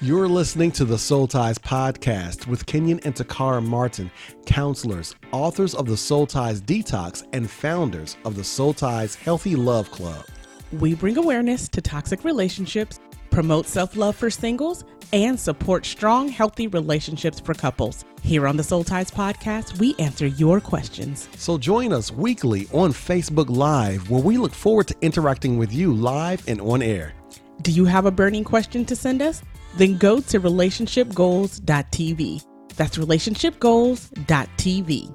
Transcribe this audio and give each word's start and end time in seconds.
You're 0.00 0.28
listening 0.28 0.70
to 0.72 0.84
the 0.84 0.96
Soul 0.96 1.26
Ties 1.26 1.58
podcast 1.58 2.46
with 2.46 2.66
Kenyon 2.66 3.00
and 3.04 3.16
Takara 3.16 3.60
Martin, 3.66 4.12
counselors, 4.46 5.16
authors 5.32 5.74
of 5.74 5.86
the 5.86 5.96
Soul 5.96 6.24
Ties 6.24 6.60
Detox, 6.60 7.26
and 7.32 7.50
founders 7.50 8.16
of 8.24 8.36
the 8.36 8.44
Soul 8.44 8.72
Ties 8.72 9.16
Healthy 9.16 9.56
Love 9.56 9.90
Club. 9.90 10.24
We 10.70 10.94
bring 10.94 11.16
awareness 11.16 11.68
to 11.70 11.80
toxic 11.80 12.22
relationships, 12.22 13.00
promote 13.30 13.66
self 13.66 13.96
love 13.96 14.14
for 14.14 14.30
singles, 14.30 14.84
and 15.12 15.38
support 15.38 15.84
strong, 15.84 16.28
healthy 16.28 16.68
relationships 16.68 17.40
for 17.40 17.54
couples. 17.54 18.04
Here 18.22 18.46
on 18.46 18.56
the 18.56 18.62
Soul 18.62 18.84
Ties 18.84 19.10
podcast, 19.10 19.80
we 19.80 19.96
answer 19.98 20.28
your 20.28 20.60
questions. 20.60 21.28
So 21.36 21.58
join 21.58 21.92
us 21.92 22.12
weekly 22.12 22.68
on 22.72 22.92
Facebook 22.92 23.50
Live, 23.50 24.08
where 24.08 24.22
we 24.22 24.38
look 24.38 24.54
forward 24.54 24.86
to 24.86 24.96
interacting 25.00 25.58
with 25.58 25.72
you 25.72 25.92
live 25.92 26.44
and 26.46 26.60
on 26.60 26.82
air. 26.82 27.14
Do 27.62 27.72
you 27.72 27.86
have 27.86 28.06
a 28.06 28.12
burning 28.12 28.44
question 28.44 28.84
to 28.84 28.94
send 28.94 29.20
us? 29.20 29.42
Then 29.76 29.98
go 29.98 30.20
to 30.20 30.40
relationshipgoals.tv. 30.40 32.44
That's 32.76 32.96
relationshipgoals.tv. 32.96 35.14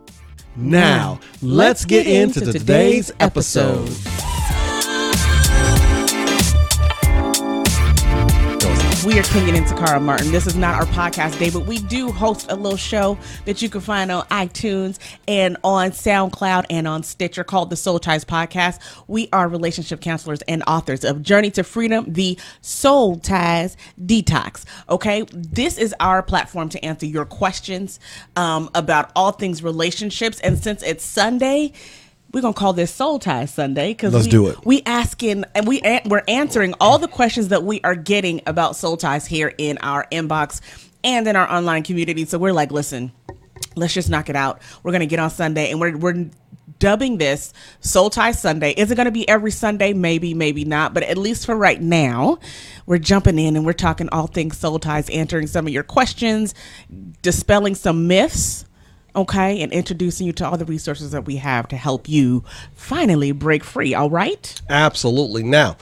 Now, 0.56 1.20
let's 1.42 1.84
get 1.86 2.06
into 2.06 2.52
today's 2.52 3.12
episode. 3.20 3.90
We 9.06 9.20
are 9.20 9.24
Kenyon 9.24 9.58
and 9.58 9.66
Takara 9.66 10.02
Martin. 10.02 10.32
This 10.32 10.48
is 10.48 10.56
not 10.56 10.76
our 10.76 10.86
podcast 10.94 11.38
day, 11.38 11.50
but 11.50 11.66
we 11.66 11.80
do 11.80 12.10
host 12.10 12.50
a 12.50 12.56
little 12.56 12.78
show 12.78 13.18
that 13.44 13.62
you 13.62 13.68
can 13.68 13.82
find 13.82 14.10
on 14.10 14.26
iTunes 14.28 14.98
and 15.28 15.58
on 15.62 15.92
SoundCloud 15.92 16.68
and 16.70 16.88
on 16.88 17.04
Stitcher 17.04 17.44
called 17.44 17.70
the 17.70 17.76
Soul 17.76 18.00
Ties 18.00 18.24
Podcast. 18.24 18.80
We 19.08 19.28
are 19.34 19.50
relationship 19.50 20.00
counselors 20.00 20.42
and 20.44 20.64
authors 20.68 21.04
of 21.04 21.22
Journey 21.22 21.52
to 21.52 21.66
Freedom, 21.66 22.06
the 22.08 22.40
Soul 22.62 23.18
Ties 23.18 23.76
Detox. 24.02 24.64
Okay, 24.88 25.26
this 25.34 25.78
is 25.78 25.94
our 26.00 26.24
platform 26.24 26.70
to 26.70 26.86
answer 26.86 27.06
your 27.06 27.26
questions 27.26 28.00
um, 28.38 28.70
about 28.74 29.12
all 29.18 29.34
things 29.34 29.62
relationships. 29.62 30.40
And 30.40 30.58
since 30.58 30.82
it's 30.82 31.04
Sunday, 31.04 31.74
we're 32.34 32.42
gonna 32.42 32.54
call 32.54 32.74
this 32.74 32.92
Soul 32.92 33.20
Tie 33.20 33.46
Sunday 33.46 33.92
because 33.92 34.14
Let's 34.14 34.26
we, 34.26 34.32
do 34.32 34.48
it. 34.48 34.66
We 34.66 34.82
asking 34.86 35.46
and 35.54 35.68
we 35.68 35.82
we're 36.06 36.24
answering 36.28 36.74
all 36.82 36.98
the 36.98 37.08
questions 37.08 37.50
that 37.50 37.64
we 37.64 37.80
are 37.84 37.96
getting 37.96 38.42
about 38.48 38.76
soul 38.76 38.98
ties 38.98 39.28
here 39.28 39.54
in 39.58 39.78
our 39.78 40.08
inbox 40.12 40.60
and 41.04 41.28
in 41.28 41.36
our 41.36 41.50
online 41.50 41.84
community. 41.84 42.26
So 42.26 42.40
we're 42.40 42.54
like, 42.54 42.72
listen, 42.72 43.12
let's 43.76 43.94
just 43.94 44.10
knock 44.10 44.30
it 44.30 44.36
out. 44.36 44.62
We're 44.82 44.92
gonna 44.92 45.06
get 45.06 45.20
on 45.20 45.30
Sunday 45.30 45.70
and 45.70 45.80
we're 45.80 45.96
we're 45.96 46.30
dubbing 46.80 47.20
this 47.20 47.54
Soul 47.82 48.10
Tie 48.10 48.32
Sunday. 48.32 48.72
Is 48.72 48.90
it 48.90 48.96
gonna 48.96 49.12
be 49.12 49.30
every 49.30 49.52
Sunday? 49.52 49.94
Maybe, 49.94 50.34
maybe 50.34 50.66
not. 50.66 50.96
But 50.96 51.04
at 51.04 51.20
least 51.20 51.46
for 51.46 51.56
right 51.56 51.80
now, 51.80 52.40
we're 52.88 52.98
jumping 52.98 53.38
in 53.38 53.56
and 53.56 53.64
we're 53.64 53.74
talking 53.74 54.10
all 54.10 54.26
things 54.26 54.58
soul 54.58 54.80
ties, 54.80 55.08
answering 55.12 55.46
some 55.46 55.68
of 55.68 55.72
your 55.72 55.84
questions, 55.84 56.56
dispelling 57.22 57.76
some 57.76 58.08
myths 58.08 58.66
okay, 59.16 59.62
and 59.62 59.72
introducing 59.72 60.28
you 60.28 60.34
to 60.34 60.48
all 60.48 60.58
the 60.58 60.66
resources 60.66 61.12
that 61.12 61.26
we 61.26 61.38
have 61.38 61.68
to 61.70 61.78
help 61.78 62.10
you 62.10 62.44
finally 62.74 63.32
break 63.32 63.64
free. 63.64 63.94
All 63.94 64.10
right. 64.10 64.62
Absolutely. 64.70 65.44
Now, 65.44 65.78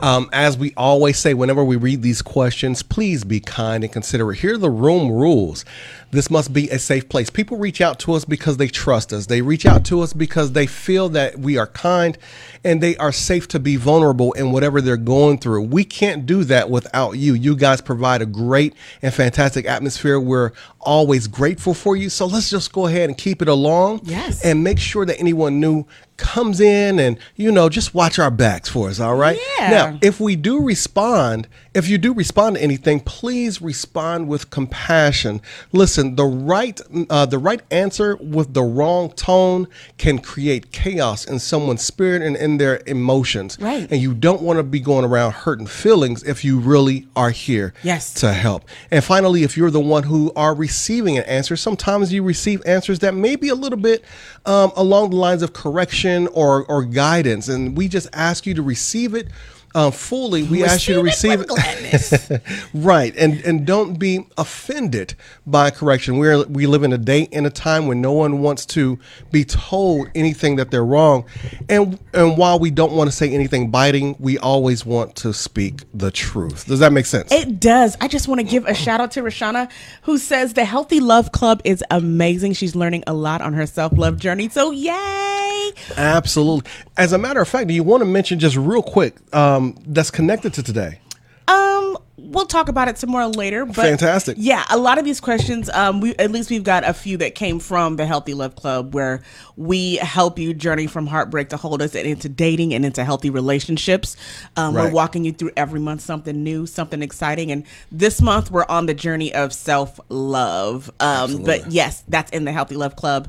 um, 0.00 0.30
as 0.32 0.56
we 0.56 0.72
always 0.76 1.18
say, 1.18 1.34
whenever 1.34 1.62
we 1.62 1.76
read 1.76 2.00
these 2.02 2.22
questions, 2.22 2.82
please 2.82 3.22
be 3.22 3.38
kind 3.38 3.84
and 3.84 3.92
considerate. 3.92 4.38
Here 4.38 4.54
are 4.54 4.58
the 4.58 4.70
room 4.70 5.10
rules. 5.10 5.64
This 6.10 6.30
must 6.30 6.52
be 6.52 6.68
a 6.70 6.78
safe 6.78 7.08
place. 7.08 7.30
People 7.30 7.58
reach 7.58 7.80
out 7.80 7.98
to 8.00 8.14
us 8.14 8.24
because 8.24 8.56
they 8.56 8.66
trust 8.66 9.12
us. 9.12 9.26
They 9.26 9.42
reach 9.42 9.66
out 9.66 9.84
to 9.86 10.00
us 10.00 10.12
because 10.12 10.52
they 10.52 10.66
feel 10.66 11.08
that 11.10 11.38
we 11.38 11.56
are 11.56 11.68
kind 11.68 12.18
and 12.64 12.82
they 12.82 12.96
are 12.96 13.12
safe 13.12 13.46
to 13.48 13.60
be 13.60 13.76
vulnerable 13.76 14.32
in 14.32 14.52
whatever 14.52 14.80
they're 14.80 14.96
going 14.96 15.38
through. 15.38 15.62
We 15.62 15.84
can't 15.84 16.26
do 16.26 16.44
that 16.44 16.70
without 16.70 17.12
you. 17.12 17.34
You 17.34 17.54
guys 17.54 17.80
provide 17.80 18.22
a 18.22 18.26
great 18.26 18.74
and 19.02 19.14
fantastic 19.14 19.66
atmosphere. 19.66 20.18
We're 20.18 20.52
always 20.80 21.26
grateful 21.26 21.74
for 21.74 21.96
you. 21.96 22.08
So 22.08 22.26
let's 22.26 22.50
just 22.50 22.72
go 22.72 22.86
ahead 22.86 23.08
and 23.08 23.16
keep 23.16 23.42
it 23.42 23.48
along. 23.48 24.00
Yes. 24.04 24.44
And 24.44 24.64
make 24.64 24.78
sure 24.78 25.04
that 25.06 25.18
anyone 25.20 25.60
new 25.60 25.86
comes 26.16 26.60
in 26.60 26.98
and, 26.98 27.18
you 27.36 27.50
know, 27.50 27.68
just 27.68 27.94
watch 27.94 28.18
our 28.18 28.30
backs 28.30 28.68
for 28.68 28.88
us. 28.88 29.00
All 29.00 29.16
right. 29.16 29.38
Yeah. 29.58 29.70
Now, 29.70 29.98
if 30.02 30.20
we 30.20 30.36
do 30.36 30.62
respond, 30.62 31.48
if 31.72 31.88
you 31.88 31.98
do 31.98 32.12
respond 32.12 32.56
to 32.56 32.62
anything, 32.62 32.98
please 33.00 33.62
respond 33.62 34.26
with 34.26 34.50
compassion. 34.50 35.40
Listen, 35.72 36.16
the 36.16 36.24
right 36.24 36.80
uh, 37.08 37.26
the 37.26 37.38
right 37.38 37.60
answer 37.70 38.16
with 38.16 38.54
the 38.54 38.62
wrong 38.62 39.10
tone 39.12 39.68
can 39.96 40.18
create 40.18 40.72
chaos 40.72 41.24
in 41.24 41.38
someone's 41.38 41.82
spirit 41.82 42.22
and 42.22 42.36
in 42.36 42.58
their 42.58 42.80
emotions. 42.86 43.56
Right. 43.60 43.86
And 43.90 44.00
you 44.00 44.14
don't 44.14 44.42
want 44.42 44.58
to 44.58 44.62
be 44.64 44.80
going 44.80 45.04
around 45.04 45.32
hurting 45.32 45.66
feelings 45.68 46.22
if 46.24 46.44
you 46.44 46.58
really 46.58 47.06
are 47.14 47.30
here 47.30 47.72
Yes. 47.84 48.14
to 48.14 48.32
help. 48.32 48.64
And 48.90 49.04
finally, 49.04 49.44
if 49.44 49.56
you're 49.56 49.70
the 49.70 49.78
one 49.80 50.02
who 50.02 50.32
are 50.34 50.54
receiving 50.54 51.18
an 51.18 51.24
answer, 51.24 51.56
sometimes 51.56 52.12
you 52.12 52.22
receive 52.24 52.62
answers 52.66 52.98
that 52.98 53.14
may 53.14 53.36
be 53.36 53.48
a 53.48 53.54
little 53.54 53.78
bit 53.78 54.04
um, 54.44 54.72
along 54.74 55.10
the 55.10 55.16
lines 55.16 55.42
of 55.42 55.52
correction 55.52 56.26
or 56.28 56.64
or 56.64 56.84
guidance, 56.84 57.48
and 57.48 57.76
we 57.76 57.86
just 57.88 58.08
ask 58.12 58.44
you 58.46 58.54
to 58.54 58.62
receive 58.62 59.14
it. 59.14 59.28
Um, 59.74 59.92
fully, 59.92 60.42
we 60.42 60.64
ask 60.64 60.88
you 60.88 60.94
to 60.94 61.02
receive 61.02 61.44
it 61.46 62.42
right, 62.74 63.14
and 63.16 63.40
and 63.42 63.64
don't 63.64 63.98
be 63.98 64.26
offended 64.36 65.14
by 65.46 65.70
correction. 65.70 66.18
We're 66.18 66.44
we 66.46 66.66
live 66.66 66.82
in 66.82 66.92
a 66.92 66.98
day 66.98 67.28
and 67.32 67.46
a 67.46 67.50
time 67.50 67.86
when 67.86 68.00
no 68.00 68.12
one 68.12 68.40
wants 68.40 68.66
to 68.66 68.98
be 69.30 69.44
told 69.44 70.08
anything 70.14 70.56
that 70.56 70.72
they're 70.72 70.84
wrong, 70.84 71.24
and 71.68 71.98
and 72.14 72.36
while 72.36 72.58
we 72.58 72.70
don't 72.70 72.92
want 72.92 73.10
to 73.10 73.16
say 73.16 73.30
anything 73.30 73.70
biting, 73.70 74.16
we 74.18 74.38
always 74.38 74.84
want 74.84 75.14
to 75.16 75.32
speak 75.32 75.84
the 75.94 76.10
truth. 76.10 76.66
Does 76.66 76.80
that 76.80 76.92
make 76.92 77.06
sense? 77.06 77.30
It 77.30 77.60
does. 77.60 77.96
I 78.00 78.08
just 78.08 78.26
want 78.26 78.40
to 78.40 78.46
give 78.46 78.66
a 78.66 78.74
shout 78.74 79.00
out 79.00 79.12
to 79.12 79.22
Rashana, 79.22 79.70
who 80.02 80.18
says 80.18 80.54
the 80.54 80.64
Healthy 80.64 80.98
Love 80.98 81.30
Club 81.30 81.60
is 81.64 81.84
amazing. 81.90 82.54
She's 82.54 82.74
learning 82.74 83.04
a 83.06 83.12
lot 83.12 83.40
on 83.40 83.52
her 83.52 83.66
self 83.66 83.92
love 83.96 84.18
journey. 84.18 84.48
So, 84.48 84.72
yay! 84.72 85.72
Absolutely. 85.96 86.70
As 86.96 87.12
a 87.12 87.18
matter 87.18 87.40
of 87.40 87.48
fact, 87.48 87.68
do 87.68 87.74
you 87.74 87.82
want 87.82 88.00
to 88.00 88.04
mention 88.04 88.38
just 88.38 88.56
real 88.56 88.82
quick 88.82 89.14
um, 89.34 89.59
that's 89.86 90.10
connected 90.10 90.54
to 90.54 90.62
today? 90.62 91.00
Um, 91.48 91.98
we'll 92.16 92.46
talk 92.46 92.68
about 92.68 92.88
it 92.88 92.98
some 92.98 93.10
more 93.10 93.26
later. 93.26 93.64
But 93.64 93.74
Fantastic. 93.76 94.36
Yeah, 94.38 94.64
a 94.70 94.78
lot 94.78 94.98
of 94.98 95.04
these 95.04 95.20
questions, 95.20 95.68
um, 95.70 96.00
we 96.00 96.14
at 96.16 96.30
least 96.30 96.50
we've 96.50 96.64
got 96.64 96.88
a 96.88 96.94
few 96.94 97.16
that 97.18 97.34
came 97.34 97.58
from 97.58 97.96
the 97.96 98.06
Healthy 98.06 98.34
Love 98.34 98.54
Club, 98.56 98.94
where 98.94 99.22
we 99.56 99.96
help 99.96 100.38
you 100.38 100.54
journey 100.54 100.86
from 100.86 101.06
heartbreak 101.06 101.48
to 101.48 101.56
wholeness 101.56 101.94
and 101.94 102.06
into 102.06 102.28
dating 102.28 102.72
and 102.72 102.84
into 102.84 103.04
healthy 103.04 103.30
relationships. 103.30 104.16
Um, 104.56 104.74
We're 104.74 104.90
walking 104.90 105.24
you 105.24 105.32
through 105.32 105.52
every 105.56 105.80
month 105.80 106.02
something 106.02 106.42
new, 106.42 106.66
something 106.66 107.02
exciting, 107.02 107.50
and 107.50 107.64
this 107.90 108.22
month 108.22 108.50
we're 108.50 108.66
on 108.68 108.86
the 108.86 108.94
journey 108.94 109.34
of 109.34 109.52
self 109.52 109.98
love. 110.08 110.90
Um, 111.00 111.42
but 111.42 111.70
yes, 111.70 112.04
that's 112.08 112.30
in 112.30 112.44
the 112.44 112.52
Healthy 112.52 112.76
Love 112.76 112.96
Club. 112.96 113.28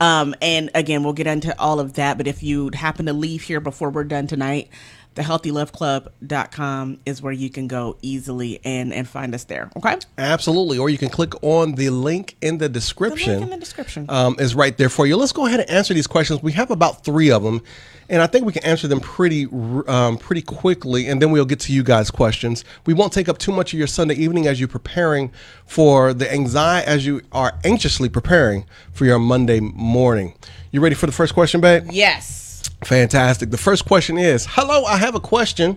Um, 0.00 0.34
and 0.42 0.68
again, 0.74 1.04
we'll 1.04 1.12
get 1.12 1.28
into 1.28 1.56
all 1.60 1.78
of 1.78 1.92
that. 1.92 2.18
But 2.18 2.26
if 2.26 2.42
you 2.42 2.70
happen 2.74 3.06
to 3.06 3.12
leave 3.12 3.42
here 3.42 3.60
before 3.60 3.88
we're 3.88 4.02
done 4.02 4.26
tonight, 4.26 4.68
thehealthyloveclub.com 5.14 6.98
is 7.06 7.22
where 7.22 7.32
you 7.32 7.50
can 7.50 7.68
go 7.68 7.96
easily 8.02 8.60
and, 8.64 8.92
and 8.92 9.08
find 9.08 9.34
us 9.34 9.44
there. 9.44 9.70
Okay? 9.76 9.96
Absolutely. 10.18 10.78
Or 10.78 10.88
you 10.90 10.98
can 10.98 11.08
click 11.08 11.34
on 11.42 11.72
the 11.72 11.90
link 11.90 12.36
in 12.40 12.58
the 12.58 12.68
The 12.68 12.68
description. 12.70 13.32
link 13.40 13.42
in 13.44 13.50
the 13.50 13.56
description. 13.58 14.06
um, 14.08 14.36
is 14.38 14.54
right 14.54 14.76
there 14.76 14.88
for 14.88 15.06
you. 15.06 15.16
Let's 15.16 15.32
go 15.32 15.46
ahead 15.46 15.60
and 15.60 15.70
answer 15.70 15.94
these 15.94 16.06
questions. 16.06 16.42
We 16.42 16.52
have 16.52 16.70
about 16.70 17.04
three 17.04 17.30
of 17.30 17.42
them, 17.42 17.60
and 18.08 18.22
I 18.22 18.26
think 18.26 18.44
we 18.46 18.52
can 18.52 18.64
answer 18.64 18.88
them 18.88 19.00
pretty 19.00 19.46
um, 19.86 20.18
pretty 20.18 20.42
quickly, 20.42 21.06
and 21.08 21.20
then 21.20 21.30
we'll 21.30 21.44
get 21.44 21.60
to 21.60 21.72
you 21.72 21.82
guys' 21.82 22.10
questions. 22.10 22.64
We 22.86 22.94
won't 22.94 23.12
take 23.12 23.28
up 23.28 23.38
too 23.38 23.52
much 23.52 23.72
of 23.72 23.78
your 23.78 23.86
Sunday 23.88 24.14
evening 24.14 24.46
as 24.46 24.58
you're 24.60 24.68
preparing 24.68 25.30
for 25.66 26.12
the 26.14 26.30
anxiety, 26.32 26.86
as 26.86 27.04
you 27.06 27.22
are 27.32 27.52
anxiously 27.64 28.08
preparing 28.08 28.64
for 28.92 29.04
your 29.06 29.18
Monday 29.18 29.60
morning. 29.60 30.34
You 30.70 30.80
ready 30.80 30.94
for 30.94 31.06
the 31.06 31.12
first 31.12 31.34
question, 31.34 31.60
babe? 31.60 31.88
yes. 31.90 32.38
Fantastic. 32.84 33.50
The 33.50 33.58
first 33.58 33.84
question 33.84 34.18
is 34.18 34.46
Hello, 34.50 34.84
I 34.84 34.96
have 34.96 35.14
a 35.14 35.20
question. 35.20 35.76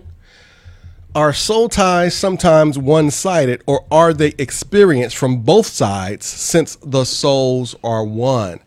Are 1.14 1.32
soul 1.32 1.68
ties 1.70 2.14
sometimes 2.14 2.78
one 2.78 3.10
sided, 3.10 3.62
or 3.66 3.86
are 3.90 4.12
they 4.12 4.34
experienced 4.38 5.16
from 5.16 5.38
both 5.42 5.66
sides 5.66 6.26
since 6.26 6.76
the 6.76 7.04
souls 7.04 7.74
are 7.82 8.04
one? 8.04 8.60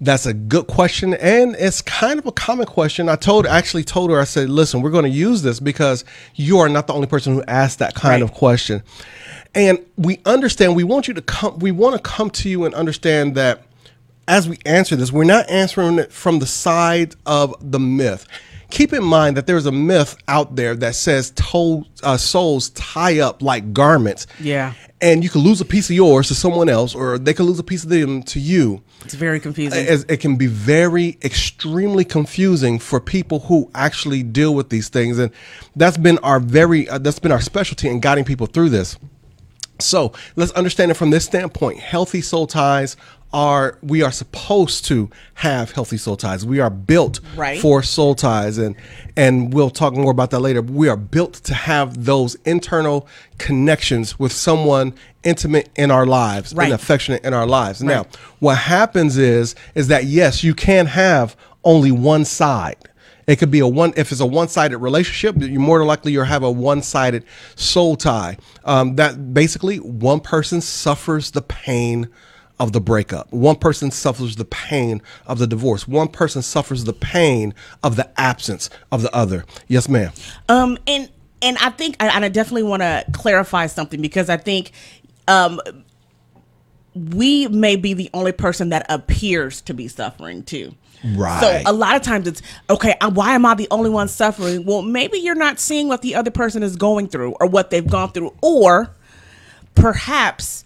That's 0.00 0.24
a 0.26 0.32
good 0.34 0.66
question, 0.68 1.14
and 1.14 1.54
it's 1.58 1.82
kind 1.82 2.18
of 2.18 2.26
a 2.26 2.32
common 2.32 2.66
question. 2.66 3.08
I 3.08 3.16
told, 3.16 3.46
actually 3.46 3.84
told 3.84 4.10
her, 4.10 4.18
I 4.20 4.24
said, 4.24 4.48
"Listen, 4.48 4.80
we're 4.80 4.90
going 4.90 5.04
to 5.04 5.10
use 5.10 5.42
this 5.42 5.58
because 5.60 6.04
you 6.34 6.58
are 6.58 6.68
not 6.68 6.86
the 6.86 6.92
only 6.94 7.06
person 7.08 7.34
who 7.34 7.42
asked 7.46 7.78
that 7.80 7.94
kind 7.94 8.22
Right. 8.22 8.30
of 8.30 8.32
question, 8.32 8.82
and 9.54 9.78
we 9.96 10.20
understand. 10.24 10.76
We 10.76 10.84
want 10.84 11.08
you 11.08 11.14
to 11.14 11.22
come. 11.22 11.58
We 11.58 11.72
want 11.72 11.94
to 11.96 12.00
come 12.02 12.30
to 12.30 12.48
you 12.48 12.64
and 12.64 12.74
understand 12.74 13.34
that 13.34 13.62
as 14.28 14.48
we 14.48 14.58
answer 14.66 14.96
this, 14.96 15.12
we're 15.12 15.24
not 15.24 15.48
answering 15.50 15.98
it 15.98 16.12
from 16.12 16.38
the 16.38 16.46
side 16.46 17.14
of 17.26 17.54
the 17.60 17.78
myth. 17.78 18.26
Keep 18.70 18.92
in 18.92 19.04
mind 19.04 19.36
that 19.36 19.46
there's 19.46 19.66
a 19.66 19.72
myth 19.72 20.16
out 20.26 20.56
there 20.56 20.74
that 20.74 20.94
says 20.96 21.30
to- 21.30 21.84
uh, 22.02 22.16
souls 22.16 22.70
tie 22.70 23.20
up 23.20 23.40
like 23.40 23.72
garments. 23.72 24.26
Yeah. 24.40 24.72
And 25.00 25.22
you 25.22 25.30
can 25.30 25.42
lose 25.42 25.60
a 25.60 25.64
piece 25.64 25.88
of 25.90 25.94
yours 25.94 26.26
to 26.28 26.34
someone 26.34 26.68
else, 26.68 26.94
or 26.94 27.18
they 27.18 27.32
can 27.34 27.44
lose 27.46 27.58
a 27.58 27.62
piece 27.62 27.84
of 27.84 27.90
them 27.90 28.22
to 28.24 28.40
you. 28.40 28.82
It's 29.04 29.14
very 29.14 29.38
confusing. 29.38 29.86
As- 29.86 30.04
It 30.08 30.16
can 30.16 30.34
be 30.36 30.46
very, 30.46 31.16
extremely 31.22 32.04
confusing 32.04 32.78
for 32.80 32.98
people 32.98 33.40
who 33.40 33.70
actually 33.74 34.24
deal 34.24 34.54
with 34.54 34.70
these 34.70 34.88
things, 34.88 35.18
and 35.18 35.30
that's 35.76 35.98
been 35.98 36.18
our 36.18 36.40
very, 36.40 36.88
uh, 36.88 36.98
that's 36.98 37.20
been 37.20 37.30
our 37.30 37.40
specialty 37.42 37.88
in 37.88 38.00
guiding 38.00 38.24
people 38.24 38.46
through 38.46 38.70
this. 38.70 38.96
So 39.78 40.12
let's 40.36 40.52
understand 40.52 40.90
it 40.90 40.94
from 40.94 41.10
this 41.10 41.26
standpoint. 41.26 41.78
Healthy 41.80 42.22
soul 42.22 42.46
ties 42.46 42.96
are 43.36 43.78
we 43.82 44.00
are 44.02 44.10
supposed 44.10 44.86
to 44.86 45.10
have 45.34 45.70
healthy 45.72 45.98
soul 45.98 46.16
ties. 46.16 46.46
We 46.46 46.58
are 46.58 46.70
built 46.70 47.20
Right. 47.36 47.60
for 47.60 47.82
soul 47.82 48.14
ties 48.14 48.56
and 48.56 48.74
and 49.14 49.52
we'll 49.52 49.68
talk 49.68 49.94
more 49.94 50.10
about 50.10 50.30
that 50.30 50.40
later. 50.40 50.62
We 50.62 50.88
are 50.88 50.96
built 50.96 51.34
to 51.44 51.52
have 51.52 52.06
those 52.06 52.34
internal 52.46 53.06
connections 53.36 54.18
with 54.18 54.32
someone 54.32 54.94
intimate 55.22 55.68
in 55.76 55.90
our 55.90 56.06
lives 56.06 56.54
Right. 56.54 56.64
and 56.64 56.72
affectionate 56.72 57.24
in 57.24 57.34
our 57.34 57.46
lives. 57.46 57.82
Now, 57.82 58.06
what 58.38 58.56
happens 58.56 59.18
is 59.18 59.54
is 59.74 59.88
that 59.88 60.06
yes, 60.06 60.42
you 60.42 60.54
can 60.54 60.86
have 60.86 61.36
only 61.62 61.92
one 61.92 62.24
side. 62.24 62.76
It 63.26 63.36
could 63.36 63.50
be 63.50 63.58
a 63.58 63.68
one 63.68 63.92
if 63.96 64.12
it's 64.12 64.20
a 64.22 64.26
one-sided 64.26 64.78
relationship. 64.78 65.36
You 65.42 65.60
more 65.60 65.78
than 65.78 65.86
likely 65.88 66.12
you'll 66.12 66.24
have 66.24 66.42
a 66.42 66.50
one-sided 66.50 67.22
soul 67.54 67.96
tie. 67.96 68.38
Um, 68.64 68.96
that 68.96 69.34
basically 69.34 69.76
one 69.78 70.20
person 70.20 70.62
suffers 70.62 71.32
the 71.32 71.42
pain 71.42 72.08
of 72.58 72.72
the 72.72 72.80
breakup. 72.80 73.32
One 73.32 73.56
person 73.56 73.90
suffers 73.90 74.36
the 74.36 74.44
pain 74.44 75.02
of 75.26 75.38
the 75.38 75.46
divorce. 75.46 75.86
One 75.86 76.08
person 76.08 76.42
suffers 76.42 76.84
the 76.84 76.92
pain 76.92 77.54
of 77.82 77.96
the 77.96 78.08
absence 78.18 78.70
of 78.90 79.02
the 79.02 79.14
other. 79.14 79.44
Yes, 79.68 79.88
ma'am. 79.88 80.12
Um, 80.48 80.78
and 80.86 81.10
and 81.42 81.58
I 81.58 81.70
think, 81.70 81.96
and 82.00 82.24
I 82.24 82.28
definitely 82.28 82.62
want 82.62 82.82
to 82.82 83.04
clarify 83.12 83.66
something 83.66 84.00
because 84.00 84.30
I 84.30 84.38
think, 84.38 84.72
um, 85.28 85.60
we 86.94 87.46
may 87.48 87.76
be 87.76 87.92
the 87.92 88.08
only 88.14 88.32
person 88.32 88.70
that 88.70 88.86
appears 88.88 89.60
to 89.62 89.74
be 89.74 89.86
suffering 89.86 90.42
too. 90.42 90.74
Right. 91.14 91.40
So 91.40 91.70
a 91.70 91.74
lot 91.74 91.94
of 91.94 92.00
times 92.00 92.26
it's 92.26 92.40
okay. 92.70 92.94
uh, 93.02 93.10
Why 93.10 93.34
am 93.34 93.44
I 93.44 93.54
the 93.54 93.68
only 93.70 93.90
one 93.90 94.08
suffering? 94.08 94.64
Well, 94.64 94.80
maybe 94.80 95.18
you're 95.18 95.34
not 95.34 95.60
seeing 95.60 95.88
what 95.88 96.00
the 96.00 96.14
other 96.14 96.30
person 96.30 96.62
is 96.62 96.74
going 96.74 97.08
through 97.08 97.32
or 97.38 97.46
what 97.48 97.68
they've 97.68 97.86
gone 97.86 98.12
through, 98.12 98.34
or 98.40 98.94
perhaps 99.74 100.64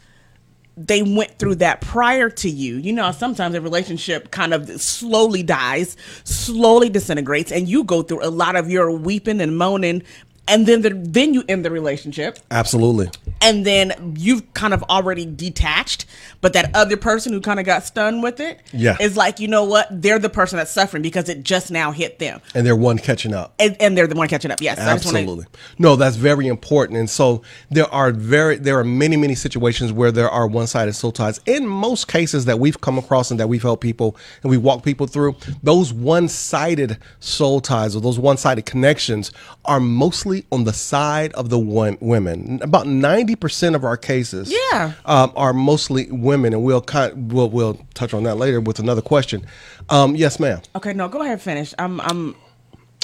they 0.77 1.03
went 1.03 1.39
through 1.39 1.57
that 1.57 1.81
prior 1.81 2.31
to 2.31 2.49
you. 2.49 2.77
You 2.77 2.93
know, 2.93 3.11
sometimes 3.13 3.55
a 3.55 3.61
relationship 3.61 4.31
kind 4.31 4.55
of 4.55 4.81
slowly 4.81 5.43
dies, 5.43 5.97
slowly 6.25 6.89
disintegrates, 6.89 7.53
and 7.53 7.69
you 7.69 7.85
go 7.85 8.03
through 8.03 8.25
a 8.25 8.31
lot 8.31 8.57
of 8.57 8.71
your 8.71 8.91
weeping 8.91 9.41
and 9.41 9.57
moaning, 9.57 10.03
and 10.49 10.67
then 10.67 10.83
the, 10.83 10.91
then 10.91 11.33
you 11.35 11.45
end 11.49 11.65
the 11.65 11.71
relationship, 11.71 12.39
Absolutely. 12.51 13.09
and 13.41 13.65
then 13.65 14.15
you've 14.19 14.53
kind 14.55 14.75
of 14.75 14.83
already 14.85 15.25
detached, 15.25 16.07
but 16.41 16.53
that 16.55 16.75
other 16.75 16.97
person 16.97 17.33
who 17.33 17.41
kind 17.41 17.61
of 17.61 17.67
got 17.67 17.85
stunned 17.85 18.23
with 18.23 18.41
it 18.41 18.61
Yeah. 18.73 18.97
is 19.01 19.17
like, 19.17 19.39
you 19.39 19.47
know 19.49 19.63
what? 19.65 19.87
They're 19.91 20.19
the 20.19 20.29
person 20.31 20.57
that's 20.57 20.73
suffering 20.73 21.03
because 21.03 21.29
it 21.29 21.45
just 21.45 21.71
now 21.71 21.93
hit 21.93 22.19
them, 22.19 22.41
And 22.55 22.67
they're 22.67 22.75
one 22.75 22.99
catching 22.99 23.33
up. 23.33 23.55
and, 23.61 23.77
and 23.81 23.97
they're 23.97 24.07
the 24.09 24.17
one 24.17 24.27
catching 24.29 24.51
up. 24.51 24.61
Yes, 24.61 24.79
I 24.79 24.95
just 24.95 25.07
wanna- 25.07 25.19
Absolutely. 25.21 25.47
No, 25.79 25.95
that's 25.97 26.17
very 26.17 26.47
important. 26.49 26.99
And 26.99 27.09
so 27.09 27.43
there 27.71 27.93
are 27.95 28.11
very 28.11 28.57
there 28.57 28.79
are 28.79 28.85
many, 28.85 29.17
many 29.17 29.35
situations 29.35 29.93
where 29.93 30.11
there 30.11 30.29
are 30.31 30.47
one-sided 30.47 30.95
soul 30.95 31.13
ties. 31.13 31.41
In 31.47 31.67
most 31.67 32.09
cases 32.09 32.45
that 32.47 32.59
we've 32.59 32.81
come 32.81 32.99
across 32.99 33.31
and 33.31 33.39
that 33.41 33.49
we've 33.49 33.63
helped 33.63 33.83
people 33.83 34.17
and 34.43 34.51
we 34.51 34.57
walk 34.57 34.83
people 34.83 35.07
through, 35.07 35.37
those 35.63 35.93
one-sided 35.93 36.99
soul 37.21 37.61
ties 37.61 37.95
or 37.95 38.01
those 38.01 38.19
one-sided 38.19 38.67
connections 38.67 39.31
are 39.65 39.81
mostly 39.81 40.30
on 40.53 40.65
the 40.65 40.73
side 40.73 41.33
of 41.35 41.49
the 41.51 41.59
one, 41.59 41.97
women. 42.01 42.59
About 42.63 42.87
90% 42.87 43.75
of 43.75 43.85
our 43.85 43.97
cases 43.97 44.53
Yeah. 44.73 44.93
um, 45.05 45.33
are 45.37 45.53
mostly 45.53 46.11
women, 46.11 46.53
and 46.53 46.63
we'll 46.63 46.81
kind 46.83 47.33
we'll, 47.33 47.51
we'll 47.51 47.79
touch 47.95 48.15
on 48.15 48.23
that 48.25 48.37
later 48.37 48.61
with 48.61 48.79
another 48.79 49.03
question. 49.03 49.45
Um, 49.89 50.15
yes, 50.17 50.39
ma'am. 50.41 50.61
Okay, 50.77 50.93
no, 50.93 51.09
go 51.09 51.23
ahead, 51.23 51.41
finish. 51.43 51.75
I'm, 51.79 52.01
I'm. 52.01 52.35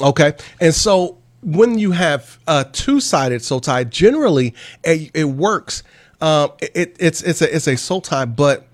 Okay. 0.00 0.32
And 0.60 0.74
so 0.74 1.18
when 1.42 1.78
you 1.78 1.92
have 1.92 2.38
a 2.46 2.64
two-sided 2.72 3.42
soul 3.42 3.60
tie, 3.60 3.84
generally 3.84 4.54
it, 4.84 5.10
it 5.14 5.24
works. 5.24 5.82
Um, 6.20 6.50
it, 6.60 6.96
it's 6.98 7.22
it's 7.22 7.42
a 7.42 7.54
it's 7.54 7.66
a 7.68 7.76
soul 7.76 8.00
tie, 8.00 8.24
but 8.24 8.66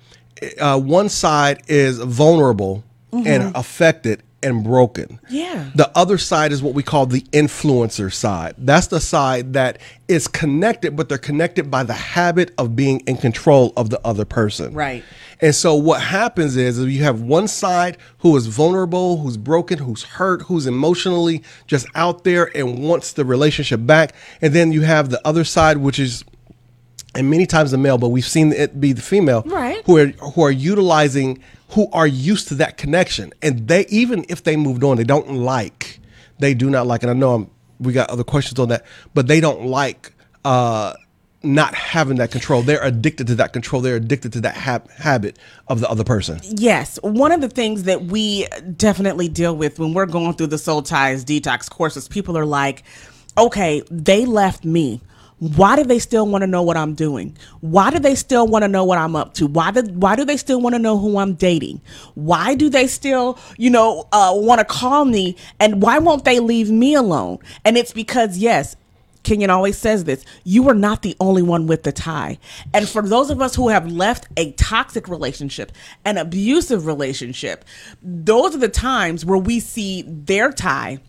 uh, 0.61 0.79
one 0.81 1.09
side 1.09 1.63
is 1.69 1.99
vulnerable 1.99 2.85
and 3.13 3.55
affected 3.55 4.23
and 4.43 4.65
broken. 4.65 5.21
Yeah. 5.29 5.71
The 5.75 5.91
other 5.97 6.19
side 6.19 6.53
is 6.53 6.63
what 6.63 6.75
we 6.75 6.83
call 6.83 7.07
the 7.07 7.23
influencer 7.33 8.13
side. 8.13 8.55
That's 8.59 8.89
the 8.89 9.01
side 9.01 9.53
that 9.53 9.79
is 10.09 10.29
connected, 10.29 10.97
but 10.97 11.09
they're 11.09 11.19
connected 11.19 11.71
by 11.71 11.83
the 11.85 11.93
habit 11.95 12.53
of 12.59 12.75
being 12.77 13.01
in 13.01 13.17
control 13.17 13.73
of 13.77 13.91
the 13.91 14.01
other 14.05 14.25
person. 14.25 14.75
Right. 14.75 15.05
And 15.41 15.55
so 15.55 15.75
what 15.75 16.01
happens 16.01 16.57
is 16.57 16.79
is 16.79 16.87
you 16.87 17.03
have 17.03 17.21
one 17.21 17.49
side 17.49 17.99
who 18.19 18.37
is 18.37 18.47
vulnerable, 18.47 19.19
who's 19.19 19.37
broken, 19.37 19.79
who's 19.79 20.03
hurt, 20.05 20.43
who's 20.43 20.67
emotionally 20.67 21.43
just 21.67 21.87
out 21.95 22.23
there 22.25 22.51
and 22.57 22.79
wants 22.85 23.13
the 23.13 23.25
relationship 23.25 23.85
back. 23.85 24.15
And 24.41 24.55
then 24.55 24.71
you 24.73 24.83
have 24.83 25.11
the 25.11 25.21
other 25.27 25.45
side, 25.45 25.79
which 25.79 25.99
is 25.99 26.25
and 27.15 27.29
many 27.29 27.45
times 27.45 27.73
the 27.73 27.77
male, 27.79 27.99
but 27.99 28.09
we've 28.09 28.25
seen 28.25 28.53
it 28.53 28.81
be 28.81 28.93
the 28.95 29.03
female 29.03 29.43
Right. 29.45 29.83
who 29.85 29.99
are 29.99 30.07
who 30.07 30.43
are 30.45 30.51
utilizing 30.51 31.41
who 31.73 31.89
are 31.93 32.07
used 32.07 32.49
to 32.49 32.55
that 32.57 32.77
connection. 32.77 33.33
And 33.43 33.69
they 33.69 33.87
even 33.87 34.25
if 34.29 34.45
they 34.45 34.57
moved 34.57 34.85
on, 34.85 34.97
they 34.97 35.05
don't 35.05 35.37
like, 35.37 36.01
they 36.39 36.55
do 36.55 36.71
not 36.71 36.87
like, 36.87 37.03
and 37.03 37.11
I 37.11 37.15
know 37.15 37.35
I'm, 37.35 37.51
we 37.81 37.93
got 37.93 38.11
other 38.11 38.25
questions 38.25 38.59
on 38.59 38.69
that, 38.69 38.85
but 39.15 39.27
they 39.27 39.41
don't 39.41 39.67
like 39.67 40.13
uh 40.45 40.95
not 41.45 41.75
having 41.75 42.19
that 42.19 42.31
control. 42.31 42.63
They're 42.63 42.83
addicted 42.83 43.27
to 43.29 43.35
that 43.37 43.53
control. 43.53 43.83
They're 43.83 43.97
addicted 43.97 44.33
to 44.35 44.41
that 44.43 44.55
hab- 44.55 44.91
habit 44.91 45.39
of 45.69 45.81
the 45.81 45.89
other 45.89 46.05
person. 46.05 46.41
Yes, 46.43 46.99
one 47.03 47.33
of 47.33 47.41
the 47.41 47.49
things 47.49 47.85
that 47.85 48.05
we 48.05 48.47
definitely 48.77 49.29
deal 49.29 49.57
with 49.57 49.79
when 49.79 49.93
we're 49.93 50.07
going 50.07 50.35
through 50.35 50.49
the 50.49 50.59
soul 50.59 50.83
ties 50.83 51.25
detox 51.25 51.69
courses, 51.69 52.09
people 52.09 52.39
are 52.39 52.47
like, 52.47 52.85
okay, 53.37 53.83
they 53.91 54.25
left 54.25 54.65
me. 54.65 55.01
Why 55.43 55.75
do 55.75 55.83
they 55.83 55.99
still 55.99 56.25
want 56.29 56.43
to 56.43 56.47
know 56.47 56.63
what 56.63 56.77
I'm 56.77 56.95
doing? 56.95 57.37
Why 57.63 57.91
do 57.91 57.99
they 57.99 58.15
still 58.15 58.47
want 58.47 58.63
to 58.63 58.69
know 58.69 58.85
what 58.85 58.99
I'm 58.99 59.17
up 59.17 59.35
to? 59.35 59.49
Why 59.49 59.73
do 59.73 59.83
why 59.83 60.15
do 60.15 60.25
they 60.25 60.37
still 60.37 60.61
want 60.61 60.77
to 60.77 60.79
know 60.79 60.97
who 60.97 61.19
I'm 61.19 61.35
dating? 61.35 61.81
Why 62.15 62.55
do 62.55 62.69
they 62.69 62.87
still, 62.87 63.37
you 63.59 63.69
know, 63.69 64.07
uh, 64.13 64.31
want 64.37 64.61
to 64.61 64.65
call 64.65 65.05
me? 65.05 65.35
And 65.59 65.83
why 65.83 65.99
won't 65.99 66.25
they 66.25 66.39
leave 66.39 66.71
me 66.71 66.95
alone? 66.95 67.39
And 67.65 67.77
it's 67.77 67.93
because 67.93 68.39
yes, 68.39 68.77
Kenyon 69.25 69.51
always 69.51 69.77
says 69.77 70.05
this 70.05 70.25
you 70.45 70.69
are 70.69 70.75
not 70.75 71.03
the 71.03 71.17
only 71.19 71.43
one 71.43 71.67
with 71.67 71.83
the 71.83 71.91
tie. 71.91 72.39
And 72.73 72.89
for 72.89 73.03
those 73.03 73.29
of 73.29 73.43
us 73.43 73.57
who 73.57 73.69
have 73.69 73.91
left 73.91 74.29
a 74.37 74.53
toxic 74.53 75.09
relationship, 75.09 75.73
an 76.05 76.19
abusive 76.19 76.87
relationship, 76.87 77.65
those 78.01 78.55
are 78.55 78.59
the 78.59 78.69
times 78.69 79.25
where 79.25 79.39
we 79.39 79.59
see 79.59 80.03
their 80.07 80.53
tie 80.53 81.01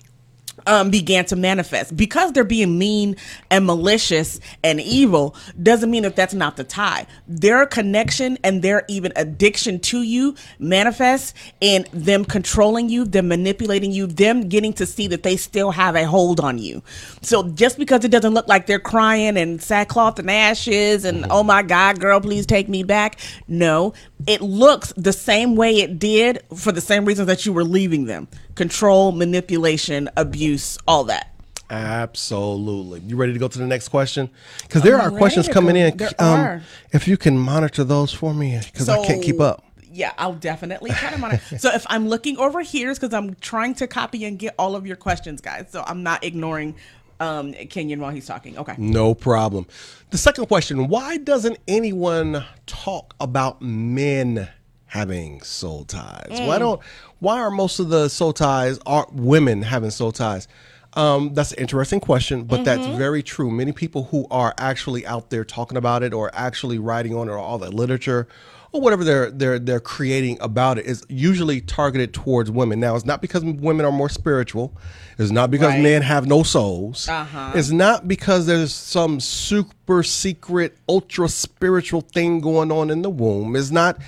um, 0.67 0.89
began 0.89 1.25
to 1.25 1.35
manifest. 1.35 1.95
Because 1.95 2.31
they're 2.31 2.43
being 2.43 2.77
mean 2.77 3.15
and 3.49 3.65
malicious 3.65 4.39
and 4.63 4.79
evil 4.81 5.35
doesn't 5.61 5.89
mean 5.89 6.03
that 6.03 6.15
that's 6.15 6.33
not 6.33 6.57
the 6.57 6.63
tie. 6.63 7.05
Their 7.27 7.65
connection 7.65 8.37
and 8.43 8.61
their 8.61 8.83
even 8.87 9.13
addiction 9.15 9.79
to 9.81 10.01
you 10.01 10.35
manifests 10.59 11.33
in 11.61 11.85
them 11.93 12.25
controlling 12.25 12.89
you 12.89 13.05
them 13.05 13.27
manipulating 13.27 13.91
you 13.91 14.07
them 14.07 14.49
getting 14.49 14.73
to 14.73 14.85
see 14.85 15.07
that 15.07 15.23
they 15.23 15.37
still 15.37 15.71
have 15.71 15.95
a 15.95 16.05
hold 16.05 16.39
on 16.39 16.57
you. 16.57 16.81
So 17.21 17.43
just 17.49 17.77
because 17.77 18.03
it 18.03 18.11
doesn't 18.11 18.33
look 18.33 18.47
like 18.47 18.67
they're 18.67 18.79
crying 18.79 19.37
and 19.37 19.61
sackcloth 19.61 20.19
and 20.19 20.29
ashes 20.29 21.05
and 21.05 21.25
oh 21.29 21.43
my 21.43 21.61
god 21.61 21.99
girl 21.99 22.19
please 22.19 22.45
take 22.45 22.67
me 22.67 22.83
back 22.83 23.19
no 23.47 23.93
it 24.27 24.41
looks 24.41 24.93
the 24.95 25.13
same 25.13 25.55
way 25.55 25.79
it 25.79 25.99
did 25.99 26.41
for 26.55 26.71
the 26.71 26.81
same 26.81 27.05
reasons 27.05 27.27
that 27.27 27.45
you 27.45 27.53
were 27.53 27.63
leaving 27.63 28.05
them. 28.05 28.27
Control 28.55 29.11
manipulation 29.11 30.09
abuse 30.15 30.52
all 30.87 31.03
that 31.05 31.29
Absolutely. 31.69 32.99
You 33.01 33.15
ready 33.15 33.33
to 33.33 33.39
go 33.39 33.47
to 33.47 33.57
the 33.57 33.65
next 33.65 33.89
question? 33.89 34.29
Because 34.61 34.83
there 34.83 35.01
I'm 35.01 35.13
are 35.13 35.17
questions 35.17 35.47
coming 35.47 35.75
go. 35.75 35.81
in. 35.81 35.97
There 35.97 36.09
Um, 36.19 36.39
are. 36.39 36.61
If 36.91 37.07
you 37.07 37.17
can 37.17 37.37
monitor 37.37 37.83
those 37.83 38.13
for 38.13 38.33
me, 38.33 38.59
because 38.71 38.89
I 38.89 39.03
can't 39.05 39.23
keep 39.23 39.39
up. 39.39 39.63
Yeah, 39.91 40.11
I'll 40.17 40.33
definitely 40.33 40.91
try 40.91 41.11
to 41.11 41.17
monitor. 41.17 41.57
so 41.57 41.73
if 41.73 41.85
I'm 41.89 42.07
looking 42.07 42.37
over 42.37 42.61
here, 42.61 42.91
it's 42.91 42.99
because 42.99 43.13
I'm 43.13 43.35
trying 43.35 43.75
to 43.75 43.87
copy 43.87 44.25
and 44.25 44.37
get 44.37 44.55
all 44.59 44.75
of 44.75 44.85
your 44.85 44.95
questions, 44.95 45.41
guys. 45.41 45.67
So 45.71 45.83
I'm 45.85 46.03
not 46.03 46.23
ignoring 46.23 46.75
um, 47.19 47.53
Kenyon 47.53 47.99
while 47.99 48.11
he's 48.11 48.25
talking. 48.27 48.57
Okay. 48.57 48.75
No 48.77 49.15
problem. 49.15 49.65
The 50.11 50.17
second 50.17 50.47
question 50.47 50.87
Why 50.87 51.17
doesn't 51.17 51.57
anyone 51.67 52.43
talk 52.65 53.15
about 53.19 53.61
men 53.61 54.49
having 54.93 55.41
soul 55.41 55.85
ties? 55.85 56.27
Mm. 56.29 56.45
Why 56.45 56.59
don't, 56.59 56.79
why 57.17 57.39
are 57.39 57.49
most 57.49 57.79
of 57.79 57.89
the 57.89 58.09
soul 58.09 58.31
ties, 58.31 58.77
are 58.85 59.07
women 59.11 59.63
having 59.63 59.89
soul 59.89 60.11
ties? 60.11 60.47
Um, 60.93 61.33
that's 61.33 61.51
an 61.53 61.57
interesting 61.57 61.99
question, 61.99 62.43
but 62.43 62.63
that's 62.63 62.85
Mm-hmm. 62.85 62.97
very 62.97 63.23
true. 63.23 63.49
Many 63.49 63.71
people 63.71 64.03
who 64.11 64.27
are 64.29 64.53
actually 64.59 65.03
out 65.07 65.31
there 65.31 65.43
talking 65.43 65.77
about 65.79 66.03
it 66.03 66.13
or 66.13 66.29
actually 66.35 66.77
writing 66.77 67.15
on 67.15 67.27
it 67.27 67.31
or 67.31 67.39
all 67.39 67.57
that 67.57 67.73
literature 67.73 68.27
or 68.73 68.81
whatever 68.81 69.03
they're 69.03 69.31
they're 69.31 69.59
they're 69.59 69.79
creating 69.79 70.37
about 70.41 70.77
it 70.79 70.85
is 70.85 71.05
usually 71.07 71.61
targeted 71.61 72.13
towards 72.13 72.51
women. 72.51 72.79
Now, 72.79 72.95
it's 72.95 73.05
not 73.05 73.21
because 73.21 73.43
women 73.45 73.85
are 73.85 73.91
more 73.91 74.09
spiritual. 74.09 74.75
It's 75.17 75.31
not 75.31 75.51
because 75.51 75.69
Right. 75.69 75.81
men 75.83 76.01
have 76.01 76.27
no 76.27 76.41
souls. 76.43 77.07
Uh-huh. 77.07 77.51
It's 77.55 77.69
not 77.69 78.07
because 78.07 78.47
there's 78.47 78.73
some 78.73 79.19
super 79.19 80.01
secret, 80.03 80.75
ultra 80.89 81.29
spiritual 81.29 82.01
thing 82.01 82.41
going 82.41 82.71
on 82.71 82.89
in 82.89 83.03
the 83.03 83.09
womb. 83.11 83.55
It's 83.55 83.71
not. 83.71 83.99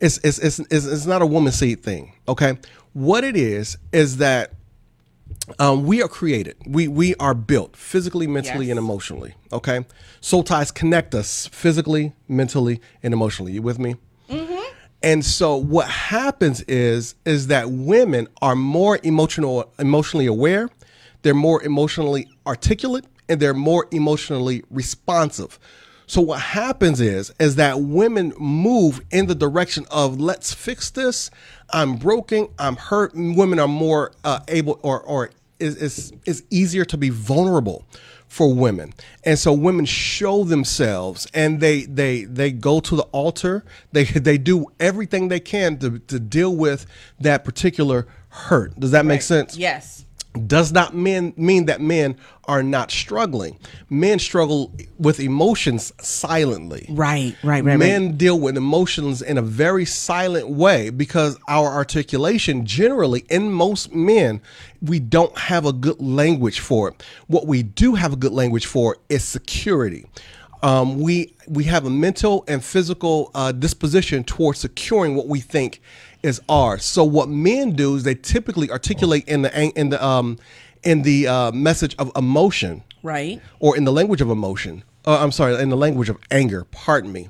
It's 0.00 0.18
it's 0.24 0.38
it's 0.38 0.58
it's, 0.58 0.86
it's 0.86 1.06
not 1.06 1.22
a 1.22 1.26
woman 1.26 1.52
seed 1.52 1.82
thing. 1.82 2.14
Okay, 2.26 2.58
what 2.94 3.24
it 3.24 3.36
is 3.36 3.76
is 3.92 4.16
that 4.16 4.52
um, 5.58 5.84
we 5.84 6.02
are 6.02 6.08
created. 6.08 6.56
We 6.66 6.88
we 6.88 7.14
are 7.16 7.34
built 7.34 7.76
physically, 7.76 8.26
mentally, 8.26 8.66
Yes. 8.66 8.70
and 8.72 8.78
emotionally. 8.78 9.34
Okay, 9.52 9.84
soul 10.20 10.42
ties 10.42 10.70
connect 10.70 11.14
us 11.14 11.46
physically, 11.52 12.12
mentally, 12.26 12.80
and 13.02 13.12
emotionally. 13.12 13.52
You 13.52 13.62
with 13.62 13.78
me? 13.78 13.96
And 15.04 15.22
so 15.22 15.56
what 15.56 15.86
happens 15.86 16.62
is 16.62 17.14
is 17.26 17.48
that 17.48 17.70
women 17.70 18.26
are 18.40 18.56
more 18.56 18.98
emotional 19.02 19.70
emotionally 19.78 20.24
aware, 20.24 20.70
they're 21.20 21.34
more 21.34 21.62
emotionally 21.62 22.26
articulate, 22.46 23.04
and 23.28 23.38
they're 23.38 23.52
more 23.52 23.86
emotionally 23.90 24.64
responsive. 24.70 25.58
So 26.06 26.22
what 26.22 26.40
happens 26.40 27.02
is 27.02 27.30
is 27.38 27.56
that 27.56 27.82
women 27.82 28.32
move 28.38 29.02
in 29.10 29.26
the 29.26 29.34
direction 29.34 29.84
of 29.90 30.18
let's 30.18 30.54
fix 30.54 30.88
this. 30.88 31.30
I'm 31.70 31.96
broken. 31.96 32.48
I'm 32.58 32.76
hurt. 32.76 33.12
Women 33.14 33.58
are 33.58 33.68
more 33.68 34.12
uh, 34.24 34.40
able 34.48 34.80
or 34.82 35.02
or 35.02 35.30
is 35.58 35.76
is 35.76 36.12
is 36.24 36.44
easier 36.48 36.86
to 36.86 36.96
be 36.96 37.10
vulnerable 37.10 37.84
for 38.34 38.52
women. 38.52 38.92
And 39.22 39.38
so 39.38 39.52
women 39.52 39.84
show 39.84 40.42
themselves 40.42 41.28
and 41.32 41.60
they 41.60 41.82
they 41.82 42.24
they 42.24 42.50
go 42.50 42.80
to 42.80 42.96
the 42.96 43.04
altar. 43.04 43.64
They 43.92 44.02
they 44.04 44.38
do 44.38 44.66
everything 44.80 45.28
they 45.28 45.38
can 45.38 45.78
to, 45.78 46.00
to 46.00 46.18
deal 46.18 46.54
with 46.54 46.84
that 47.20 47.44
particular 47.44 48.08
hurt. 48.30 48.78
Does 48.80 48.90
that 48.90 49.06
make 49.06 49.22
sense? 49.22 49.56
Yes. 49.56 50.04
Does 50.46 50.72
not 50.72 50.94
mean 50.94 51.32
mean 51.36 51.66
that 51.66 51.80
men 51.80 52.16
are 52.46 52.62
not 52.62 52.90
struggling. 52.90 53.58
Men 53.88 54.18
struggle 54.18 54.74
with 54.98 55.20
emotions 55.20 55.92
silently. 56.00 56.86
Right, 56.90 57.36
right, 57.42 57.64
right, 57.64 57.64
right. 57.64 57.78
men 57.78 58.16
deal 58.16 58.38
with 58.38 58.56
emotions 58.56 59.22
in 59.22 59.38
a 59.38 59.42
very 59.42 59.84
silent 59.84 60.48
way 60.48 60.90
because 60.90 61.38
our 61.48 61.68
articulation 61.68 62.66
generally 62.66 63.24
in 63.30 63.50
most 63.52 63.94
men 63.94 64.40
we 64.82 64.98
don't 64.98 65.36
have 65.38 65.64
a 65.64 65.72
good 65.72 66.00
language 66.00 66.60
for 66.60 66.88
it. 66.88 67.02
What 67.26 67.46
we 67.46 67.62
do 67.62 67.94
have 67.94 68.12
a 68.12 68.16
good 68.16 68.32
language 68.32 68.66
for 68.66 68.98
is 69.08 69.24
security. 69.24 70.04
Um, 70.62 70.98
we 70.98 71.34
we 71.46 71.64
have 71.64 71.84
a 71.84 71.90
mental 71.90 72.44
and 72.48 72.64
physical 72.64 73.30
uh, 73.34 73.52
disposition 73.52 74.24
towards 74.24 74.58
securing 74.58 75.14
what 75.14 75.28
we 75.28 75.40
think 75.40 75.80
is 76.24 76.40
ours 76.48 76.84
so 76.84 77.04
what 77.04 77.28
men 77.28 77.70
do 77.72 77.94
is 77.96 78.02
they 78.02 78.14
typically 78.14 78.70
articulate 78.70 79.24
in 79.28 79.42
the 79.42 79.78
in 79.78 79.90
the 79.90 80.04
um, 80.04 80.38
in 80.82 81.02
the 81.02 81.26
uh, 81.28 81.50
message 81.52 81.94
of 81.98 82.10
emotion 82.16 82.82
Right. 83.02 83.40
or 83.60 83.76
in 83.76 83.84
the 83.84 83.92
language 83.92 84.20
of 84.22 84.30
emotion. 84.30 84.82
Uh, 85.06 85.18
I'm 85.22 85.30
sorry, 85.32 85.54
in 85.60 85.68
the 85.68 85.76
language 85.76 86.08
of 86.08 86.16
anger. 86.30 86.64
Pardon 86.70 87.12
me. 87.12 87.28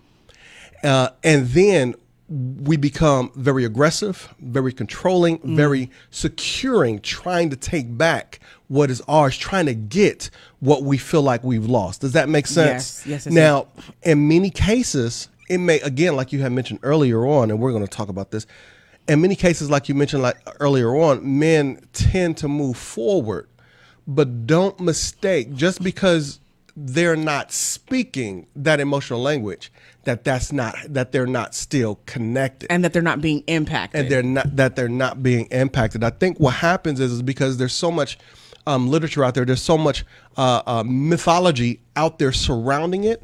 Uh, 0.84 1.08
and 1.24 1.48
then 1.48 1.94
we 2.28 2.76
become 2.76 3.30
very 3.34 3.64
aggressive, 3.64 4.32
very 4.40 4.72
controlling, 4.72 5.38
very 5.56 5.90
securing, 6.10 7.00
trying 7.00 7.50
to 7.50 7.56
take 7.56 7.96
back 7.98 8.38
what 8.68 8.90
is 8.90 9.02
ours, 9.08 9.36
trying 9.36 9.66
to 9.66 9.74
get 9.74 10.30
what 10.60 10.82
we 10.84 10.96
feel 10.96 11.22
like 11.22 11.42
we've 11.44 11.66
lost. 11.66 12.00
Does 12.00 12.12
that 12.12 12.28
make 12.28 12.46
sense? 12.46 13.04
Yes, 13.04 13.06
yes, 13.06 13.26
yes, 13.26 13.34
now, 13.34 13.66
in 14.02 14.28
many 14.28 14.50
cases, 14.50 15.28
it 15.48 15.58
may 15.58 15.80
again, 15.80 16.16
like 16.16 16.32
you 16.32 16.40
had 16.40 16.52
mentioned 16.52 16.80
earlier 16.82 17.26
on, 17.26 17.50
and 17.50 17.58
we're 17.60 17.72
going 17.72 17.84
to 17.86 17.90
talk 17.96 18.08
about 18.08 18.30
this. 18.30 18.46
In 19.08 19.20
many 19.20 19.36
cases, 19.36 19.70
like 19.70 19.88
you 19.88 19.94
mentioned 19.94 20.22
like 20.22 20.36
earlier 20.60 20.94
on, 20.96 21.38
men 21.38 21.80
tend 21.92 22.36
to 22.38 22.48
move 22.48 22.76
forward, 22.76 23.48
but 24.06 24.46
don't 24.46 24.78
mistake 24.80 25.54
just 25.54 25.82
because 25.82 26.40
they're 26.76 27.16
not 27.16 27.52
speaking 27.52 28.46
that 28.56 28.80
emotional 28.80 29.20
language 29.20 29.70
that 30.04 30.24
that's 30.24 30.52
not 30.52 30.74
that 30.88 31.12
they're 31.12 31.26
not 31.26 31.54
still 31.54 32.00
connected 32.06 32.70
And 32.70 32.82
that 32.84 32.92
they're 32.92 33.00
not 33.02 33.20
being 33.20 33.44
impacted. 33.46 34.00
and 34.02 34.10
they're 34.10 34.22
not 34.22 34.56
that 34.56 34.74
they're 34.76 34.88
not 34.88 35.22
being 35.22 35.46
impacted. 35.46 36.02
I 36.02 36.10
think 36.10 36.38
what 36.40 36.54
happens 36.54 36.98
is, 37.00 37.12
is 37.12 37.22
because 37.22 37.58
there's 37.58 37.72
so 37.72 37.90
much 37.90 38.18
um, 38.66 38.88
literature 38.88 39.22
out 39.24 39.34
there, 39.34 39.44
there's 39.44 39.62
so 39.62 39.78
much 39.78 40.04
uh, 40.36 40.62
uh, 40.66 40.82
mythology 40.86 41.80
out 41.96 42.18
there 42.18 42.32
surrounding 42.32 43.04
it. 43.04 43.22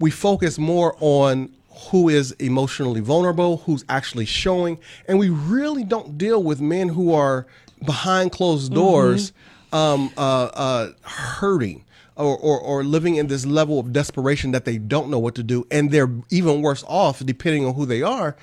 We 0.00 0.10
focus 0.10 0.58
more 0.58 0.96
on 1.00 1.54
who 1.90 2.08
is 2.08 2.32
emotionally 2.32 3.00
vulnerable, 3.00 3.58
who's 3.58 3.84
actually 3.88 4.24
showing, 4.24 4.78
and 5.06 5.18
we 5.18 5.30
really 5.30 5.84
don't 5.84 6.18
deal 6.18 6.42
with 6.42 6.60
men 6.60 6.88
who 6.88 7.14
are 7.14 7.46
behind 7.84 8.32
closed 8.32 8.72
doors, 8.72 9.32
um, 9.72 10.10
uh, 10.16 10.44
uh, 10.54 10.92
hurting. 11.02 11.84
Or, 12.16 12.36
or, 12.36 12.58
or 12.58 12.82
living 12.82 13.14
in 13.14 13.28
this 13.28 13.46
level 13.46 13.78
of 13.78 13.92
desperation 13.92 14.50
that 14.50 14.64
they 14.64 14.76
don't 14.76 15.08
know 15.08 15.20
what 15.20 15.36
to 15.36 15.44
do, 15.44 15.64
and 15.70 15.92
they're 15.92 16.10
even 16.30 16.62
worse 16.62 16.82
off 16.88 17.24
depending 17.24 17.64
on 17.64 17.74
who 17.74 17.86
they 17.86 18.02
are 18.02 18.34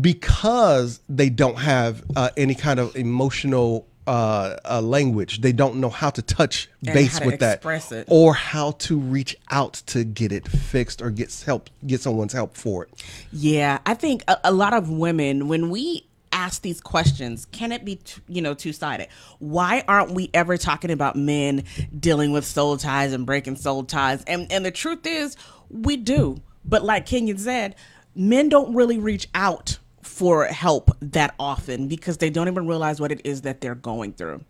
because 0.00 1.00
they 1.08 1.28
don't 1.28 1.58
have 1.58 2.04
uh, 2.14 2.30
any 2.36 2.54
kind 2.54 2.80
of 2.80 2.94
emotional 2.96 3.88
uh, 4.06 4.56
uh, 4.64 4.80
language. 4.80 5.40
They 5.40 5.52
don't 5.52 5.76
know 5.76 5.90
how 5.90 6.10
to 6.10 6.22
touch 6.22 6.68
And 6.84 6.94
base 6.94 7.18
to 7.18 7.26
with 7.26 7.40
that, 7.40 7.64
it. 7.64 8.04
or 8.08 8.34
how 8.34 8.72
to 8.72 8.98
reach 8.98 9.36
out 9.50 9.74
to 9.86 10.04
get 10.04 10.32
it 10.32 10.46
fixed 10.48 11.02
or 11.02 11.10
get 11.10 11.34
help, 11.44 11.70
get 11.86 12.00
someone's 12.00 12.32
help 12.32 12.56
for 12.56 12.84
it. 12.84 13.04
Yeah, 13.32 13.78
I 13.86 13.94
think 13.94 14.22
a, 14.28 14.38
a 14.44 14.52
lot 14.52 14.74
of 14.74 14.90
women, 14.90 15.48
when 15.48 15.70
we 15.70 16.06
ask 16.32 16.62
these 16.62 16.80
questions, 16.80 17.46
can 17.46 17.72
it 17.72 17.84
be, 17.84 17.96
t- 17.96 18.20
you 18.28 18.42
know, 18.42 18.54
two 18.54 18.72
sided? 18.72 19.08
Why 19.38 19.84
aren't 19.88 20.12
we 20.12 20.30
ever 20.34 20.56
talking 20.56 20.90
about 20.90 21.16
men 21.16 21.64
dealing 21.98 22.32
with 22.32 22.44
soul 22.44 22.76
ties 22.76 23.12
and 23.12 23.24
breaking 23.26 23.56
soul 23.56 23.84
ties? 23.84 24.22
And 24.24 24.50
and 24.52 24.64
the 24.64 24.70
truth 24.70 25.06
is, 25.06 25.36
we 25.70 25.96
do. 25.96 26.40
But 26.64 26.84
like 26.84 27.06
Kenyon 27.06 27.38
said, 27.38 27.76
men 28.14 28.48
don't 28.48 28.74
really 28.74 28.98
reach 28.98 29.28
out 29.34 29.78
for 30.06 30.46
help 30.46 30.90
that 31.00 31.34
often 31.38 31.88
because 31.88 32.18
they 32.18 32.30
don't 32.30 32.48
even 32.48 32.66
realize 32.66 33.00
what 33.00 33.12
it 33.12 33.20
is 33.24 33.42
that 33.42 33.60
they're 33.60 33.74
going 33.74 34.12
through. 34.12 34.42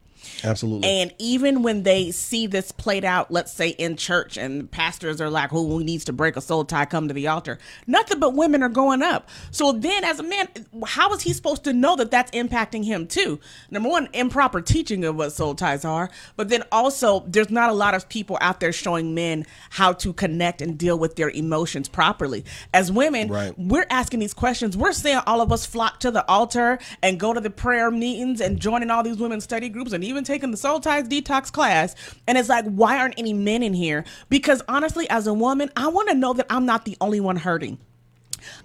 Absolutely. 0.44 0.88
And 0.88 1.14
even 1.18 1.62
when 1.62 1.82
they 1.82 2.10
see 2.10 2.46
this 2.46 2.72
played 2.72 3.04
out, 3.04 3.30
let's 3.30 3.52
say 3.52 3.70
in 3.70 3.96
church, 3.96 4.36
and 4.36 4.70
pastors 4.70 5.20
are 5.20 5.30
like, 5.30 5.50
"Who 5.50 5.82
needs 5.82 6.04
to 6.06 6.12
break 6.12 6.36
a 6.36 6.40
soul 6.40 6.64
tie? 6.64 6.84
Come 6.84 7.08
to 7.08 7.14
the 7.14 7.28
altar." 7.28 7.58
Nothing 7.86 8.18
but 8.20 8.34
women 8.34 8.62
are 8.62 8.68
going 8.68 9.02
up. 9.02 9.28
So 9.50 9.72
then, 9.72 10.04
as 10.04 10.18
a 10.20 10.22
man, 10.22 10.48
how 10.86 11.12
is 11.12 11.22
he 11.22 11.32
supposed 11.32 11.64
to 11.64 11.72
know 11.72 11.96
that 11.96 12.10
that's 12.10 12.30
impacting 12.32 12.84
him 12.84 13.06
too? 13.06 13.40
Number 13.70 13.88
one, 13.88 14.08
improper 14.12 14.60
teaching 14.60 15.04
of 15.04 15.16
what 15.16 15.32
soul 15.32 15.54
ties 15.54 15.84
are, 15.84 16.10
but 16.36 16.48
then 16.48 16.62
also 16.72 17.24
there's 17.26 17.50
not 17.50 17.70
a 17.70 17.74
lot 17.74 17.94
of 17.94 18.08
people 18.08 18.38
out 18.40 18.60
there 18.60 18.72
showing 18.72 19.14
men 19.14 19.46
how 19.70 19.92
to 19.94 20.12
connect 20.12 20.60
and 20.62 20.78
deal 20.78 20.98
with 20.98 21.16
their 21.16 21.30
emotions 21.30 21.88
properly. 21.88 22.44
As 22.72 22.90
women, 22.92 23.28
Right. 23.28 23.54
we're 23.58 23.86
asking 23.90 24.20
these 24.20 24.34
questions. 24.34 24.76
We're 24.76 24.92
seeing 24.92 25.18
all 25.26 25.40
of 25.40 25.52
us 25.52 25.66
flock 25.66 26.00
to 26.00 26.10
the 26.10 26.26
altar 26.28 26.78
and 27.02 27.18
go 27.18 27.32
to 27.32 27.40
the 27.40 27.50
prayer 27.50 27.90
meetings 27.90 28.40
and 28.40 28.58
joining 28.60 28.90
all 28.90 29.02
these 29.02 29.16
women's 29.18 29.44
study 29.44 29.68
groups 29.68 29.92
and 29.92 30.04
even 30.04 30.15
taking 30.24 30.50
the 30.50 30.56
soul 30.56 30.80
ties 30.80 31.08
detox 31.08 31.52
class. 31.52 31.94
And 32.26 32.36
it's 32.38 32.48
like, 32.48 32.64
why 32.66 32.98
aren't 32.98 33.18
any 33.18 33.32
men 33.32 33.62
in 33.62 33.74
here? 33.74 34.04
Because 34.28 34.62
honestly, 34.68 35.08
as 35.10 35.26
a 35.26 35.34
woman, 35.34 35.70
I 35.76 35.88
want 35.88 36.08
to 36.08 36.14
know 36.14 36.32
that 36.34 36.46
I'm 36.50 36.66
not 36.66 36.84
the 36.84 36.96
only 37.00 37.20
one 37.20 37.36
hurting. 37.36 37.78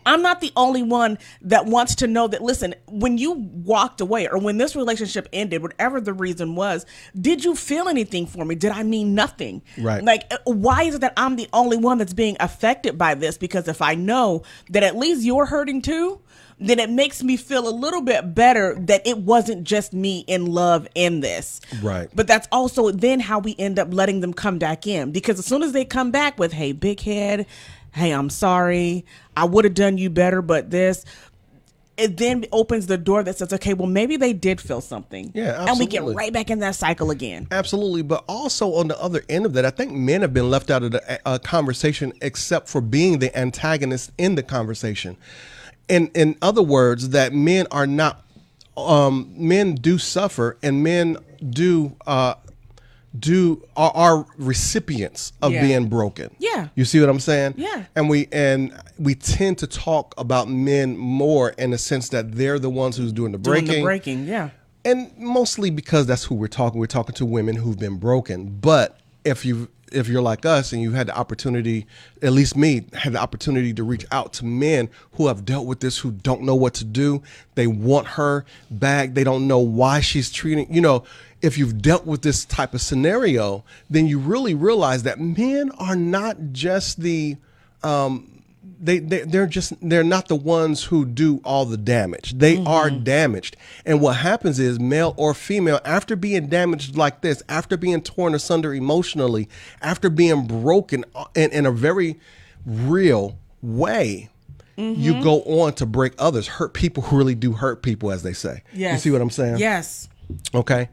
I'm 0.05 0.21
not 0.21 0.41
the 0.41 0.51
only 0.55 0.83
one 0.83 1.17
that 1.41 1.65
wants 1.65 1.95
to 1.95 2.07
know 2.07 2.27
that, 2.27 2.41
listen, 2.41 2.75
when 2.87 3.17
you 3.17 3.31
walked 3.31 4.01
away 4.01 4.27
or 4.27 4.37
when 4.37 4.57
this 4.57 4.75
relationship 4.75 5.27
ended, 5.33 5.61
whatever 5.61 6.01
the 6.01 6.13
reason 6.13 6.55
was, 6.55 6.85
did 7.19 7.43
you 7.43 7.55
feel 7.55 7.87
anything 7.87 8.25
for 8.25 8.45
me? 8.45 8.55
Did 8.55 8.71
I 8.71 8.83
mean 8.83 9.15
nothing? 9.15 9.61
Right. 9.77 10.03
Like, 10.03 10.31
uh, 10.31 10.37
why 10.45 10.83
is 10.83 10.95
it 10.95 11.01
that 11.01 11.13
I'm 11.17 11.35
the 11.35 11.49
only 11.53 11.77
one 11.77 11.97
that's 11.97 12.13
being 12.13 12.37
affected 12.39 12.97
by 12.97 13.15
this? 13.15 13.37
Because 13.37 13.67
if 13.67 13.81
I 13.81 13.95
know 13.95 14.43
that 14.69 14.83
at 14.83 14.95
least 14.95 15.23
you're 15.23 15.45
hurting 15.45 15.81
too, 15.81 16.21
then 16.61 16.79
it 16.79 16.89
makes 16.89 17.23
me 17.23 17.37
feel 17.37 17.67
a 17.67 17.71
little 17.71 18.01
bit 18.01 18.35
better 18.35 18.75
that 18.81 19.05
it 19.05 19.17
wasn't 19.17 19.63
just 19.63 19.93
me 19.93 20.19
in 20.27 20.45
love 20.45 20.87
in 20.95 21.19
this. 21.19 21.59
Right. 21.81 22.07
But 22.13 22.27
that's 22.27 22.47
also 22.51 22.91
then 22.91 23.19
how 23.19 23.39
we 23.39 23.55
end 23.57 23.79
up 23.79 23.93
letting 23.93 24.21
them 24.21 24.33
come 24.33 24.59
back 24.59 24.85
in. 24.85 25.11
Because 25.11 25.39
as 25.39 25.45
soon 25.45 25.63
as 25.63 25.71
they 25.71 25.85
come 25.85 26.11
back 26.11 26.37
with, 26.37 26.53
hey, 26.53 26.71
big 26.71 26.99
head, 26.99 27.47
hey, 27.93 28.11
I'm 28.11 28.29
sorry, 28.29 29.05
I 29.35 29.45
would 29.45 29.65
have 29.65 29.73
done 29.73 29.97
you 29.97 30.09
better, 30.09 30.41
but 30.41 30.69
this, 30.69 31.03
it 31.97 32.17
then 32.17 32.45
opens 32.51 32.87
the 32.87 32.97
door 32.97 33.21
that 33.23 33.37
says, 33.37 33.53
okay, 33.53 33.73
well, 33.73 33.87
maybe 33.87 34.17
they 34.17 34.33
did 34.33 34.61
feel 34.61 34.81
something. 34.81 35.31
Yeah, 35.33 35.49
absolutely. 35.49 35.69
And 35.69 35.79
we 35.79 35.85
get 35.85 36.15
right 36.15 36.33
back 36.33 36.49
in 36.49 36.59
that 36.59 36.75
cycle 36.75 37.11
again. 37.11 37.47
Absolutely, 37.51 38.01
but 38.01 38.23
also 38.27 38.75
on 38.75 38.87
the 38.87 38.99
other 39.01 39.23
end 39.29 39.45
of 39.45 39.53
that, 39.53 39.65
I 39.65 39.71
think 39.71 39.91
men 39.91 40.21
have 40.21 40.33
been 40.33 40.49
left 40.49 40.71
out 40.71 40.83
of 40.83 40.91
the 40.91 41.19
uh, 41.27 41.37
conversation, 41.39 42.13
except 42.21 42.69
for 42.69 42.81
being 42.81 43.19
the 43.19 43.35
antagonist 43.37 44.11
in 44.17 44.35
the 44.35 44.43
conversation. 44.43 45.17
In 45.87 46.07
in 46.15 46.35
other 46.41 46.61
words, 46.63 47.09
that 47.09 47.33
men 47.33 47.67
are 47.71 47.87
not. 47.87 48.23
Um, 48.77 49.33
men 49.35 49.75
do 49.75 49.97
suffer, 49.97 50.57
and 50.63 50.81
men 50.83 51.17
do 51.49 51.95
uh, 52.07 52.35
do 53.19 53.61
are, 53.75 53.91
are 53.93 54.25
recipients 54.37 55.33
of 55.41 55.51
Yeah. 55.51 55.61
being 55.61 55.87
broken. 55.89 56.33
Yeah. 56.39 56.69
you 56.75 56.85
see 56.85 56.99
what 57.01 57.09
I'm 57.09 57.19
saying? 57.19 57.55
Yeah. 57.57 57.83
and 57.95 58.09
we 58.09 58.27
and 58.31 58.73
we 58.97 59.15
tend 59.15 59.57
to 59.59 59.67
talk 59.67 60.13
about 60.17 60.47
men 60.47 60.97
more 60.97 61.49
in 61.57 61.71
the 61.71 61.77
sense 61.77 62.09
that 62.09 62.31
they're 62.33 62.59
the 62.59 62.69
ones 62.69 62.95
who's 62.95 63.11
doing 63.11 63.33
the 63.33 63.37
Doing 63.37 63.65
breaking 63.65 63.81
the 63.81 63.83
breaking, 63.83 64.27
yeah. 64.27 64.49
and 64.85 65.11
mostly 65.17 65.69
because 65.69 66.05
that's 66.07 66.23
who 66.23 66.35
we're 66.35 66.47
talking. 66.47 66.79
We're 66.79 66.85
talking 66.85 67.13
to 67.15 67.25
women 67.25 67.57
who've 67.57 67.77
been 67.79 67.97
broken, 67.97 68.57
but 68.61 68.97
if 69.25 69.45
you 69.45 69.67
if 69.91 70.07
you're 70.07 70.21
like 70.21 70.45
us 70.45 70.73
and 70.73 70.81
you 70.81 70.91
had 70.91 71.07
the 71.07 71.17
opportunity, 71.17 71.85
at 72.21 72.33
least 72.33 72.55
me, 72.55 72.85
had 72.93 73.13
the 73.13 73.19
opportunity 73.19 73.73
to 73.73 73.83
reach 73.83 74.05
out 74.11 74.33
to 74.33 74.45
men 74.45 74.89
who 75.13 75.27
have 75.27 75.45
dealt 75.45 75.65
with 75.67 75.81
this, 75.81 75.97
who 75.97 76.11
don't 76.11 76.41
know 76.41 76.55
what 76.55 76.73
to 76.75 76.85
do. 76.85 77.21
They 77.55 77.67
want 77.67 78.07
her 78.07 78.45
back. 78.69 79.13
They 79.13 79.23
don't 79.23 79.47
know 79.47 79.59
why 79.59 79.99
she's 79.99 80.31
treating, 80.31 80.73
you 80.73 80.81
know, 80.81 81.03
if 81.41 81.57
you've 81.57 81.81
dealt 81.81 82.05
with 82.05 82.21
this 82.21 82.45
type 82.45 82.73
of 82.73 82.81
scenario, 82.81 83.63
then 83.89 84.07
you 84.07 84.19
really 84.19 84.53
realize 84.53 85.03
that 85.03 85.19
men 85.19 85.71
are 85.79 85.95
not 85.95 86.37
just 86.51 87.01
the, 87.01 87.35
um, 87.83 88.30
they, 88.81 88.99
they 88.99 89.21
they're 89.21 89.47
just 89.47 89.73
they're 89.81 90.03
not 90.03 90.27
the 90.27 90.35
ones 90.35 90.85
who 90.85 91.05
do 91.05 91.39
all 91.45 91.65
the 91.65 91.77
damage. 91.77 92.33
They 92.33 92.63
are 92.65 92.89
damaged. 92.89 93.55
And 93.85 94.01
what 94.01 94.17
happens 94.17 94.59
is 94.59 94.79
male 94.79 95.13
or 95.17 95.33
female 95.33 95.79
after 95.85 96.15
being 96.15 96.47
damaged 96.47 96.97
like 96.97 97.21
this 97.21 97.43
after 97.47 97.77
being 97.77 98.01
torn 98.01 98.33
asunder 98.33 98.73
emotionally 98.73 99.47
after 99.81 100.09
being 100.09 100.47
broken 100.47 101.05
uh, 101.15 101.25
in, 101.35 101.51
in 101.51 101.65
a 101.65 101.71
very 101.71 102.19
real 102.65 103.37
way 103.61 104.29
you 104.77 105.21
go 105.21 105.41
on 105.43 105.73
to 105.73 105.85
break 105.85 106.13
others. 106.17 106.47
Hurt 106.47 106.73
people 106.73 107.03
who 107.03 107.17
really 107.17 107.35
do 107.35 107.51
hurt 107.51 107.83
people 107.83 108.11
as 108.11 108.23
they 108.23 108.33
say. 108.33 108.63
You 108.93 108.97
see 108.99 109.11
what 109.11 109.21
i'm 109.21 109.29
saying? 109.29 109.57
Yes. 109.59 110.09
okay 110.55 110.89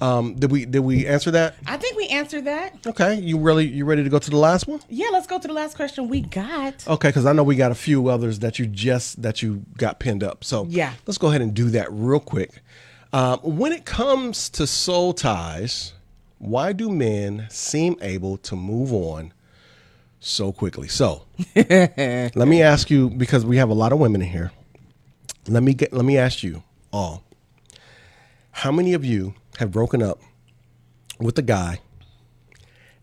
um 0.00 0.34
did 0.34 0.50
we 0.50 0.64
did 0.64 0.80
we 0.80 1.06
answer 1.06 1.30
that 1.30 1.54
I 1.66 1.76
think 1.76 1.96
we 1.96 2.08
answered 2.08 2.44
that. 2.46 2.86
okay 2.86 3.14
you 3.16 3.38
really 3.38 3.66
you 3.66 3.84
ready 3.84 4.02
to 4.02 4.08
go 4.08 4.18
to 4.18 4.30
the 4.30 4.36
last 4.36 4.66
one 4.66 4.80
Yeah, 4.88 5.08
let's 5.12 5.26
go 5.26 5.38
to 5.38 5.46
the 5.48 5.54
last 5.54 5.76
question 5.76 6.08
we 6.08 6.22
got. 6.22 6.86
Okay, 6.88 7.08
because 7.08 7.26
I 7.26 7.32
know 7.32 7.42
we 7.42 7.56
got 7.56 7.70
a 7.70 7.74
few 7.74 8.08
others 8.08 8.38
that 8.40 8.58
you 8.58 8.66
just 8.66 9.20
that 9.22 9.42
you 9.42 9.64
got 9.76 9.98
pinned 10.00 10.22
up. 10.24 10.42
So 10.44 10.66
Yeah. 10.68 10.92
let's 11.06 11.18
go 11.18 11.28
ahead 11.28 11.42
and 11.42 11.52
do 11.54 11.68
that 11.70 11.88
real 11.92 12.20
quick. 12.20 12.62
Um, 13.12 13.38
when 13.40 13.72
it 13.72 13.84
comes 13.84 14.48
to 14.50 14.66
soul 14.66 15.12
ties, 15.12 15.92
why 16.38 16.72
do 16.72 16.88
men 16.90 17.46
seem 17.50 17.96
able 18.00 18.36
to 18.38 18.54
move 18.56 18.92
on 18.92 19.32
so 20.20 20.52
quickly? 20.52 20.88
So 20.88 21.22
let 21.56 22.34
me 22.36 22.62
ask 22.62 22.88
you 22.90 23.10
because 23.10 23.44
we 23.44 23.56
have 23.58 23.68
a 23.68 23.74
lot 23.74 23.92
of 23.92 23.98
women 23.98 24.22
in 24.22 24.28
here. 24.28 24.52
Let 25.48 25.62
me 25.62 25.74
get 25.74 25.92
let 25.92 26.04
me 26.04 26.16
ask 26.16 26.42
you 26.42 26.62
all. 26.92 27.22
How 28.52 28.72
many 28.72 28.94
of 28.94 29.04
you 29.04 29.34
have 29.60 29.70
broken 29.70 30.02
up 30.02 30.18
with 31.18 31.38
a 31.38 31.42
guy 31.42 31.80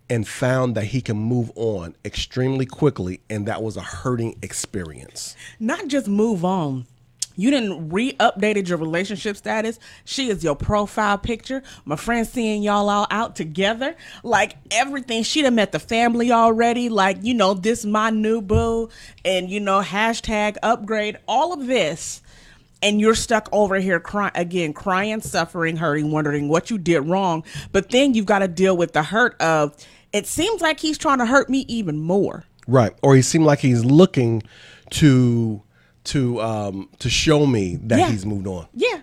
and 0.10 0.28
found 0.28 0.74
that 0.76 0.86
he 0.86 1.02
can 1.02 1.16
move 1.16 1.52
on 1.56 1.96
extremely 2.04 2.66
quickly 2.66 3.22
and 3.30 3.48
that 3.48 3.62
was 3.62 3.78
a 3.78 3.82
hurting 3.82 4.40
experience? 4.42 5.36
Not 5.60 5.88
just 5.88 6.08
move 6.08 6.44
on. 6.44 6.88
You 7.36 7.52
didn't 7.52 7.90
re-updated 7.90 8.68
your 8.68 8.80
relationship 8.80 9.38
status. 9.38 9.78
She 10.04 10.32
is 10.32 10.44
your 10.44 10.56
profile 10.56 11.20
picture. 11.20 11.62
My 11.86 11.96
friend 11.96 12.26
seeing 12.26 12.64
y'all 12.64 12.90
all 12.90 13.06
out 13.12 13.36
together. 13.36 13.96
Like 14.24 14.58
everything. 14.72 15.22
She 15.22 15.44
done 15.44 15.54
met 15.54 15.72
the 15.72 15.78
family 15.78 16.32
already. 16.32 16.90
Like, 16.90 17.18
you 17.22 17.36
know, 17.36 17.54
this 17.54 17.86
my 17.86 18.10
new 18.10 18.42
boo. 18.42 18.90
And 19.24 19.52
you 19.52 19.60
know, 19.60 19.82
hashtag 19.84 20.58
upgrade. 20.64 21.20
All 21.28 21.54
of 21.54 21.68
this. 21.68 22.24
And 22.82 23.02
you're 23.02 23.16
stuck 23.16 23.50
over 23.52 23.78
here 23.80 24.00
crying 24.00 24.32
again, 24.36 24.72
crying, 24.74 25.22
suffering, 25.22 25.78
hurting, 25.78 26.12
wondering 26.12 26.48
what 26.48 26.70
you 26.70 26.78
did 26.78 27.02
wrong. 27.02 27.44
But 27.72 27.90
then 27.90 28.14
you've 28.14 28.28
got 28.28 28.40
to 28.40 28.48
deal 28.48 28.78
with 28.78 28.94
the 28.94 29.04
hurt 29.04 29.40
of 29.42 29.76
it 30.14 30.28
seems 30.28 30.62
like 30.62 30.80
he's 30.80 30.98
trying 30.98 31.18
to 31.18 31.26
hurt 31.26 31.50
me 31.50 31.66
even 31.68 32.00
more. 32.00 32.46
Right. 32.68 32.94
Or 33.02 33.16
he 33.16 33.22
seemed 33.22 33.46
like 33.46 33.60
he's 33.60 33.84
looking 33.84 34.44
to 34.92 35.62
to 36.06 36.40
um 36.42 36.90
to 37.00 37.10
show 37.10 37.46
me 37.46 37.78
that 37.84 38.00
Yeah. 38.00 38.10
he's 38.12 38.26
moved 38.26 38.48
on. 38.48 38.68
Yeah. 38.74 39.02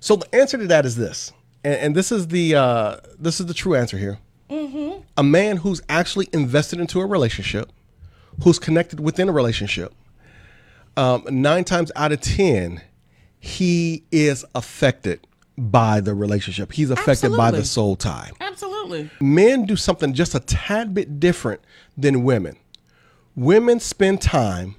So 0.00 0.16
the 0.16 0.34
answer 0.34 0.56
to 0.56 0.66
that 0.68 0.86
is 0.86 0.96
this, 0.96 1.32
and, 1.64 1.74
and 1.74 1.94
this 1.96 2.12
is 2.12 2.28
the 2.28 2.54
uh, 2.54 2.96
this 3.18 3.40
is 3.40 3.46
the 3.46 3.54
true 3.54 3.74
answer 3.74 3.98
here. 3.98 4.18
mm-hmm. 4.48 5.00
A 5.16 5.22
man 5.22 5.56
who's 5.58 5.82
actually 5.88 6.28
invested 6.32 6.78
into 6.78 7.00
a 7.00 7.06
relationship, 7.06 7.72
who's 8.44 8.58
connected 8.58 9.00
within 9.00 9.28
a 9.28 9.32
relationship, 9.32 9.92
um, 10.96 11.24
nine 11.30 11.64
times 11.64 11.92
out 11.96 12.12
of 12.12 12.20
ten, 12.20 12.80
he 13.38 14.04
is 14.10 14.44
affected 14.54 15.26
by 15.58 16.00
the 16.00 16.14
relationship. 16.14 16.72
He's 16.72 16.90
affected 16.90 17.36
by 17.36 17.50
the 17.50 17.64
soul 17.64 17.96
tie. 17.96 18.30
Absolutely. 18.40 19.10
Men 19.20 19.64
do 19.64 19.76
something 19.76 20.12
just 20.12 20.34
a 20.34 20.40
tad 20.40 20.94
bit 20.94 21.18
different 21.18 21.60
than 21.96 22.24
women. 22.24 22.56
Women 23.34 23.80
spend 23.80 24.20
time 24.20 24.76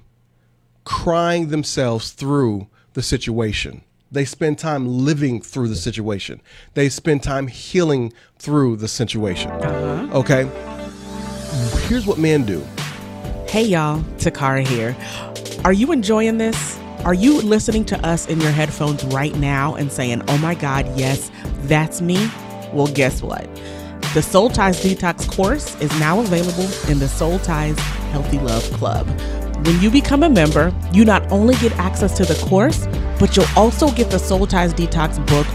crying 0.84 1.48
themselves 1.48 2.12
through 2.12 2.68
the 2.94 3.02
situation. 3.02 3.82
They 4.10 4.24
spend 4.24 4.58
time 4.58 4.86
living 4.86 5.42
through 5.42 5.68
the 5.68 5.76
situation. 5.76 6.40
They 6.74 6.88
spend 6.88 7.22
time 7.22 7.46
healing 7.46 8.12
through 8.38 8.76
the 8.76 8.88
situation. 8.88 9.50
Okay? 9.50 10.48
Here's 11.86 12.06
what 12.06 12.18
men 12.18 12.44
do. 12.44 12.64
Hey 13.46 13.64
y'all, 13.64 14.00
Takara 14.16 14.66
here. 14.66 14.96
Are 15.64 15.72
you 15.72 15.90
enjoying 15.90 16.38
this? 16.38 16.78
Are 17.04 17.14
you 17.14 17.40
listening 17.42 17.84
to 17.86 18.06
us 18.06 18.28
in 18.28 18.40
your 18.40 18.52
headphones 18.52 19.02
right 19.06 19.34
now 19.36 19.74
and 19.74 19.90
saying, 19.90 20.22
oh 20.28 20.38
my 20.38 20.54
God, 20.54 20.86
yes, 20.96 21.32
that's 21.62 22.00
me? 22.00 22.30
Well, 22.72 22.86
guess 22.86 23.22
what? 23.22 23.48
The 24.14 24.22
Soul 24.22 24.50
Ties 24.50 24.82
Detox 24.82 25.28
course 25.28 25.78
is 25.80 25.90
now 25.98 26.20
available 26.20 26.68
in 26.88 27.00
the 27.00 27.08
Soul 27.08 27.40
Ties 27.40 27.78
Healthy 28.12 28.38
Love 28.38 28.62
Club. 28.74 29.06
When 29.66 29.80
you 29.80 29.90
become 29.90 30.22
a 30.22 30.30
member, 30.30 30.72
you 30.92 31.04
not 31.04 31.30
only 31.32 31.56
get 31.56 31.72
access 31.72 32.16
to 32.18 32.24
the 32.24 32.40
course, 32.46 32.86
but 33.18 33.36
you'll 33.36 33.46
also 33.56 33.90
get 33.90 34.10
the 34.10 34.18
Soul 34.18 34.46
Ties 34.46 34.72
Detox 34.72 35.18
book 35.26 35.46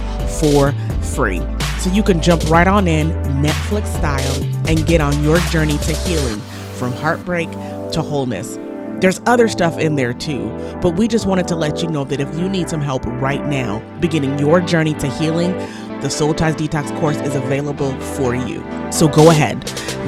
for 0.42 0.74
free. 1.02 1.42
So 1.80 1.90
you 1.92 2.04
can 2.04 2.22
jump 2.22 2.50
right 2.50 2.68
on 2.68 2.90
in, 2.90 3.12
Netflix 3.42 3.88
style, 3.88 4.44
and 4.68 4.86
get 4.86 5.00
on 5.00 5.24
your 5.24 5.38
journey 5.50 5.78
to 5.78 5.94
healing 5.94 6.42
from 6.76 6.92
heartbreak 6.92 7.50
to 7.94 8.02
wholeness. 8.02 8.60
There's 9.04 9.20
other 9.26 9.50
stuff 9.50 9.78
in 9.80 9.96
there 9.96 10.14
too, 10.14 10.50
but 10.82 10.92
we 10.92 11.10
just 11.10 11.26
wanted 11.26 11.46
to 11.50 11.58
let 11.58 11.84
you 11.84 11.90
know 11.90 12.06
that 12.06 12.22
if 12.22 12.40
you 12.40 12.48
need 12.48 12.70
some 12.70 12.80
help 12.80 13.06
right 13.06 13.46
now, 13.46 13.80
beginning 14.00 14.40
your 14.40 14.62
journey 14.62 14.94
to 14.94 15.10
healing, 15.10 15.52
the 16.00 16.10
Soul 16.10 16.34
Ties 16.34 16.56
Detox 16.56 16.98
course 17.02 17.18
is 17.18 17.36
available 17.36 17.92
for 18.00 18.34
you. 18.34 18.64
So 18.94 19.10
go 19.10 19.30
ahead, 19.30 19.62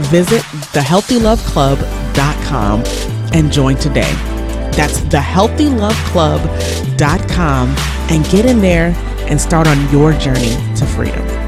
visit 0.07 0.39
thehealthyloveclub.com 0.71 2.83
and 3.33 3.51
join 3.51 3.75
today. 3.75 4.13
That's 4.77 5.01
thehealthyloveclub.com 5.01 7.75
and 8.11 8.25
get 8.29 8.45
in 8.45 8.61
there 8.61 8.93
and 9.27 9.41
start 9.41 9.67
on 9.67 9.91
your 9.91 10.13
journey 10.13 10.55
to 10.77 10.85
freedom. 10.85 11.44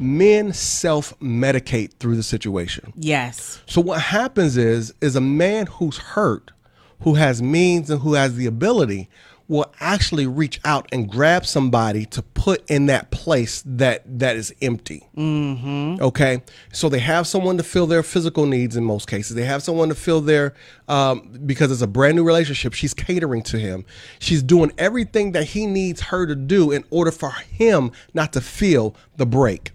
Men 0.00 0.52
self-medicate 0.52 1.94
through 1.98 2.16
the 2.16 2.22
situation. 2.22 2.92
Yes. 2.96 3.60
So 3.66 3.80
what 3.80 4.00
happens 4.00 4.56
is 4.56 4.94
is 5.00 5.16
a 5.16 5.20
man 5.20 5.66
who's 5.66 5.98
hurt, 5.98 6.52
who 7.00 7.14
has 7.14 7.42
means 7.42 7.90
and 7.90 8.00
who 8.00 8.14
has 8.14 8.36
the 8.36 8.46
ability 8.46 9.08
will 9.48 9.72
actually 9.80 10.26
reach 10.26 10.60
out 10.64 10.86
and 10.92 11.10
grab 11.10 11.44
somebody 11.44 12.04
to 12.04 12.22
put 12.22 12.62
in 12.70 12.86
that 12.86 13.10
place 13.10 13.62
that 13.64 14.02
that 14.18 14.36
is 14.36 14.54
empty. 14.60 15.08
Mm-hmm. 15.16 16.02
Okay, 16.02 16.42
so 16.72 16.90
they 16.90 16.98
have 16.98 17.26
someone 17.26 17.56
to 17.56 17.62
fill 17.62 17.86
their 17.86 18.02
physical 18.02 18.44
needs 18.44 18.76
in 18.76 18.84
most 18.84 19.08
cases. 19.08 19.34
They 19.34 19.46
have 19.46 19.62
someone 19.62 19.88
to 19.88 19.94
fill 19.94 20.20
their 20.20 20.54
um, 20.86 21.40
because 21.46 21.72
it's 21.72 21.80
a 21.80 21.86
brand 21.86 22.16
new 22.16 22.24
relationship. 22.24 22.74
She's 22.74 22.92
catering 22.92 23.42
to 23.44 23.58
him. 23.58 23.86
She's 24.18 24.42
doing 24.42 24.70
everything 24.76 25.32
that 25.32 25.44
he 25.44 25.66
needs 25.66 26.02
her 26.02 26.26
to 26.26 26.34
do 26.34 26.70
in 26.70 26.84
order 26.90 27.10
for 27.10 27.30
him 27.30 27.90
not 28.12 28.34
to 28.34 28.42
feel 28.42 28.94
the 29.16 29.26
break. 29.26 29.72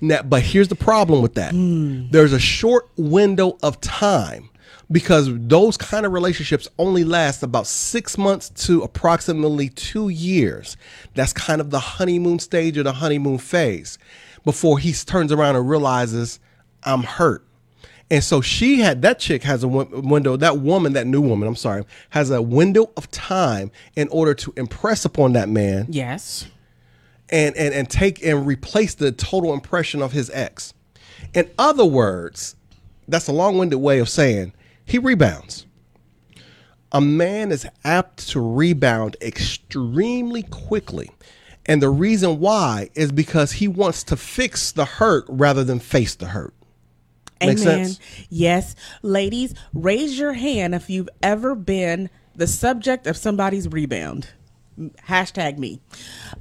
Now, 0.00 0.22
but 0.22 0.42
here's 0.42 0.68
the 0.68 0.76
problem 0.76 1.22
with 1.22 1.34
that. 1.34 1.52
Hmm. 1.52 2.06
There's 2.10 2.32
a 2.32 2.40
short 2.40 2.88
window 2.96 3.58
of 3.62 3.80
time 3.80 4.50
because 4.90 5.28
those 5.32 5.76
kind 5.76 6.04
of 6.04 6.12
relationships 6.12 6.68
only 6.78 7.04
last 7.04 7.42
about 7.42 7.66
six 7.66 8.18
months 8.18 8.48
to 8.66 8.82
approximately 8.82 9.68
two 9.68 10.08
years. 10.08 10.76
That's 11.14 11.32
kind 11.32 11.60
of 11.60 11.70
the 11.70 11.78
honeymoon 11.78 12.38
stage 12.38 12.76
or 12.76 12.82
the 12.82 12.94
honeymoon 12.94 13.38
phase 13.38 13.98
before 14.44 14.78
he 14.78 14.92
turns 14.92 15.32
around 15.32 15.56
and 15.56 15.68
realizes 15.68 16.40
I'm 16.82 17.02
hurt. 17.02 17.44
And 18.10 18.24
so 18.24 18.40
she 18.40 18.80
had 18.80 19.02
that 19.02 19.20
chick 19.20 19.44
has 19.44 19.62
a 19.62 19.68
window, 19.68 20.36
that 20.36 20.58
woman, 20.58 20.94
that 20.94 21.06
new 21.06 21.20
woman, 21.20 21.46
I'm 21.46 21.54
sorry, 21.54 21.84
has 22.10 22.30
a 22.30 22.42
window 22.42 22.90
of 22.96 23.08
time 23.12 23.70
in 23.94 24.08
order 24.08 24.34
to 24.34 24.52
impress 24.56 25.04
upon 25.04 25.34
that 25.34 25.48
man 25.48 25.86
Yes. 25.88 26.46
And, 27.30 27.56
and 27.56 27.74
and 27.74 27.88
take 27.88 28.24
and 28.24 28.46
replace 28.46 28.94
the 28.94 29.12
total 29.12 29.52
impression 29.52 30.02
of 30.02 30.12
his 30.12 30.30
ex. 30.30 30.74
In 31.34 31.50
other 31.58 31.84
words, 31.84 32.56
that's 33.08 33.28
a 33.28 33.32
long-winded 33.32 33.78
way 33.78 33.98
of 33.98 34.08
saying 34.08 34.52
he 34.84 34.98
rebounds. 34.98 35.66
A 36.92 37.00
man 37.00 37.52
is 37.52 37.66
apt 37.84 38.28
to 38.30 38.40
rebound 38.40 39.16
extremely 39.20 40.42
quickly. 40.42 41.10
And 41.66 41.80
the 41.80 41.90
reason 41.90 42.40
why 42.40 42.90
is 42.94 43.12
because 43.12 43.52
he 43.52 43.68
wants 43.68 44.02
to 44.04 44.16
fix 44.16 44.72
the 44.72 44.84
hurt 44.84 45.24
rather 45.28 45.62
than 45.62 45.78
face 45.78 46.16
the 46.16 46.26
hurt. 46.26 46.52
Make 47.40 47.60
Amen. 47.60 47.86
sense? 47.86 48.00
Yes. 48.28 48.74
Ladies, 49.02 49.54
raise 49.72 50.18
your 50.18 50.32
hand 50.32 50.74
if 50.74 50.90
you've 50.90 51.08
ever 51.22 51.54
been 51.54 52.10
the 52.34 52.46
subject 52.46 53.06
of 53.06 53.16
somebody's 53.16 53.68
rebound. 53.68 54.28
Hashtag 55.06 55.58
me. 55.58 55.80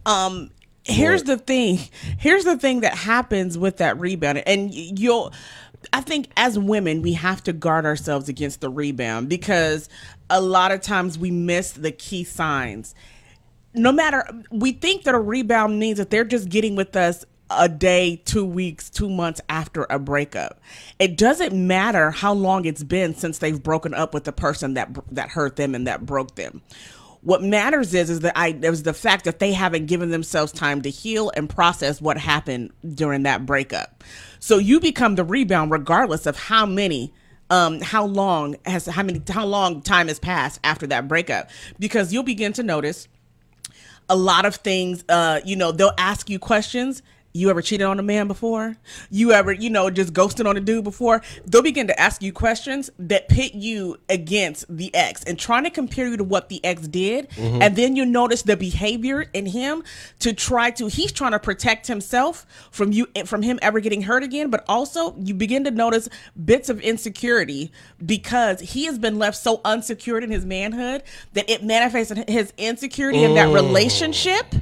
Um, 0.05 0.49
here's 0.89 1.23
the 1.23 1.37
thing. 1.37 1.79
Here's 2.17 2.43
the 2.43 2.57
thing 2.57 2.81
that 2.81 2.95
happens 2.95 3.57
with 3.57 3.77
that 3.77 3.99
rebound, 3.99 4.43
and 4.45 4.73
you'll. 4.73 5.33
I 5.93 6.01
think 6.01 6.27
as 6.35 6.59
women, 6.59 7.01
we 7.01 7.13
have 7.13 7.41
to 7.43 7.53
guard 7.53 7.85
ourselves 7.85 8.27
against 8.27 8.59
the 8.59 8.69
rebound 8.69 9.29
because 9.29 9.87
a 10.29 10.41
lot 10.41 10.71
of 10.73 10.81
times 10.81 11.17
we 11.17 11.31
miss 11.31 11.71
the 11.71 11.91
key 11.91 12.25
signs. 12.25 12.93
No 13.73 13.93
matter, 13.93 14.25
we 14.51 14.73
think 14.73 15.03
that 15.03 15.15
a 15.15 15.19
rebound 15.19 15.79
means 15.79 15.97
that 15.97 16.09
they're 16.09 16.25
just 16.25 16.49
getting 16.49 16.75
with 16.75 16.97
us 16.97 17.23
a 17.49 17.67
day, 17.67 18.21
two 18.25 18.45
weeks, 18.45 18.89
two 18.89 19.09
months 19.09 19.41
after 19.49 19.87
a 19.89 19.97
breakup. 19.97 20.59
It 20.99 21.17
doesn't 21.17 21.53
matter 21.53 22.11
how 22.11 22.33
long 22.33 22.65
it's 22.65 22.83
been 22.83 23.15
since 23.15 23.39
they've 23.39 23.61
broken 23.61 23.93
up 23.93 24.13
with 24.13 24.25
the 24.25 24.31
person 24.31 24.75
that 24.75 24.89
that 25.11 25.29
hurt 25.29 25.55
them 25.55 25.73
and 25.75 25.87
that 25.87 26.05
broke 26.05 26.35
them. 26.35 26.61
What 27.21 27.43
matters 27.43 27.93
is 27.93 28.09
is 28.09 28.21
that 28.21 28.33
I 28.37 28.51
was 28.61 28.83
the 28.83 28.93
fact 28.93 29.25
that 29.25 29.39
they 29.39 29.51
haven't 29.51 29.87
given 29.87 30.09
themselves 30.09 30.51
time 30.51 30.81
to 30.83 30.89
heal 30.89 31.31
and 31.35 31.49
process 31.49 32.01
what 32.01 32.17
happened 32.17 32.71
during 32.95 33.23
that 33.23 33.45
breakup. 33.45 34.03
So 34.39 34.57
you 34.57 34.79
become 34.79 35.15
the 35.15 35.25
rebound 35.25 35.71
regardless 35.71 36.25
of 36.25 36.37
how 36.37 36.65
many 36.65 37.13
um, 37.49 37.81
how 37.81 38.05
long 38.05 38.55
has 38.65 38.85
how 38.85 39.03
many 39.03 39.21
how 39.27 39.45
long 39.45 39.81
time 39.81 40.07
has 40.07 40.19
passed 40.19 40.59
after 40.63 40.87
that 40.87 41.07
breakup 41.07 41.49
because 41.79 42.13
you'll 42.13 42.23
begin 42.23 42.53
to 42.53 42.63
notice 42.63 43.07
a 44.07 44.15
lot 44.15 44.45
of 44.45 44.55
things 44.55 45.03
uh, 45.09 45.39
you 45.43 45.55
know 45.55 45.71
they'll 45.71 45.91
ask 45.97 46.29
you 46.29 46.37
questions 46.39 47.01
you 47.39 47.49
ever 47.49 47.61
cheated 47.61 47.87
on 47.87 47.99
a 47.99 48.03
man 48.03 48.27
before? 48.27 48.75
You 49.09 49.31
ever, 49.31 49.51
you 49.51 49.69
know, 49.69 49.89
just 49.89 50.13
ghosted 50.13 50.45
on 50.45 50.57
a 50.57 50.59
dude 50.59 50.83
before? 50.83 51.21
They'll 51.45 51.61
begin 51.61 51.87
to 51.87 51.99
ask 51.99 52.21
you 52.21 52.33
questions 52.33 52.89
that 52.99 53.29
pit 53.29 53.53
you 53.53 53.97
against 54.09 54.65
the 54.69 54.93
ex 54.93 55.23
and 55.23 55.39
trying 55.39 55.63
to 55.63 55.69
compare 55.69 56.07
you 56.07 56.17
to 56.17 56.23
what 56.23 56.49
the 56.49 56.63
ex 56.63 56.87
did. 56.87 57.29
Mm-hmm. 57.31 57.61
And 57.61 57.75
then 57.75 57.95
you 57.95 58.05
notice 58.05 58.41
the 58.41 58.57
behavior 58.57 59.21
in 59.33 59.45
him 59.45 59.83
to 60.19 60.33
try 60.33 60.71
to, 60.71 60.87
he's 60.87 61.11
trying 61.11 61.31
to 61.31 61.39
protect 61.39 61.87
himself 61.87 62.45
from 62.71 62.91
you, 62.91 63.07
from 63.25 63.41
him 63.41 63.59
ever 63.61 63.79
getting 63.79 64.01
hurt 64.01 64.23
again. 64.23 64.49
But 64.49 64.65
also, 64.67 65.15
you 65.17 65.33
begin 65.33 65.63
to 65.63 65.71
notice 65.71 66.09
bits 66.43 66.69
of 66.69 66.81
insecurity 66.81 67.71
because 68.05 68.59
he 68.59 68.85
has 68.85 68.99
been 68.99 69.17
left 69.17 69.37
so 69.37 69.61
unsecured 69.63 70.23
in 70.23 70.31
his 70.31 70.45
manhood 70.45 71.03
that 71.33 71.49
it 71.49 71.63
manifests 71.63 72.13
his 72.27 72.53
insecurity 72.57 73.19
mm. 73.19 73.29
in 73.29 73.35
that 73.35 73.47
mm. 73.47 73.53
relationship 73.53 74.55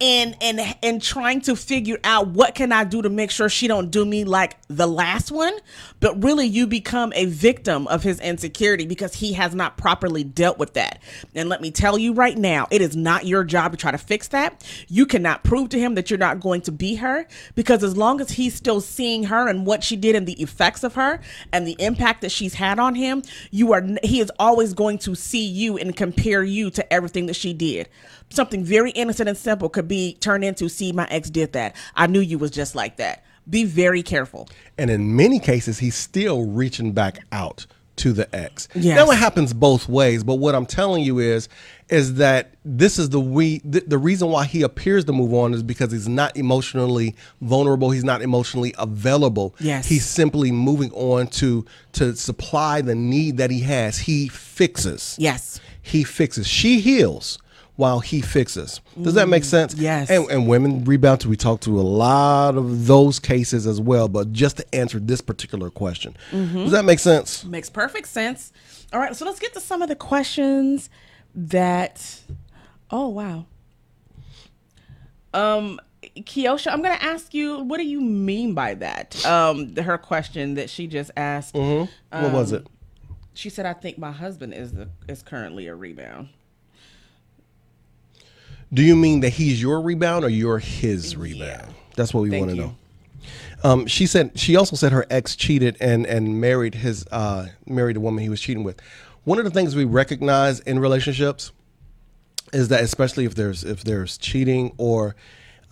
and 0.00 0.36
and 0.40 0.60
and 0.82 1.02
trying 1.02 1.40
to 1.42 1.56
figure 1.56 1.98
out 2.04 2.28
what 2.28 2.54
can 2.54 2.72
I 2.72 2.84
do 2.84 3.02
to 3.02 3.08
make 3.08 3.30
sure 3.30 3.48
she 3.48 3.68
don't 3.68 3.90
do 3.90 4.04
me 4.04 4.24
like 4.24 4.56
the 4.68 4.86
last 4.86 5.30
one. 5.30 5.54
But 6.00 6.22
really 6.22 6.46
you 6.46 6.66
become 6.66 7.12
a 7.14 7.26
victim 7.26 7.86
of 7.88 8.02
his 8.02 8.20
insecurity 8.20 8.86
because 8.86 9.14
he 9.14 9.34
has 9.34 9.54
not 9.54 9.76
properly 9.76 10.24
dealt 10.24 10.58
with 10.58 10.74
that. 10.74 11.02
And 11.34 11.48
let 11.48 11.60
me 11.60 11.70
tell 11.70 11.98
you 11.98 12.12
right 12.12 12.36
now 12.36 12.66
it 12.70 12.80
is 12.80 12.96
not 12.96 13.26
your 13.26 13.44
job 13.44 13.72
to 13.72 13.76
try 13.76 13.90
to 13.90 13.98
fix 13.98 14.28
that. 14.28 14.66
You 14.88 15.06
cannot 15.06 15.44
prove 15.44 15.68
to 15.70 15.78
him 15.78 15.94
that 15.94 16.10
you're 16.10 16.18
not 16.18 16.40
going 16.40 16.62
to 16.62 16.72
be 16.72 16.96
her 16.96 17.26
because 17.54 17.82
as 17.82 17.96
long 17.96 18.20
as 18.20 18.32
he's 18.32 18.54
still 18.54 18.80
seeing 18.80 19.24
her 19.24 19.48
and 19.48 19.66
what 19.66 19.84
she 19.84 19.96
did 19.96 20.16
and 20.16 20.26
the 20.26 20.40
effects 20.40 20.82
of 20.82 20.94
her 20.94 21.20
and 21.52 21.66
the 21.66 21.76
impact 21.78 22.22
that 22.22 22.32
she's 22.32 22.54
had 22.54 22.78
on 22.78 22.94
him 22.94 23.22
you 23.50 23.72
are 23.72 23.84
he 24.02 24.20
is 24.20 24.30
always 24.38 24.74
going 24.74 24.98
to 24.98 25.14
see 25.14 25.46
you 25.46 25.76
and 25.76 25.96
compare 25.96 26.42
you 26.42 26.70
to 26.70 26.92
everything 26.92 27.26
that 27.26 27.36
she 27.36 27.52
did. 27.52 27.88
Something 28.30 28.64
very 28.64 28.90
innocent 28.92 29.28
and 29.28 29.36
simple 29.36 29.68
could 29.68 29.88
be 29.90 30.14
turned 30.20 30.44
into 30.44 30.68
see 30.68 30.92
my 30.92 31.06
ex 31.10 31.28
did 31.28 31.52
that. 31.52 31.76
I 31.96 32.06
knew 32.06 32.20
you 32.20 32.38
was 32.38 32.52
just 32.52 32.74
like 32.74 32.96
that. 32.96 33.24
Be 33.48 33.64
very 33.64 34.02
careful. 34.02 34.48
And 34.78 34.88
in 34.88 35.16
many 35.16 35.40
cases 35.40 35.80
he's 35.80 35.96
still 35.96 36.46
reaching 36.46 36.92
back 36.92 37.18
out 37.32 37.66
to 37.96 38.12
the 38.12 38.34
ex. 38.34 38.68
Yes. 38.74 38.96
now 38.96 39.10
it 39.10 39.18
happens 39.18 39.52
both 39.52 39.86
ways 39.86 40.24
but 40.24 40.36
what 40.36 40.54
i'm 40.54 40.64
telling 40.64 41.02
you 41.04 41.18
is 41.18 41.50
is 41.90 42.14
that 42.14 42.54
this 42.64 42.98
is 42.98 43.10
the 43.10 43.20
we 43.20 43.58
the, 43.58 43.80
the 43.80 43.98
reason 43.98 44.28
why 44.28 44.44
he 44.44 44.62
appears 44.62 45.04
to 45.06 45.12
move 45.12 45.34
on 45.34 45.52
is 45.52 45.62
because 45.62 45.92
he's 45.92 46.08
not 46.08 46.34
emotionally 46.36 47.14
vulnerable. 47.42 47.90
He's 47.90 48.04
not 48.04 48.22
emotionally 48.22 48.74
available. 48.78 49.54
Yes. 49.58 49.86
He's 49.86 50.06
simply 50.06 50.52
moving 50.52 50.92
on 50.92 51.26
to 51.28 51.66
to 51.94 52.14
supply 52.14 52.80
the 52.80 52.94
need 52.94 53.38
that 53.38 53.50
he 53.50 53.60
has. 53.60 53.98
He 53.98 54.28
fixes. 54.28 55.16
Yes. 55.18 55.60
He 55.82 56.04
fixes. 56.04 56.46
She 56.46 56.80
heals 56.80 57.38
while 57.80 58.00
he 58.00 58.20
fixes. 58.20 58.80
Does 59.00 59.14
that 59.14 59.28
make 59.28 59.42
sense? 59.42 59.74
Yes. 59.74 60.10
And, 60.10 60.30
and 60.30 60.46
women 60.46 60.84
rebound. 60.84 61.22
to, 61.22 61.28
We 61.30 61.36
talk 61.36 61.60
to 61.62 61.80
a 61.80 61.82
lot 61.82 62.56
of 62.56 62.86
those 62.86 63.18
cases 63.18 63.66
as 63.66 63.80
well, 63.80 64.06
but 64.06 64.32
just 64.32 64.58
to 64.58 64.74
answer 64.74 65.00
this 65.00 65.22
particular 65.22 65.70
question, 65.70 66.14
mm-hmm. 66.30 66.58
does 66.58 66.72
that 66.72 66.84
make 66.84 66.98
sense? 66.98 67.42
Makes 67.42 67.70
perfect 67.70 68.06
sense. 68.06 68.52
All 68.92 69.00
right, 69.00 69.16
so 69.16 69.24
let's 69.24 69.40
get 69.40 69.54
to 69.54 69.60
some 69.60 69.80
of 69.82 69.88
the 69.88 69.96
questions 69.96 70.90
that. 71.34 72.20
Oh 72.90 73.08
wow. 73.08 73.46
Um, 75.32 75.80
Kiosha, 76.02 76.72
I'm 76.72 76.82
going 76.82 76.96
to 76.96 77.04
ask 77.04 77.32
you, 77.32 77.60
what 77.60 77.78
do 77.78 77.86
you 77.86 78.00
mean 78.00 78.52
by 78.52 78.74
that? 78.74 79.24
Um, 79.24 79.74
her 79.76 79.96
question 79.96 80.54
that 80.54 80.68
she 80.68 80.86
just 80.86 81.12
asked. 81.16 81.54
Mm-hmm. 81.54 81.90
What 82.22 82.24
um, 82.24 82.32
was 82.32 82.52
it? 82.52 82.66
She 83.32 83.48
said, 83.48 83.64
"I 83.64 83.72
think 83.72 83.96
my 83.96 84.10
husband 84.12 84.52
is 84.52 84.72
the 84.72 84.88
is 85.08 85.22
currently 85.22 85.66
a 85.68 85.74
rebound." 85.74 86.28
Do 88.72 88.82
you 88.82 88.94
mean 88.94 89.20
that 89.20 89.30
he's 89.30 89.60
your 89.60 89.80
rebound 89.80 90.24
or 90.24 90.28
you're 90.28 90.58
his 90.58 91.16
rebound? 91.16 91.40
Yeah. 91.40 91.66
That's 91.96 92.14
what 92.14 92.22
we 92.22 92.38
want 92.38 92.50
to 92.50 92.56
know. 92.56 92.76
Um, 93.62 93.86
she 93.86 94.06
said 94.06 94.38
she 94.38 94.56
also 94.56 94.76
said 94.76 94.92
her 94.92 95.06
ex 95.10 95.36
cheated 95.36 95.76
and 95.80 96.06
and 96.06 96.40
married 96.40 96.76
his 96.76 97.06
uh, 97.10 97.48
married 97.66 97.96
a 97.96 98.00
woman 98.00 98.22
he 98.22 98.30
was 98.30 98.40
cheating 98.40 98.64
with. 98.64 98.80
One 99.24 99.38
of 99.38 99.44
the 99.44 99.50
things 99.50 99.76
we 99.76 99.84
recognize 99.84 100.60
in 100.60 100.78
relationships 100.78 101.52
is 102.52 102.68
that 102.68 102.82
especially 102.82 103.24
if 103.26 103.34
there's 103.34 103.64
if 103.64 103.84
there's 103.84 104.16
cheating 104.16 104.72
or 104.78 105.14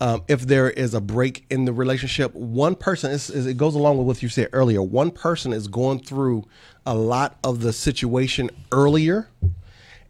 um, 0.00 0.22
if 0.28 0.42
there 0.42 0.70
is 0.70 0.94
a 0.94 1.00
break 1.00 1.44
in 1.50 1.64
the 1.64 1.72
relationship, 1.72 2.32
one 2.34 2.76
person 2.76 3.11
is, 3.11 3.30
is, 3.30 3.46
it 3.46 3.56
goes 3.56 3.74
along 3.74 3.98
with 3.98 4.06
what 4.06 4.22
you 4.22 4.28
said 4.28 4.48
earlier. 4.52 4.80
One 4.80 5.11
person 5.11 5.52
is 5.52 5.66
going 5.66 6.00
through 6.00 6.46
a 6.87 6.94
lot 6.94 7.37
of 7.42 7.62
the 7.62 7.72
situation 7.72 8.50
earlier 8.70 9.28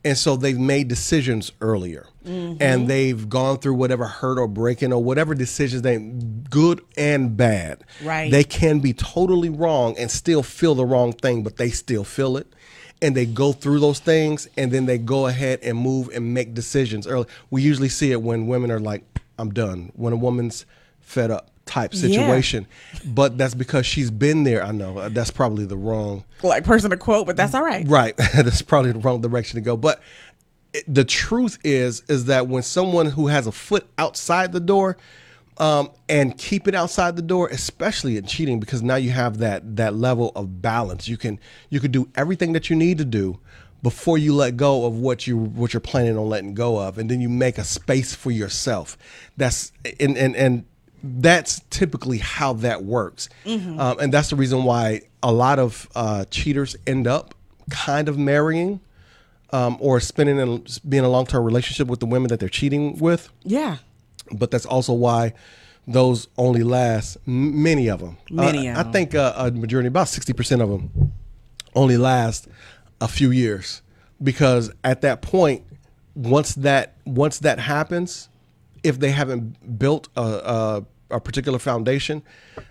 and 0.09 0.17
so 0.17 0.37
they've 0.37 0.59
made 0.59 0.89
decisions 0.89 1.53
earlier. 1.61 2.07
Mm-hmm. 2.25 2.63
and 2.63 2.89
they've 2.89 3.27
gone 3.31 3.57
through 3.57 3.73
whatever 3.73 4.05
hurt 4.05 4.39
or 4.39 4.47
breaking 4.47 4.93
or 4.93 5.03
whatever 5.03 5.35
decisions 5.35 5.81
they 5.81 5.97
good 6.51 6.83
and 6.95 7.35
bad. 7.39 7.85
Right. 8.03 8.31
They 8.31 8.45
can 8.45 8.81
be 8.81 8.93
totally 8.93 9.49
wrong 9.49 9.97
and 9.97 10.11
still 10.11 10.43
feel 10.43 10.75
the 10.75 10.85
wrong 10.85 11.15
thing 11.15 11.43
but 11.43 11.57
they 11.57 11.71
still 11.71 12.05
feel 12.05 12.37
it. 12.37 12.47
And 13.01 13.17
they 13.17 13.25
go 13.25 13.53
through 13.53 13.81
those 13.81 13.99
things 13.99 14.47
and 14.59 14.71
then 14.71 14.85
they 14.85 14.99
go 14.99 15.27
ahead 15.27 15.61
and 15.63 15.79
move 15.79 16.11
and 16.13 16.35
make 16.35 16.53
decisions 16.53 17.07
early. 17.07 17.27
We 17.49 17.63
usually 17.63 17.89
see 17.89 18.13
it 18.13 18.21
when 18.21 18.47
women 18.47 18.71
are 18.71 18.81
like 18.81 19.05
i'm 19.39 19.51
done. 19.51 19.93
When 19.95 20.13
a 20.13 20.17
woman's 20.17 20.67
fed 21.01 21.31
up 21.31 21.51
type 21.69 21.95
situation. 21.95 22.67
Yeah. 22.95 23.01
But 23.07 23.39
that's 23.39 23.55
because 23.55 23.87
she's 23.87 24.11
been 24.11 24.45
there. 24.45 24.65
I 24.65 24.73
know 24.73 24.99
uh, 24.99 25.09
that's 25.11 25.31
probably 25.31 25.67
the 25.67 25.77
wrong 25.77 26.25
like 26.43 26.65
person 26.65 26.91
to 26.91 26.97
quote, 26.97 27.27
but 27.27 27.37
that's 27.37 27.55
all 27.55 27.63
right. 27.63 27.87
Right, 27.87 28.17
that's 28.35 28.63
probably 28.63 28.93
the 28.93 28.99
wrong 29.01 29.21
direction 29.21 29.57
to 29.57 29.61
go. 29.61 29.77
But 29.77 30.01
the 30.87 31.05
truth 31.05 31.59
is, 31.63 32.03
is 32.09 32.25
that 32.27 32.49
when 32.49 32.63
someone 32.63 33.07
who 33.07 33.29
has 33.29 33.47
a 33.47 33.53
foot 33.53 33.87
outside 33.99 34.53
the 34.53 34.61
door. 34.61 34.97
Um, 35.61 35.91
and 36.09 36.39
keep 36.39 36.69
it 36.69 36.75
outside 36.77 37.17
the 37.17 37.23
door, 37.23 37.49
especially 37.49 38.17
in 38.17 38.27
cheating, 38.27 38.61
because 38.61 38.81
now 38.81 38.95
you 38.95 39.11
have 39.11 39.39
that 39.39 39.75
that 39.75 39.93
level 39.93 40.31
of 40.37 40.63
balance. 40.63 41.09
You 41.09 41.17
can 41.17 41.41
you 41.69 41.81
can 41.81 41.91
do 41.91 42.09
everything 42.15 42.53
that 42.53 42.71
you 42.71 42.77
need 42.77 42.97
to 42.99 43.05
do, 43.05 43.41
before 43.83 44.19
you 44.19 44.35
let 44.35 44.57
go 44.57 44.87
of 44.87 44.99
what 44.99 45.27
you 45.27 45.37
what 45.37 45.73
you're 45.73 45.81
planning 45.81 46.17
on 46.17 46.29
letting 46.29 46.55
go 46.55 46.79
of 46.79 46.99
and 46.99 47.11
then 47.11 47.21
you 47.21 47.29
make 47.29 47.59
a 47.59 47.65
space 47.65 48.15
for 48.15 48.31
yourself 48.31 48.99
that's 49.37 49.73
and 50.01 50.17
and, 50.17 50.35
and 50.37 50.65
that's 51.03 51.61
typically 51.71 52.19
how 52.19 52.55
that 52.55 52.85
works. 52.85 53.29
Mm-hmm. 53.45 53.79
Um, 53.79 53.99
and 54.01 54.13
that's 54.13 54.31
the 54.31 54.37
reason 54.37 54.65
why 54.65 55.03
a 55.23 55.33
lot 55.33 55.59
of 55.59 55.89
uh, 55.95 56.25
cheaters 56.31 56.77
end 56.87 57.07
up 57.07 57.35
kind 57.71 58.09
of 58.09 58.19
marrying 58.19 58.81
um, 59.51 59.77
or 59.81 60.01
spending 60.01 60.41
and 60.41 60.81
being 60.89 61.05
a 61.05 61.09
long 61.09 61.27
term 61.27 61.45
relationship 61.45 61.89
with 61.89 62.01
the 62.01 62.07
women 62.07 62.29
that 62.29 62.41
they're 62.41 62.49
cheating 62.49 62.99
with. 62.99 63.31
Yeah. 63.45 63.79
But 64.33 64.51
that's 64.51 64.67
also 64.67 64.93
why 64.93 65.35
those 65.87 66.29
only 66.37 66.63
last, 66.63 67.17
many 67.27 67.89
of 67.89 68.01
them. 68.01 68.19
Many 68.31 68.69
uh, 68.69 68.81
I 68.81 68.83
think 68.93 69.15
uh, 69.15 69.33
a 69.37 69.51
majority, 69.51 69.89
about 69.89 70.07
60% 70.07 70.63
of 70.63 70.69
them, 70.69 71.13
only 71.75 71.97
last 71.97 72.49
a 73.01 73.09
few 73.09 73.31
years. 73.31 73.83
Because 74.23 74.71
at 74.85 75.01
that 75.03 75.23
point, 75.23 75.65
once 76.15 76.57
that 76.57 76.95
once 77.07 77.39
that 77.39 77.61
happens, 77.61 78.29
if 78.83 78.99
they 78.99 79.11
haven't 79.11 79.79
built 79.79 80.09
a, 80.17 80.21
a, 80.21 80.85
a 81.17 81.21
particular 81.21 81.59
foundation, 81.59 82.23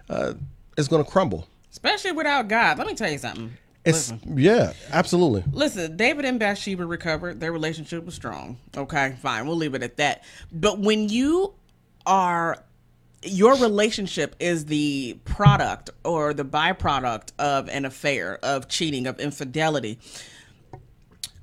uh, 0.10 0.34
it's 0.78 0.88
going 0.88 1.04
to 1.04 1.10
crumble. 1.10 1.48
Especially 1.72 2.12
without 2.12 2.48
God. 2.48 2.78
Let 2.78 2.88
me 2.88 2.96
tell 2.96 3.10
you 3.10 3.18
something. 3.18 3.54
It's 3.86 4.12
Listen. 4.12 4.38
yeah, 4.38 4.74
absolutely. 4.92 5.46
Listen, 5.52 5.96
David 5.96 6.26
and 6.26 6.40
Bathsheba 6.40 6.86
recovered. 6.86 7.40
Their 7.40 7.54
relationship 7.54 8.04
was 8.04 8.16
strong. 8.16 8.58
Okay, 8.76 9.16
fine. 9.22 9.48
We'll 9.48 9.56
leave 9.56 9.76
it 9.76 9.84
at 9.84 9.96
that. 9.98 10.26
But 10.52 10.80
when 10.80 11.08
you 11.08 11.54
are 12.06 12.62
your 13.24 13.56
relationship 13.56 14.36
is 14.40 14.66
the 14.66 15.18
product 15.26 15.90
or 16.04 16.34
the 16.34 16.46
byproduct 16.46 17.32
of 17.40 17.68
an 17.70 17.86
affair 17.86 18.38
of 18.44 18.68
cheating 18.68 19.08
of 19.08 19.20
infidelity 19.20 20.00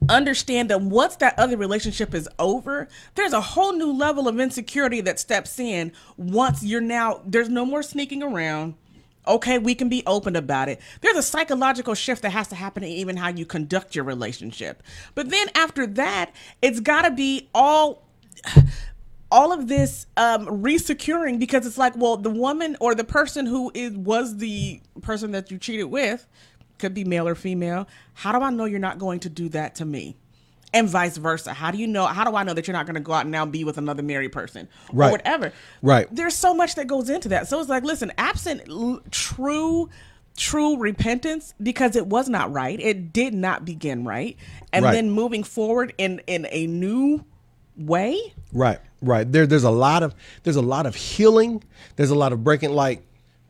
understand 0.09 0.71
that 0.71 0.81
once 0.81 1.17
that 1.17 1.39
other 1.39 1.57
relationship 1.57 2.15
is 2.15 2.29
over, 2.39 2.89
there's 3.15 3.33
a 3.33 3.41
whole 3.41 3.73
new 3.73 3.93
level 3.93 4.29
of 4.29 4.39
insecurity 4.41 5.01
that 5.03 5.19
steps 5.19 5.59
in 5.59 5.93
once 6.17 6.63
you're 6.63 6.81
now, 6.81 7.21
there's 7.25 7.49
no 7.49 7.65
more 7.65 7.83
sneaking 7.83 8.23
around. 8.23 8.75
Okay, 9.27 9.59
we 9.59 9.75
can 9.75 9.89
be 9.89 10.03
open 10.07 10.37
about 10.37 10.69
it. 10.69 10.81
There's 11.01 11.17
a 11.17 11.23
psychological 11.23 11.95
shift 11.95 12.23
that 12.23 12.31
has 12.31 12.49
to 12.49 12.55
happen 12.55 12.83
in 12.83 12.91
even 12.91 13.17
how 13.17 13.29
you 13.29 13.47
conduct 13.47 13.95
your 13.95 14.05
relationship. 14.05 14.83
But 15.15 15.31
then 15.31 15.49
after 15.55 15.87
that, 15.87 16.33
it's 16.61 16.81
got 16.81 17.03
to 17.03 17.11
be 17.11 17.49
all 17.55 18.03
all 19.31 19.53
of 19.53 19.67
this 19.67 20.07
um 20.17 20.47
resecuring 20.47 21.39
because 21.39 21.67
it's 21.67 21.79
like 21.79 21.97
well 21.97 22.17
the 22.17 22.31
woman 22.31 22.77
or 22.79 22.95
the 22.95 23.03
person 23.03 23.47
who 23.47 23.71
is 23.75 23.93
was 23.97 24.37
the 24.37 24.81
person 25.03 25.33
that 25.33 25.51
you 25.51 25.59
cheated 25.59 25.87
with 25.87 26.27
could 26.79 26.95
be 26.95 27.05
male 27.05 27.27
or 27.29 27.35
female 27.35 27.87
how 28.15 28.33
do 28.33 28.41
i 28.45 28.51
know 28.51 28.65
you're 28.65 28.79
not 28.79 28.99
going 28.99 29.21
to 29.21 29.29
do 29.29 29.49
that 29.49 29.75
to 29.77 29.85
me 29.85 30.17
and 30.73 30.89
vice 30.89 31.17
versa 31.17 31.53
how 31.53 31.71
do 31.71 31.79
you 31.79 31.87
know 31.87 32.05
how 32.07 32.25
do 32.29 32.37
i 32.37 32.43
know 32.43 32.53
that 32.55 32.67
you're 32.67 32.77
not 32.77 32.85
going 32.87 32.95
to 32.95 33.01
go 33.01 33.13
out 33.13 33.23
and 33.23 33.31
now 33.31 33.47
be 33.47 33.65
with 33.65 33.79
another 33.79 34.03
married 34.03 34.33
person 34.33 34.69
Right. 34.93 35.09
or 35.09 35.13
whatever 35.13 35.53
Right. 35.83 36.07
there's 36.11 36.35
so 36.35 36.53
much 36.55 36.75
that 36.75 36.87
goes 36.87 37.09
into 37.11 37.29
that 37.31 37.49
so 37.49 37.61
it's 37.61 37.69
like 37.69 37.85
listen 37.85 38.13
absent 38.19 38.63
l- 38.69 39.01
true 39.11 39.89
true 40.37 40.77
repentance 40.77 41.55
because 41.63 41.95
it 41.95 42.09
was 42.09 42.29
not 42.29 42.53
right 42.53 42.81
it 42.81 43.13
did 43.13 43.33
not 43.35 43.65
begin 43.65 44.05
right 44.05 44.37
and 44.73 44.85
Right. 44.85 44.93
then 44.93 45.11
moving 45.11 45.45
forward 45.45 45.95
in 45.97 46.21
in 46.27 46.47
a 46.51 46.67
new 46.67 47.25
way 47.77 48.33
Right, 48.53 48.79
right. 49.03 49.31
There, 49.31 49.49
there's 49.49 49.65
a 49.65 49.71
lot 49.71 50.05
of 50.05 50.15
there's 50.45 50.55
a 50.55 50.63
lot 50.63 50.87
of 50.87 50.95
healing. 50.95 51.61
There's 51.97 52.11
a 52.11 52.15
lot 52.15 52.33
of 52.33 52.45
breaking. 52.45 52.71
Like 52.71 53.05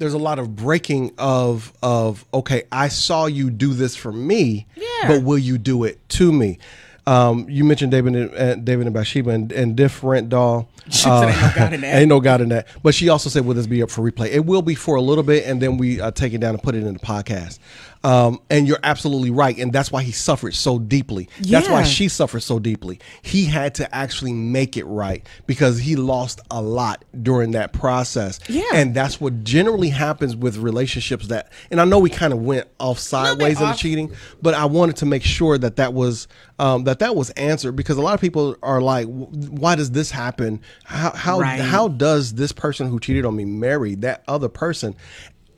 there's 0.05 0.13
a 0.13 0.19
lot 0.19 0.39
of 0.39 0.55
breaking 0.55 1.13
of 1.17 1.73
of 1.83 2.27
okay. 2.35 2.65
I 2.71 2.89
saw 2.89 3.25
you 3.25 3.49
do 3.49 3.73
this 3.73 3.97
for 3.97 4.13
me, 4.13 4.67
Yeah. 4.77 5.09
but 5.09 5.23
will 5.23 5.39
you 5.39 5.57
do 5.57 5.85
it 5.85 6.07
to 6.11 6.31
me? 6.31 6.59
Um, 7.07 7.47
you 7.49 7.65
mentioned 7.65 7.91
David 7.91 8.15
and 8.15 8.35
uh, 8.35 8.55
David 8.57 8.87
and 8.87 8.95
Bathsheba 8.95 9.31
and, 9.31 9.51
and 9.53 9.75
different 9.77 10.29
doll. 10.29 10.69
She 10.91 11.05
said 11.05 11.31
ain't 11.31 11.41
no 11.41 11.51
God 11.57 11.73
in 11.73 11.81
that. 11.81 11.95
Ain't 12.01 12.09
no 12.11 12.21
God 12.21 12.41
in 12.43 12.49
that. 12.51 12.69
But 12.83 12.95
she 12.95 13.09
also 13.09 13.31
said, 13.31 13.47
"Will 13.47 13.55
this 13.55 13.67
be 13.67 13.83
up 13.83 13.91
for 13.91 14.03
replay?" 14.03 14.29
It 14.29 14.45
will 14.45 14.61
be 14.61 14.75
for 14.75 14.97
a 14.97 15.01
little 15.01 15.25
bit, 15.25 15.47
and 15.47 15.63
then 15.63 15.79
we 15.79 15.99
uh, 15.99 16.11
take 16.11 16.35
it 16.35 16.39
down 16.43 16.53
and 16.53 16.63
put 16.63 16.75
it 16.75 16.83
in 16.85 16.93
the 16.93 17.01
podcast. 17.01 17.59
Um, 18.05 18.39
and 18.51 18.69
you're 18.69 18.79
absolutely 18.83 19.31
right, 19.31 19.57
and 19.57 19.73
that's 19.73 19.91
why 19.91 20.03
he 20.03 20.13
suffered 20.13 20.55
so 20.55 20.79
deeply. 20.79 21.29
That's 21.41 21.69
why 21.71 21.83
she 21.85 22.09
suffered 22.09 22.41
so 22.41 22.59
deeply. 22.59 23.01
He 23.23 23.47
had 23.47 23.75
to 23.77 23.95
actually 23.95 24.35
make 24.35 24.77
it 24.77 24.85
right 24.85 25.27
because 25.47 25.79
he 25.79 25.97
lost 25.97 26.41
a 26.51 26.61
lot 26.61 27.03
during 27.23 27.53
that 27.53 27.73
process. 27.73 28.41
Yeah. 28.47 28.63
and 28.75 28.95
that's 28.95 29.21
what 29.23 29.43
generally 29.43 29.89
happens 29.89 30.37
with 30.37 30.59
relationships. 30.59 31.29
That, 31.29 31.51
and 31.71 31.81
I 31.81 31.87
know 31.87 31.99
we 31.99 32.11
kind 32.11 32.35
of 32.35 32.41
went 32.41 32.69
off 32.79 32.99
sideways 32.99 33.57
in 33.59 33.65
the 33.65 33.71
off. 33.71 33.79
cheating, 33.79 34.13
but 34.43 34.53
I 34.53 34.67
wanted 34.67 34.97
to 34.97 35.07
make 35.07 35.23
sure 35.23 35.57
that 35.57 35.77
that 35.77 35.95
was 35.95 36.29
um, 36.59 36.85
that 36.85 36.99
that 36.99 37.17
was 37.17 37.31
answered 37.31 37.73
because 37.73 37.97
a 37.97 38.03
lot 38.03 38.13
of 38.15 38.21
people 38.21 38.55
are 38.63 38.81
like, 38.83 39.07
"Why 39.09 39.75
does 39.77 39.91
this 39.93 40.11
happen? 40.11 40.61
How 40.85 41.11
how 41.11 41.41
Right. 41.41 41.59
how 41.59 41.89
does 41.89 42.35
this 42.35 42.53
person 42.53 42.89
who 42.89 43.01
cheated 43.01 43.25
on 43.25 43.35
me 43.35 43.45
marry 43.47 43.95
that 43.97 44.23
other 44.29 44.49
person?" 44.51 44.95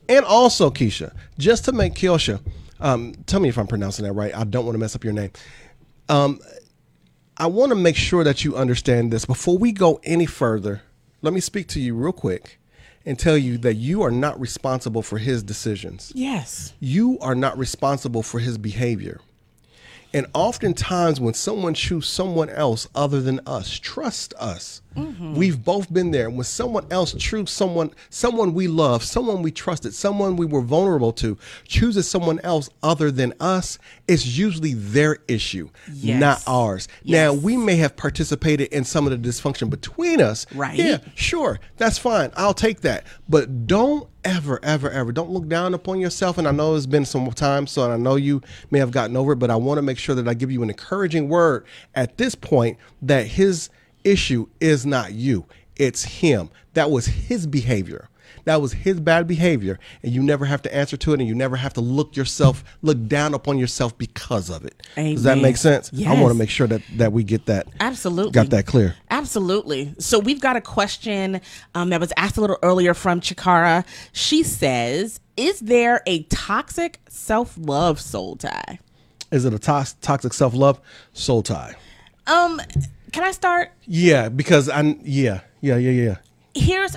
And 0.08 0.24
also, 0.24 0.70
Keisha, 0.70 1.14
just 1.38 1.64
to 1.66 1.72
make 1.72 1.94
Kiosha, 1.94 2.40
um, 2.80 3.14
tell 3.26 3.40
me 3.40 3.48
if 3.48 3.58
I'm 3.58 3.66
pronouncing 3.66 4.04
that 4.04 4.12
right. 4.12 4.34
I 4.34 4.44
don't 4.44 4.64
want 4.64 4.74
to 4.74 4.78
mess 4.78 4.94
up 4.94 5.04
your 5.04 5.12
name. 5.12 5.30
Um, 6.08 6.40
I 7.36 7.46
want 7.46 7.70
to 7.70 7.76
make 7.76 7.96
sure 7.96 8.24
that 8.24 8.44
you 8.44 8.56
understand 8.56 9.12
this 9.12 9.24
before 9.24 9.58
we 9.58 9.72
go 9.72 10.00
any 10.04 10.26
further. 10.26 10.82
Let 11.22 11.32
me 11.34 11.40
speak 11.40 11.66
to 11.68 11.80
you 11.80 11.94
real 11.94 12.12
quick 12.12 12.60
and 13.04 13.18
tell 13.18 13.36
you 13.36 13.58
that 13.58 13.74
you 13.74 14.02
are 14.02 14.10
not 14.10 14.38
responsible 14.40 15.00
for 15.00 15.18
his 15.18 15.44
decisions 15.44 16.10
yes 16.14 16.72
you 16.80 17.16
are 17.20 17.36
not 17.36 17.56
responsible 17.56 18.22
for 18.22 18.40
his 18.40 18.58
behavior. 18.58 19.20
And 20.12 20.26
oftentimes, 20.34 21.20
when 21.20 21.34
someone 21.34 21.74
chooses 21.74 22.10
someone 22.10 22.48
else 22.48 22.88
other 22.94 23.20
than 23.20 23.40
us, 23.46 23.78
trust 23.78 24.32
us. 24.38 24.80
Mm-hmm. 24.96 25.34
We've 25.34 25.62
both 25.62 25.92
been 25.92 26.10
there. 26.10 26.30
When 26.30 26.44
someone 26.44 26.86
else 26.90 27.12
chooses 27.14 27.50
someone, 27.54 27.90
someone 28.10 28.54
we 28.54 28.66
love, 28.68 29.02
someone 29.04 29.42
we 29.42 29.50
trusted, 29.50 29.94
someone 29.94 30.36
we 30.36 30.46
were 30.46 30.62
vulnerable 30.62 31.12
to, 31.14 31.36
chooses 31.66 32.08
someone 32.08 32.40
else 32.42 32.70
other 32.82 33.10
than 33.10 33.34
us, 33.40 33.78
it's 34.08 34.26
usually 34.38 34.74
their 34.74 35.18
issue, 35.28 35.68
Yes. 35.92 36.20
not 36.20 36.42
ours. 36.46 36.88
Now, 37.04 37.32
we 37.32 37.56
may 37.56 37.76
have 37.76 37.96
participated 37.96 38.68
in 38.72 38.84
some 38.84 39.06
of 39.06 39.10
the 39.10 39.28
dysfunction 39.28 39.68
between 39.70 40.20
us. 40.20 40.46
Right. 40.54 40.76
Yeah, 40.78 40.98
sure. 41.14 41.60
That's 41.76 41.98
fine. 41.98 42.30
I'll 42.36 42.54
take 42.54 42.80
that. 42.80 43.04
But 43.28 43.66
don't 43.66 44.08
ever, 44.24 44.58
ever, 44.62 44.90
ever, 44.90 45.12
don't 45.12 45.30
look 45.30 45.46
down 45.48 45.74
upon 45.74 46.00
yourself. 46.00 46.38
And 46.38 46.48
I 46.48 46.50
know 46.50 46.74
it's 46.74 46.86
been 46.86 47.04
some 47.04 47.30
time, 47.32 47.66
so 47.66 47.90
I 47.90 47.96
know 47.96 48.16
you 48.16 48.40
may 48.70 48.78
have 48.78 48.90
gotten 48.90 49.16
over 49.16 49.32
it, 49.32 49.36
but 49.36 49.50
I 49.50 49.56
want 49.56 49.78
to 49.78 49.82
make 49.82 49.98
sure 49.98 50.14
that 50.14 50.26
I 50.26 50.34
give 50.34 50.50
you 50.50 50.62
an 50.62 50.70
encouraging 50.70 51.28
word 51.28 51.64
at 51.94 52.16
this 52.16 52.34
point 52.34 52.78
that 53.02 53.26
his 53.26 53.68
issue 54.06 54.46
is 54.60 54.86
not 54.86 55.12
you, 55.12 55.46
it's 55.76 56.04
him. 56.04 56.50
That 56.74 56.90
was 56.90 57.06
his 57.06 57.46
behavior. 57.46 58.08
That 58.44 58.62
was 58.62 58.72
his 58.72 59.00
bad 59.00 59.26
behavior, 59.26 59.78
and 60.04 60.12
you 60.12 60.22
never 60.22 60.44
have 60.44 60.62
to 60.62 60.74
answer 60.74 60.96
to 60.98 61.12
it, 61.12 61.18
and 61.18 61.28
you 61.28 61.34
never 61.34 61.56
have 61.56 61.72
to 61.74 61.80
look 61.80 62.14
yourself, 62.14 62.62
look 62.80 63.08
down 63.08 63.34
upon 63.34 63.58
yourself 63.58 63.98
because 63.98 64.50
of 64.50 64.64
it. 64.64 64.86
Does 64.94 65.24
that 65.24 65.38
make 65.38 65.56
sense? 65.56 65.90
I 65.92 66.14
want 66.20 66.32
to 66.32 66.38
make 66.38 66.48
sure 66.50 66.68
that 66.68 66.82
that 66.94 67.12
we 67.12 67.24
get 67.24 67.46
that 67.46 67.66
Absolutely. 67.80 68.30
got 68.30 68.50
that 68.50 68.66
clear. 68.66 68.94
Absolutely. 69.10 69.94
So 69.98 70.20
we've 70.20 70.40
got 70.40 70.54
a 70.54 70.60
question 70.60 71.40
um, 71.74 71.90
that 71.90 71.98
was 71.98 72.12
asked 72.16 72.36
a 72.36 72.40
little 72.40 72.58
earlier 72.62 72.94
from 72.94 73.20
Chikara. 73.20 73.84
She 74.12 74.44
says, 74.44 75.18
"Is 75.36 75.58
there 75.58 76.02
a 76.06 76.22
toxic 76.24 77.00
self-love 77.08 78.00
soul 78.00 78.36
tie?" 78.36 78.78
Is 79.32 79.44
it 79.44 79.54
a 79.54 79.58
tox- 79.58 79.96
toxic 80.00 80.32
self 80.32 80.54
love 80.54 80.80
soul 81.12 81.42
tie? 81.42 81.74
Um, 82.28 82.60
can 83.16 83.24
I 83.24 83.30
start? 83.30 83.72
Yeah, 83.86 84.28
because 84.28 84.68
I 84.68 84.82
yeah 85.02 85.40
yeah 85.62 85.78
yeah 85.78 85.90
yeah. 85.90 86.16
Here's 86.54 86.96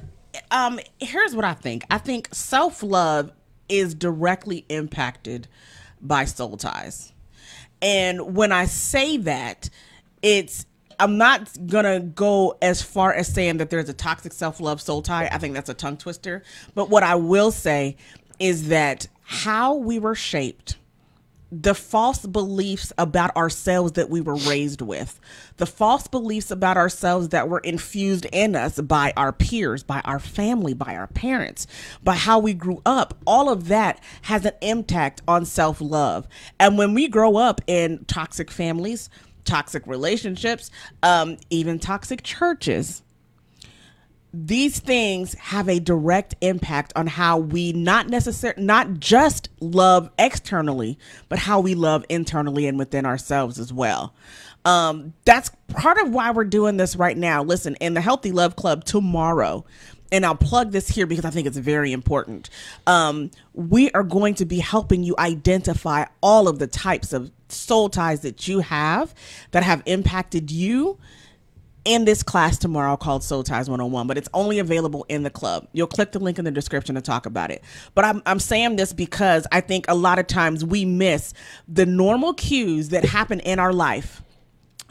um 0.52 0.82
here's 1.00 1.34
what 1.34 1.46
I 1.46 1.54
think. 1.54 1.86
I 1.90 1.98
think 1.98 2.28
self-love 2.34 3.32
is 3.70 3.96
directly 3.96 4.66
impacted 4.68 5.48
by 6.02 6.26
soul 6.26 6.58
ties. 6.58 7.14
And 7.82 8.36
when 8.36 8.52
I 8.52 8.66
say 8.66 9.16
that, 9.16 9.70
it's 10.22 10.66
I'm 11.00 11.18
not 11.18 11.48
gonna 11.68 12.02
go 12.02 12.58
as 12.62 12.82
far 12.82 13.14
as 13.14 13.34
saying 13.34 13.56
that 13.60 13.70
there's 13.70 13.88
a 13.88 13.94
toxic 13.94 14.34
self-love 14.34 14.82
soul 14.82 15.02
tie. 15.02 15.30
I 15.32 15.38
think 15.38 15.54
that's 15.54 15.70
a 15.70 15.74
tongue 15.74 15.96
twister. 15.96 16.44
But 16.76 16.90
what 16.90 17.04
I 17.04 17.16
will 17.16 17.52
say 17.52 17.96
is 18.40 18.68
that 18.68 19.08
how 19.24 19.76
we 19.76 20.00
were 20.00 20.16
shaped 20.16 20.76
the 21.52 21.74
false 21.74 22.26
beliefs 22.26 22.94
about 22.98 23.36
ourselves 23.36 23.94
that 23.94 24.10
we 24.10 24.22
were 24.22 24.36
raised 24.36 24.82
with, 24.82 25.20
the 25.58 25.66
false 25.66 26.08
beliefs 26.08 26.52
about 26.52 26.78
ourselves 26.78 27.30
that 27.30 27.50
were 27.50 27.60
infused 27.60 28.26
in 28.32 28.56
us 28.56 28.80
by 28.80 29.14
our 29.18 29.34
peers, 29.34 29.82
by 29.84 30.02
our 30.06 30.20
family, 30.20 30.74
by 30.74 30.96
our 30.96 31.08
parents, 31.08 31.66
by 32.04 32.14
how 32.14 32.38
we 32.38 32.54
grew 32.54 32.82
up, 32.86 33.16
all 33.26 33.50
of 33.50 33.68
that 33.68 34.00
has 34.24 34.46
an 34.46 34.54
impact 34.62 35.22
on 35.28 35.46
self 35.46 35.82
love. 35.82 36.28
And 36.60 36.78
when 36.78 36.94
we 36.94 37.08
grow 37.08 37.38
up 37.38 37.62
in 37.68 38.06
toxic 38.06 38.52
families, 38.52 39.10
toxic 39.44 39.86
relationships, 39.88 40.70
um, 41.02 41.38
even 41.50 41.80
toxic 41.80 42.22
churches, 42.24 43.02
these 44.34 44.80
things 44.80 45.34
have 45.36 45.68
a 45.68 45.80
direct 45.80 46.36
impact 46.42 46.94
on 46.96 47.08
how 47.08 47.38
we 47.38 47.74
not 47.74 48.08
necessarily 48.08 48.64
not 48.64 49.00
just 49.00 49.50
love 49.60 50.10
externally 50.20 50.98
but 51.30 51.40
how 51.40 51.60
we 51.60 51.74
love 51.74 52.06
internally 52.10 52.68
and 52.68 52.78
within 52.78 53.06
ourselves 53.06 53.60
as 53.60 53.74
well 53.74 54.14
um, 54.66 55.14
that's 55.26 55.52
part 55.70 55.98
of 55.98 56.12
why 56.12 56.32
we're 56.32 56.44
doing 56.44 56.78
this 56.78 56.96
right 56.96 57.18
now 57.18 57.42
listen 57.42 57.76
in 57.76 57.94
the 57.96 58.02
healthy 58.02 58.32
love 58.32 58.56
club 58.56 58.84
tomorrow 58.84 59.66
and 60.12 60.26
I'll 60.26 60.36
plug 60.36 60.72
this 60.72 60.90
here 60.90 61.06
because 61.06 61.26
I 61.26 61.30
think 61.30 61.46
it's 61.46 61.58
very 61.58 61.92
important. 61.92 62.50
Um, 62.88 63.32
we 63.54 63.92
are 63.92 64.04
going 64.04 64.36
to 64.36 64.46
be 64.46 64.58
helping 64.58 65.04
you 65.04 65.16
identify 65.20 66.06
all 66.22 66.48
of 66.48 66.60
the 66.60 66.68
types 66.68 67.14
of 67.14 67.32
soul 67.50 67.90
ties 67.90 68.22
that 68.22 68.48
you 68.48 68.60
have 68.60 69.14
that 69.52 69.64
have 69.64 69.84
impacted 69.86 70.52
you 70.52 70.98
in 71.86 72.06
this 72.06 72.24
class 72.24 72.58
tomorrow 72.58 72.98
called 72.98 73.24
Soul 73.24 73.44
Ties 73.44 73.70
101, 73.70 74.06
but 74.08 74.18
it's 74.18 74.30
only 74.34 74.60
available 74.60 75.06
in 75.10 75.24
the 75.24 75.30
club. 75.30 75.68
You'll 75.74 75.88
click 75.88 76.12
the 76.12 76.20
link 76.20 76.38
in 76.38 76.46
the 76.46 76.52
description 76.52 76.96
to 76.96 77.02
talk 77.02 77.26
about 77.26 77.52
it. 77.52 77.64
But 77.96 78.06
I'm, 78.06 78.22
I'm 78.26 78.40
saying 78.40 78.76
this 78.76 78.94
because 78.94 79.48
I 79.52 79.62
think 79.62 79.86
a 79.88 79.96
lot 79.96 80.20
of 80.20 80.28
times 80.28 80.64
we 80.66 80.86
miss 80.86 81.34
the 81.68 81.86
normal 81.86 82.34
cues 82.34 82.90
that 82.90 83.06
happen 83.06 83.40
in 83.40 83.60
our 83.60 83.74
life 83.74 84.22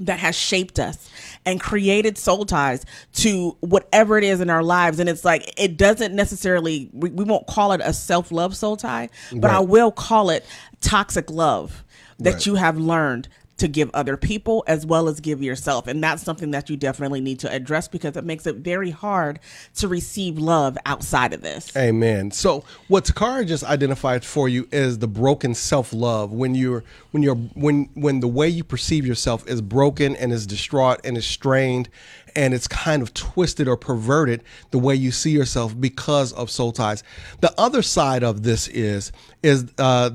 that 0.01 0.21
has 0.21 0.37
shaped 0.37 0.79
us 0.79 1.11
and 1.45 1.61
created 1.61 2.17
soul 2.17 2.45
ties 2.45 2.85
to 3.13 3.57
whatever 3.61 4.17
it 4.17 4.23
is 4.23 4.41
in 4.41 4.49
our 4.49 4.63
lives. 4.63 5.01
And 5.01 5.09
it's 5.09 5.25
like, 5.25 5.53
it 5.61 5.77
doesn't 5.77 6.15
necessarily, 6.15 6.89
we, 6.93 7.11
we 7.11 7.25
won't 7.25 7.49
call 7.49 7.73
it 7.73 7.81
a 7.83 7.93
self 7.93 8.31
love 8.31 8.57
soul 8.57 8.77
tie, 8.77 9.09
but 9.35 9.51
I 9.51 9.59
will 9.61 9.91
call 9.91 10.31
it 10.31 10.47
toxic 10.81 11.31
love 11.31 11.85
that 12.21 12.35
Right. 12.35 12.47
you 12.47 12.55
have 12.55 12.79
learned 12.79 13.29
to 13.59 13.69
give 13.69 13.91
other 13.93 14.17
people 14.17 14.65
as 14.67 14.87
well 14.87 15.09
as 15.09 15.21
give 15.21 15.43
yourself. 15.43 15.87
And 15.87 16.03
that's 16.03 16.23
something 16.23 16.53
that 16.53 16.71
you 16.71 16.77
definitely 16.77 17.21
need 17.21 17.41
to 17.41 17.53
address 17.53 17.89
because 17.89 18.17
it 18.17 18.25
makes 18.25 18.47
it 18.47 18.57
very 18.57 18.91
hard 18.91 19.41
to 19.77 19.89
receive 19.89 20.39
love 20.39 20.79
outside 20.87 21.33
of 21.33 21.43
this. 21.43 21.77
Amen. 21.77 22.31
So 22.31 22.65
what 22.89 23.05
Takara 23.05 23.47
just 23.47 23.65
identified 23.65 24.25
for 24.25 24.49
you 24.49 24.69
is 24.73 24.99
the 24.99 25.09
broken 25.09 25.55
self-love 25.55 26.33
when 26.33 26.55
you're 26.55 26.85
when 27.11 27.23
you're 27.23 27.35
when 27.35 27.91
when 27.95 28.21
the 28.21 28.29
way 28.29 28.49
you 28.49 28.65
perceive 28.65 29.07
yourself 29.07 29.47
is 29.49 29.61
broken 29.61 30.17
and 30.17 30.33
is 30.33 30.47
distraught 30.47 31.01
and 31.05 31.17
is 31.17 31.27
strained 31.27 31.89
and 32.37 32.55
it's 32.55 32.69
kind 32.69 33.03
of 33.03 33.13
twisted 33.15 33.67
or 33.67 33.77
perverted 33.77 34.45
the 34.71 34.79
way 34.79 34.95
you 34.95 35.11
see 35.11 35.31
yourself 35.31 35.79
because 35.79 36.33
of 36.33 36.51
soul 36.51 36.73
ties. 36.73 37.03
The 37.41 37.53
other 37.59 37.83
side 37.83 38.23
of 38.23 38.43
this 38.43 38.69
is 38.69 39.13
is 39.43 39.67
uh 39.79 40.11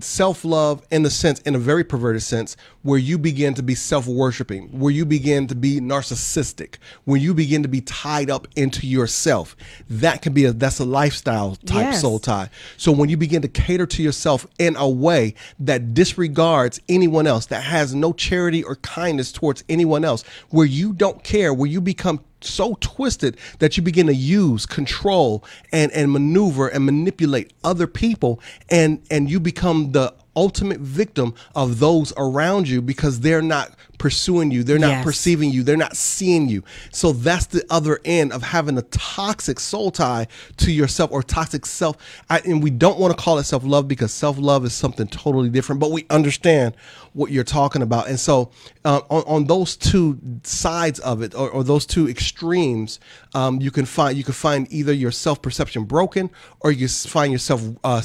self 0.00 0.44
love 0.44 0.82
in 0.90 1.02
the 1.02 1.10
sense, 1.10 1.40
in 1.40 1.54
a 1.54 1.58
very 1.58 1.84
perverted 1.84 2.22
sense, 2.22 2.56
where 2.82 2.98
you 2.98 3.18
begin 3.18 3.54
to 3.54 3.62
be 3.62 3.74
self 3.74 4.06
worshiping, 4.06 4.68
where 4.78 4.92
you 4.92 5.04
begin 5.04 5.46
to 5.46 5.54
be 5.54 5.80
narcissistic, 5.80 6.76
where 7.04 7.18
you 7.18 7.34
begin 7.34 7.62
to 7.62 7.68
be 7.68 7.80
tied 7.80 8.30
up 8.30 8.46
into 8.56 8.86
yourself. 8.86 9.56
That 9.88 10.22
can 10.22 10.32
be 10.32 10.44
a 10.44 10.52
that's 10.52 10.78
a 10.78 10.84
lifestyle 10.84 11.56
type 11.56 11.78
Yes. 11.92 12.00
soul 12.02 12.18
tie. 12.18 12.50
So 12.76 12.92
when 12.92 13.08
you 13.08 13.16
begin 13.16 13.42
to 13.42 13.48
cater 13.48 13.86
to 13.86 14.02
yourself 14.02 14.46
in 14.58 14.76
a 14.76 14.88
way 14.88 15.34
that 15.58 15.94
disregards 15.94 16.80
anyone 16.88 17.26
else, 17.26 17.46
that 17.46 17.62
has 17.62 17.94
no 17.94 18.12
charity 18.12 18.62
or 18.62 18.76
kindness 18.76 19.32
towards 19.32 19.64
anyone 19.68 20.04
else, 20.04 20.22
where 20.50 20.66
you 20.66 20.92
don't 20.92 21.22
care, 21.24 21.52
where 21.54 21.68
you 21.68 21.80
become 21.80 22.20
so 22.40 22.76
twisted 22.80 23.36
that 23.58 23.76
you 23.76 23.82
begin 23.82 24.06
to 24.06 24.14
use 24.14 24.66
control 24.66 25.44
and 25.72 25.90
and 25.92 26.12
maneuver 26.12 26.68
and 26.68 26.84
manipulate 26.84 27.52
other 27.64 27.86
people 27.86 28.40
and 28.68 29.02
and 29.10 29.30
you 29.30 29.40
become 29.40 29.92
the 29.92 30.14
ultimate 30.38 30.80
victim 30.80 31.34
of 31.54 31.80
those 31.80 32.12
around 32.16 32.68
you 32.68 32.80
because 32.80 33.20
they're 33.20 33.42
not 33.42 33.72
pursuing 33.98 34.52
you. 34.52 34.62
They're 34.62 34.78
not 34.78 34.98
Yes. 34.98 35.04
perceiving 35.04 35.50
you. 35.50 35.64
They're 35.64 35.76
not 35.76 35.96
seeing 35.96 36.48
you. 36.48 36.62
So 36.92 37.12
that's 37.12 37.46
the 37.46 37.64
other 37.68 37.98
end 38.04 38.32
of 38.32 38.42
having 38.42 38.78
a 38.78 38.82
toxic 38.82 39.58
soul 39.58 39.90
tie 39.90 40.28
to 40.58 40.70
yourself 40.70 41.10
or 41.10 41.22
toxic 41.24 41.66
self. 41.66 41.96
I, 42.30 42.38
and 42.46 42.62
we 42.62 42.70
don't 42.70 42.98
want 43.00 43.16
to 43.16 43.20
call 43.22 43.38
it 43.38 43.44
self-love 43.44 43.88
because 43.88 44.12
self-love 44.12 44.64
is 44.64 44.72
something 44.72 45.08
totally 45.08 45.48
different 45.50 45.80
but 45.80 45.90
we 45.90 46.06
understand 46.10 46.76
what 47.12 47.32
you're 47.32 47.42
talking 47.60 47.82
about. 47.82 48.06
And 48.08 48.20
so 48.20 48.50
uh, 48.84 49.00
on, 49.10 49.22
on 49.26 49.44
those 49.46 49.76
two 49.76 50.18
sides 50.44 51.00
of 51.00 51.20
it 51.22 51.34
or, 51.34 51.50
or 51.50 51.64
those 51.64 51.84
two 51.84 52.08
extremes 52.08 53.00
um, 53.34 53.60
you 53.60 53.72
can 53.72 53.84
find 53.84 54.16
you 54.16 54.24
can 54.24 54.34
find 54.34 54.66
either 54.70 54.92
your 54.92 55.10
self-perception 55.10 55.84
broken 55.84 56.30
or 56.60 56.70
you 56.70 56.86
find 56.86 57.32
yourself 57.32 57.60
uh, 57.82 58.00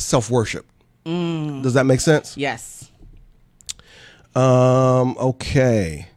self-worship 1.06 1.64
does 1.64 1.74
that 1.74 1.86
make 1.86 2.00
sense 2.00 2.38
Yes. 2.38 2.90
um 4.36 5.16
okay 5.18 6.08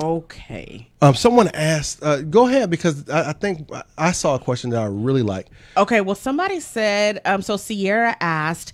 Okay. 0.00 0.88
um 1.02 1.14
someone 1.14 1.48
asked 1.54 2.02
uh, 2.02 2.22
go 2.22 2.48
ahead 2.48 2.68
because 2.68 3.08
I, 3.08 3.30
I 3.30 3.32
think 3.32 3.70
i 3.96 4.10
saw 4.10 4.34
a 4.34 4.38
question 4.40 4.70
that 4.70 4.82
i 4.82 4.86
really 4.86 5.22
like 5.22 5.46
Okay, 5.76 6.00
well, 6.00 6.14
somebody 6.14 6.60
said, 6.60 7.20
um, 7.24 7.42
so 7.42 7.56
Sierra 7.56 8.16
asked, 8.20 8.72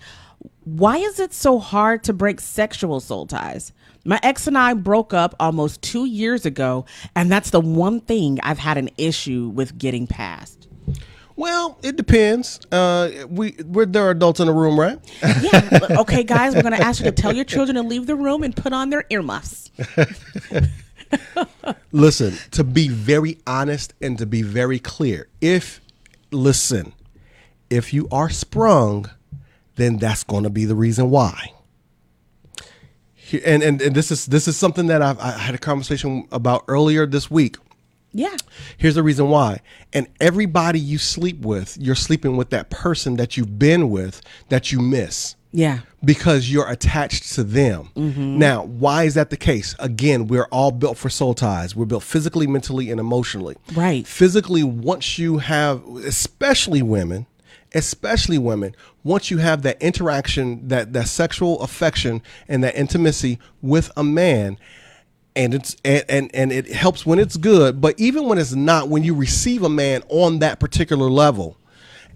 why 0.64 0.99
is 0.99 1.18
it 1.18 1.33
so 1.33 1.59
hard 1.59 2.05
to 2.05 2.12
break 2.12 2.40
sexual 2.42 3.01
soul 3.01 3.25
ties? 3.27 3.73
My 4.05 4.20
ex 4.23 4.46
and 4.46 4.59
I 4.59 4.75
broke 4.75 5.14
up 5.14 5.35
almost 5.40 5.81
two 5.81 6.05
years 6.05 6.44
ago, 6.44 6.85
and 7.16 7.33
that's 7.33 7.49
the 7.53 7.61
one 7.61 8.01
thing 8.03 8.38
I've 8.42 8.59
had 8.59 8.77
an 8.77 8.90
issue 8.99 9.49
with 9.49 9.79
getting 9.79 10.07
past. 10.07 10.60
Well 11.40 11.79
it 11.83 11.96
depends 11.96 12.61
uh 12.70 13.11
we 13.29 13.57
we're 13.64 13.87
there 13.87 14.07
are 14.07 14.11
adults 14.11 14.40
in 14.40 14.46
the 14.46 14.53
room 14.53 14.79
right 14.79 14.98
Yeah. 15.42 15.79
okay, 16.00 16.22
guys, 16.22 16.55
we're 16.55 16.62
going 16.62 16.76
to 16.76 16.83
ask 16.83 17.00
you 17.00 17.07
to 17.07 17.12
tell 17.12 17.35
your 17.35 17.44
children 17.44 17.76
to 17.76 17.83
leave 17.83 18.07
the 18.07 18.14
room 18.14 18.42
and 18.42 18.55
put 18.55 18.72
on 18.72 18.90
their 18.90 19.05
earmuffs. 19.11 19.70
Listen, 21.92 22.35
to 22.53 22.64
be 22.64 22.88
very 22.88 23.38
honest 23.46 23.94
and 24.00 24.16
to 24.18 24.26
be 24.26 24.42
very 24.42 24.79
clear, 24.79 25.29
if, 25.40 25.81
listen, 26.31 26.92
if 27.68 27.92
you 27.92 28.07
are 28.12 28.31
sprung, 28.31 29.11
then 29.76 29.96
that's 29.96 30.24
going 30.24 30.44
to 30.44 30.50
be 30.50 30.64
the 30.64 30.74
reason 30.76 31.11
why. 31.11 31.53
And, 33.44 33.62
and, 33.62 33.81
and 33.81 33.94
this 33.94 34.11
is 34.11 34.26
this 34.26 34.48
is 34.48 34.57
something 34.57 34.87
that 34.87 35.03
I've, 35.03 35.18
I 35.20 35.31
had 35.33 35.55
a 35.55 35.59
conversation 35.59 36.26
about 36.33 36.64
earlier 36.68 37.07
this 37.07 37.31
week. 37.31 37.57
Yeah. 38.12 38.37
Here's 38.77 38.94
the 38.96 39.03
reason 39.03 39.29
why. 39.29 39.61
And 39.92 40.09
everybody 40.20 40.81
you 40.81 40.99
sleep 40.99 41.40
with, 41.40 41.77
you're 41.79 41.94
sleeping 41.94 42.37
with 42.37 42.51
that 42.51 42.70
person 42.70 43.16
that 43.16 43.37
you've 43.37 43.59
been 43.59 43.88
with 43.90 44.20
that 44.49 44.73
you 44.73 44.81
miss 44.81 45.37
Yeah. 45.53 45.81
because 46.05 46.51
you're 46.51 46.68
attached 46.68 47.33
to 47.35 47.44
them. 47.44 47.90
Mm-hmm. 47.96 48.38
Now, 48.38 48.64
why 48.64 49.05
is 49.05 49.14
that 49.14 49.31
the 49.31 49.37
case? 49.37 49.75
Again, 49.79 50.27
we're 50.27 50.49
all 50.51 50.73
built 50.73 50.99
for 50.99 51.09
soul 51.09 51.35
ties. 51.35 51.77
We're 51.77 51.85
built 51.87 52.03
physically, 52.03 52.46
mentally, 52.49 52.90
and 52.90 52.99
emotionally. 52.99 53.57
Right. 53.75 54.07
Physically, 54.07 54.64
once 54.64 55.18
you 55.18 55.38
have, 55.38 55.83
especially 56.05 56.83
women, 56.83 57.27
especially 57.73 58.38
women, 58.38 58.75
once 59.05 59.31
you 59.31 59.38
have 59.38 59.62
that 59.62 59.81
interaction, 59.81 60.66
that 60.68 60.92
that 60.92 61.07
sexual 61.09 61.61
affection 61.62 62.20
and 62.49 62.64
that 62.64 62.75
intimacy 62.75 63.38
with 63.62 63.90
a 63.96 64.03
man, 64.03 64.59
and 65.40 65.55
it's 65.55 65.74
and, 65.87 66.05
and 66.11 66.35
and 66.35 66.53
it 66.53 66.70
helps 66.70 67.07
when 67.07 67.18
it's 67.18 67.38
good, 67.38 67.81
but 67.81 67.98
even 67.98 68.24
when 68.24 68.37
it's 68.37 68.53
not, 68.53 68.90
when 68.90 69.03
you 69.03 69.14
receive 69.14 69.62
a 69.62 69.70
man 69.70 70.03
on 70.11 70.40
that 70.40 70.61
particular 70.61 71.09
level, 71.09 71.57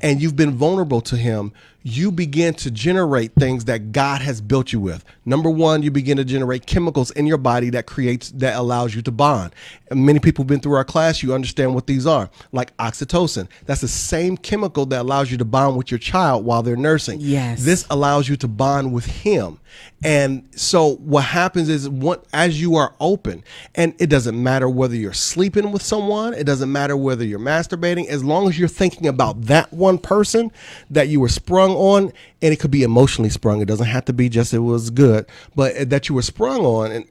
and 0.02 0.20
you've 0.20 0.36
been 0.36 0.50
vulnerable 0.50 1.00
to 1.00 1.16
him, 1.16 1.50
you 1.86 2.10
begin 2.10 2.54
to 2.54 2.70
generate 2.70 3.34
things 3.34 3.66
that 3.66 3.92
God 3.92 4.22
has 4.22 4.40
built 4.40 4.72
you 4.72 4.80
with. 4.80 5.04
Number 5.26 5.50
one, 5.50 5.82
you 5.82 5.90
begin 5.90 6.16
to 6.16 6.24
generate 6.24 6.64
chemicals 6.64 7.10
in 7.10 7.26
your 7.26 7.36
body 7.36 7.68
that 7.70 7.84
creates 7.84 8.30
that 8.30 8.56
allows 8.56 8.94
you 8.94 9.02
to 9.02 9.10
bond. 9.10 9.54
And 9.90 10.06
many 10.06 10.18
people 10.18 10.44
have 10.44 10.48
been 10.48 10.60
through 10.60 10.76
our 10.76 10.84
class, 10.84 11.22
you 11.22 11.34
understand 11.34 11.74
what 11.74 11.86
these 11.86 12.06
are, 12.06 12.30
like 12.52 12.74
oxytocin. 12.78 13.48
That's 13.66 13.82
the 13.82 13.88
same 13.88 14.38
chemical 14.38 14.86
that 14.86 15.02
allows 15.02 15.30
you 15.30 15.36
to 15.36 15.44
bond 15.44 15.76
with 15.76 15.90
your 15.90 15.98
child 15.98 16.46
while 16.46 16.62
they're 16.62 16.74
nursing. 16.74 17.20
Yes. 17.20 17.62
This 17.62 17.86
allows 17.90 18.30
you 18.30 18.36
to 18.36 18.48
bond 18.48 18.94
with 18.94 19.04
him. 19.04 19.60
And 20.02 20.48
so 20.54 20.96
what 20.96 21.24
happens 21.24 21.68
is 21.68 21.88
what 21.88 22.24
as 22.32 22.60
you 22.60 22.76
are 22.76 22.94
open, 23.00 23.42
and 23.74 23.94
it 23.98 24.08
doesn't 24.08 24.40
matter 24.40 24.68
whether 24.68 24.94
you're 24.94 25.12
sleeping 25.12 25.72
with 25.72 25.82
someone, 25.82 26.34
it 26.34 26.44
doesn't 26.44 26.70
matter 26.70 26.96
whether 26.96 27.24
you're 27.24 27.38
masturbating, 27.38 28.06
as 28.06 28.22
long 28.22 28.48
as 28.48 28.58
you're 28.58 28.68
thinking 28.68 29.06
about 29.06 29.42
that 29.42 29.72
one 29.72 29.98
person 29.98 30.52
that 30.90 31.08
you 31.08 31.20
were 31.20 31.28
sprung 31.28 31.73
on, 31.74 32.12
and 32.42 32.52
it 32.52 32.60
could 32.60 32.70
be 32.70 32.82
emotionally 32.82 33.30
sprung. 33.30 33.60
It 33.60 33.66
doesn't 33.68 33.86
have 33.86 34.04
to 34.06 34.12
be 34.12 34.28
just 34.28 34.54
it 34.54 34.60
was 34.60 34.90
good, 34.90 35.26
but 35.54 35.90
that 35.90 36.08
you 36.08 36.14
were 36.14 36.22
sprung 36.22 36.64
on 36.64 36.90
and 36.92 37.06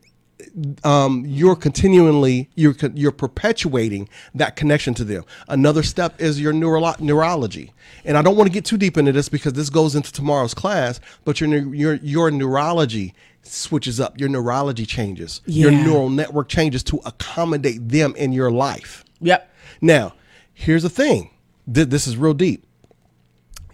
um, 0.84 1.23
you're 1.26 1.56
continually 1.56 2.49
you're 2.56 2.76
you're 2.93 3.12
perpetuating 3.12 4.10
that 4.36 4.56
connection 4.56 4.93
to 4.95 5.04
them. 5.04 5.23
Another 5.47 5.84
step 5.84 6.19
is 6.21 6.39
your 6.41 6.54
neuro- 6.54 6.95
neurology, 6.99 7.73
and 8.04 8.17
I 8.17 8.21
don't 8.21 8.36
want 8.36 8.47
to 8.49 8.54
get 8.54 8.65
too 8.65 8.78
deep 8.78 8.97
into 8.97 9.12
this 9.12 9.30
because 9.30 9.54
this 9.54 9.69
goes 9.69 9.95
into 9.95 10.12
tomorrow's 10.12 10.54
class. 10.54 10.99
But 11.23 11.39
your 11.39 11.49
your 11.73 11.95
your 11.95 12.32
neurology 12.32 13.13
switches 13.43 13.99
up. 13.99 14.19
Your 14.19 14.30
neurology 14.30 14.86
changes. 14.86 15.41
Your 15.45 15.71
neural 15.71 16.10
network 16.10 16.49
changes 16.49 16.84
to 16.86 16.99
accommodate 17.06 17.89
them 17.89 18.13
in 18.15 18.34
your 18.34 18.52
life. 18.52 19.04
Yep. 19.21 19.49
Now, 19.82 20.13
here's 20.54 20.84
the 20.84 20.89
thing. 20.89 21.30
Th- 21.71 21.88
This 21.88 22.08
is 22.08 22.17
real 22.17 22.34
deep. 22.34 22.65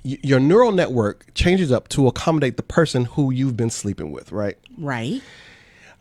Your 0.03 0.39
neural 0.39 0.71
network 0.71 1.33
changes 1.33 1.71
up 1.71 1.89
to 1.89 2.07
accommodate 2.07 2.57
the 2.57 2.63
person 2.63 3.05
who 3.05 3.31
you've 3.31 3.57
been 3.57 3.69
sleeping 3.69 4.11
with, 4.11 4.31
right? 4.31 4.57
Right. 4.77 5.21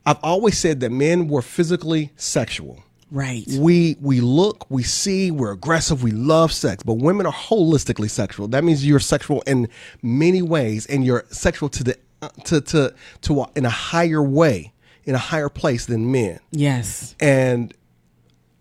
I've 0.06 0.18
always 0.22 0.56
said 0.56 0.80
that 0.80 0.90
men 0.90 1.28
were 1.28 1.42
physically 1.42 2.12
sexual. 2.16 2.82
Right. 3.10 3.44
We 3.58 3.96
we 4.00 4.20
look, 4.20 4.66
we 4.70 4.82
see, 4.82 5.30
we're 5.30 5.52
aggressive, 5.52 6.02
we 6.02 6.10
love 6.10 6.52
sex, 6.52 6.82
but 6.82 6.94
women 6.94 7.26
are 7.26 7.32
holistically 7.32 8.10
sexual. 8.10 8.48
That 8.48 8.64
means 8.64 8.86
you're 8.86 9.00
sexual 9.00 9.42
in 9.42 9.68
many 10.02 10.42
ways, 10.42 10.86
and 10.86 11.04
you're 11.04 11.24
sexual 11.30 11.68
to 11.70 11.84
the 11.84 11.96
uh, 12.20 12.28
to 12.44 12.60
to 12.60 12.94
to 13.22 13.40
a, 13.42 13.50
in 13.56 13.64
a 13.64 13.70
higher 13.70 14.22
way, 14.22 14.72
in 15.04 15.14
a 15.14 15.18
higher 15.18 15.48
place 15.48 15.86
than 15.86 16.12
men. 16.12 16.38
Yes. 16.50 17.16
And 17.18 17.72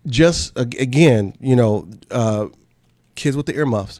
just 0.06 0.58
again, 0.58 1.34
you 1.40 1.54
know, 1.54 1.86
uh, 2.10 2.46
kids 3.14 3.36
with 3.36 3.46
the 3.46 3.54
earmuffs 3.54 3.98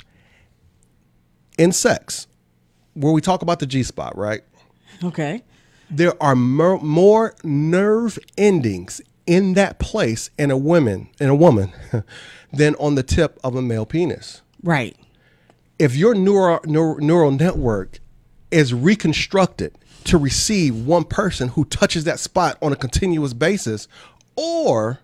in 1.58 1.72
sex, 1.72 2.26
where 2.94 3.12
we 3.12 3.20
talk 3.20 3.42
about 3.42 3.58
the 3.58 3.66
G 3.66 3.82
spot, 3.82 4.16
right? 4.16 4.42
Okay. 5.04 5.42
there 5.90 6.20
are 6.22 6.34
mer- 6.34 6.78
more 6.80 7.34
nerve 7.44 8.18
endings 8.36 9.00
in 9.26 9.54
that 9.54 9.78
place 9.78 10.30
in 10.38 10.50
a 10.50 10.56
woman 10.56 11.08
in 11.20 11.28
a 11.28 11.34
woman 11.34 11.72
than 12.52 12.74
on 12.76 12.94
the 12.94 13.02
tip 13.02 13.38
of 13.44 13.54
a 13.54 13.62
male 13.62 13.84
penis. 13.86 14.42
Right. 14.62 14.96
If 15.78 15.94
your 15.94 16.14
neural 16.14 16.60
neural, 16.64 16.98
neural 16.98 17.30
network 17.30 18.00
is 18.50 18.72
reconstructed 18.74 19.76
to 20.04 20.16
receive 20.18 20.74
one 20.74 21.04
person 21.04 21.48
who 21.48 21.64
touches 21.66 22.04
that 22.04 22.18
spot 22.18 22.56
on 22.62 22.72
a 22.72 22.76
continuous 22.76 23.32
basis, 23.34 23.86
or 24.36 24.98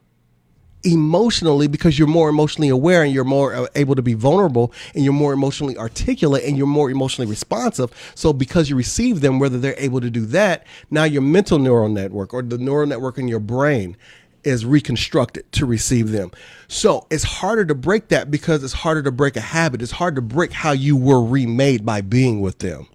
emotionally 0.85 1.67
because 1.67 1.99
you're 1.99 2.09
more 2.09 2.29
emotionally 2.29 2.69
aware 2.69 3.03
and 3.03 3.13
you're 3.13 3.25
more 3.25 3.55
uh, 3.55 3.67
able 3.75 3.95
to 3.95 4.03
be 4.03 4.15
vulnerable 4.15 4.73
and 4.95 5.05
you're 5.05 5.13
more 5.13 5.33
emotionally 5.33 5.77
articulate 5.77 6.45
and 6.45 6.57
you're 6.57 6.67
more 6.67 6.91
emotionally 6.91 7.29
responsive. 7.29 7.93
So 8.15 8.33
because 8.33 8.71
you 8.71 8.77
receive 8.77 9.21
them, 9.21 9.39
whether 9.39 9.59
they're 9.59 9.75
able 9.79 10.01
to 10.01 10.11
do 10.11 10.27
that, 10.27 10.67
now 10.91 11.05
your 11.05 11.23
mental 11.23 11.59
neural 11.59 11.89
network 11.89 12.35
or 12.35 12.43
the 12.43 12.59
neural 12.59 12.87
network 12.87 13.19
in 13.19 13.29
your 13.29 13.41
brain 13.41 13.97
is 14.45 14.67
reconstructed 14.67 15.51
to 15.53 15.65
receive 15.65 16.11
them. 16.11 16.31
So 16.69 17.07
it's 17.11 17.25
harder 17.25 17.65
to 17.65 17.75
break 17.75 18.09
that 18.09 18.31
because 18.31 18.63
it's 18.63 18.75
harder 18.75 19.03
to 19.03 19.11
break 19.11 19.37
a 19.37 19.41
habit. 19.41 19.81
It's 19.81 19.93
hard 19.93 20.17
to 20.17 20.23
break 20.23 20.53
how 20.53 20.73
you 20.73 20.97
were 20.97 21.25
remade 21.25 21.85
by 21.87 22.03
being 22.03 22.43
with 22.43 22.59
them. 22.59 22.87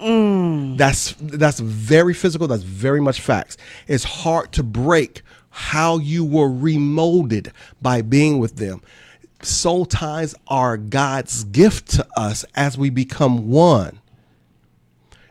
That's 0.78 1.16
that's 1.20 1.60
very 1.60 2.14
physical. 2.14 2.48
That's 2.48 2.64
very 2.64 3.02
much 3.02 3.20
facts. 3.20 3.58
It's 3.88 4.04
hard 4.04 4.52
to 4.54 4.64
break 4.64 5.24
how 5.50 5.98
you 5.98 6.24
were 6.24 6.50
remolded 6.50 7.52
by 7.82 8.02
being 8.02 8.40
with 8.40 8.58
them. 8.58 8.82
Soul 9.42 9.86
ties 9.86 10.36
are 10.48 10.78
God's 10.78 11.44
gift 11.46 11.92
to 11.92 12.08
us 12.16 12.46
as 12.56 12.78
we 12.78 12.90
become 12.90 13.50
one. 13.50 14.00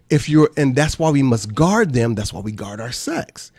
If 0.08 0.28
you're 0.28 0.50
and 0.56 0.74
that's 0.74 0.98
why 0.98 1.10
we 1.10 1.22
must 1.22 1.54
guard 1.54 1.92
them. 1.92 2.14
That's 2.14 2.32
why 2.32 2.40
we 2.40 2.52
guard 2.52 2.80
our 2.80 2.92
sex. 2.92 3.52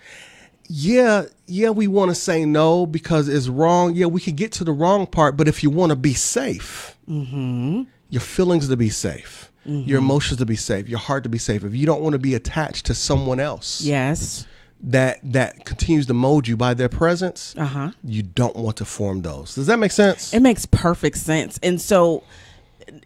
Yeah 0.67 1.25
yeah 1.45 1.69
we 1.69 1.87
want 1.87 2.09
to 2.09 2.15
say 2.15 2.45
no 2.45 2.85
because 2.85 3.27
it's 3.27 3.47
wrong. 3.47 3.93
Yeah 3.93 4.07
we 4.07 4.21
could 4.21 4.35
get 4.35 4.51
to 4.53 4.63
the 4.63 4.71
wrong 4.71 5.05
part 5.05 5.37
but 5.37 5.47
if 5.47 5.61
you 5.61 5.69
want 5.69 5.91
to 5.91 5.95
be 5.95 6.13
safe 6.13 6.97
mm-hmm. 7.07 7.83
your 8.09 8.21
feelings 8.21 8.67
to 8.67 8.77
be 8.77 8.89
safe 8.89 9.51
your 9.65 9.99
mm-hmm. 9.99 10.05
emotions 10.05 10.39
to 10.39 10.45
be 10.45 10.55
safe 10.55 10.89
your 10.89 10.99
heart 10.99 11.23
to 11.23 11.29
be 11.29 11.37
safe. 11.37 11.63
If 11.63 11.75
you 11.75 11.85
don't 11.85 12.01
want 12.01 12.13
to 12.13 12.19
be 12.19 12.33
attached 12.33 12.87
to 12.87 12.95
someone 12.95 13.39
else 13.39 13.81
Yes. 13.81 14.47
That 14.81 15.19
that 15.23 15.65
continues 15.65 16.05
to 16.05 16.13
mold 16.13 16.47
you 16.47 16.55
by 16.55 16.73
their 16.73 16.87
presence 16.89 17.53
Uh-huh. 17.57 17.91
you 18.03 18.23
don't 18.23 18.55
want 18.55 18.77
to 18.77 18.85
form 18.85 19.21
those 19.23 19.55
does 19.55 19.67
that 19.67 19.77
make 19.79 19.91
sense 19.91 20.33
It 20.33 20.41
makes 20.41 20.65
perfect 20.65 21.17
sense. 21.17 21.59
And 21.61 21.81
so 21.81 22.23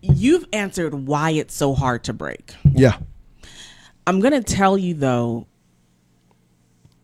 you've 0.01 0.45
answered 0.53 0.93
why 0.93 1.31
it's 1.31 1.55
so 1.55 1.73
hard 1.73 2.03
to 2.05 2.13
break. 2.13 2.53
yeah 2.73 2.97
I'm 4.05 4.19
going 4.19 4.33
to 4.33 4.43
tell 4.43 4.77
you 4.77 4.93
though, 4.95 5.47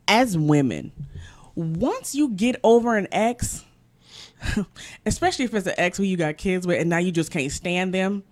as 0.07 0.37
women, 0.37 0.91
once 1.55 2.13
you 2.13 2.29
get 2.29 2.57
over 2.63 2.97
an 2.97 3.07
ex, 3.11 3.63
especially 5.05 5.45
if 5.45 5.53
it's 5.53 5.67
an 5.67 5.73
ex 5.77 5.97
who 5.97 6.03
you 6.03 6.17
got 6.17 6.37
kids 6.37 6.65
with 6.67 6.79
and 6.79 6.89
now 6.89 6.97
you 6.97 7.11
just 7.11 7.31
can't 7.31 7.51
stand 7.51 7.93
them, 7.93 8.23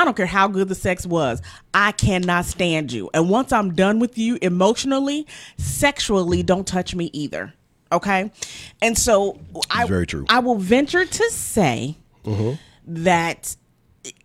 I 0.00 0.04
don't 0.06 0.16
care 0.16 0.24
how 0.24 0.48
good 0.48 0.68
the 0.68 0.74
sex 0.74 1.06
was. 1.06 1.42
I 1.74 1.92
cannot 1.92 2.46
stand 2.46 2.90
you. 2.90 3.10
And 3.12 3.28
once 3.28 3.52
I'm 3.52 3.74
done 3.74 3.98
with 3.98 4.16
you 4.16 4.38
emotionally, 4.40 5.26
sexually, 5.58 6.42
don't 6.42 6.66
touch 6.66 6.94
me 6.94 7.10
either. 7.12 7.52
Okay? 7.92 8.30
And 8.80 8.96
so 8.96 9.38
I 9.70 9.86
very 9.86 10.06
true. 10.06 10.24
I 10.30 10.38
will 10.38 10.54
venture 10.54 11.04
to 11.04 11.30
say 11.30 11.98
mm-hmm. 12.24 12.54
that 13.04 13.54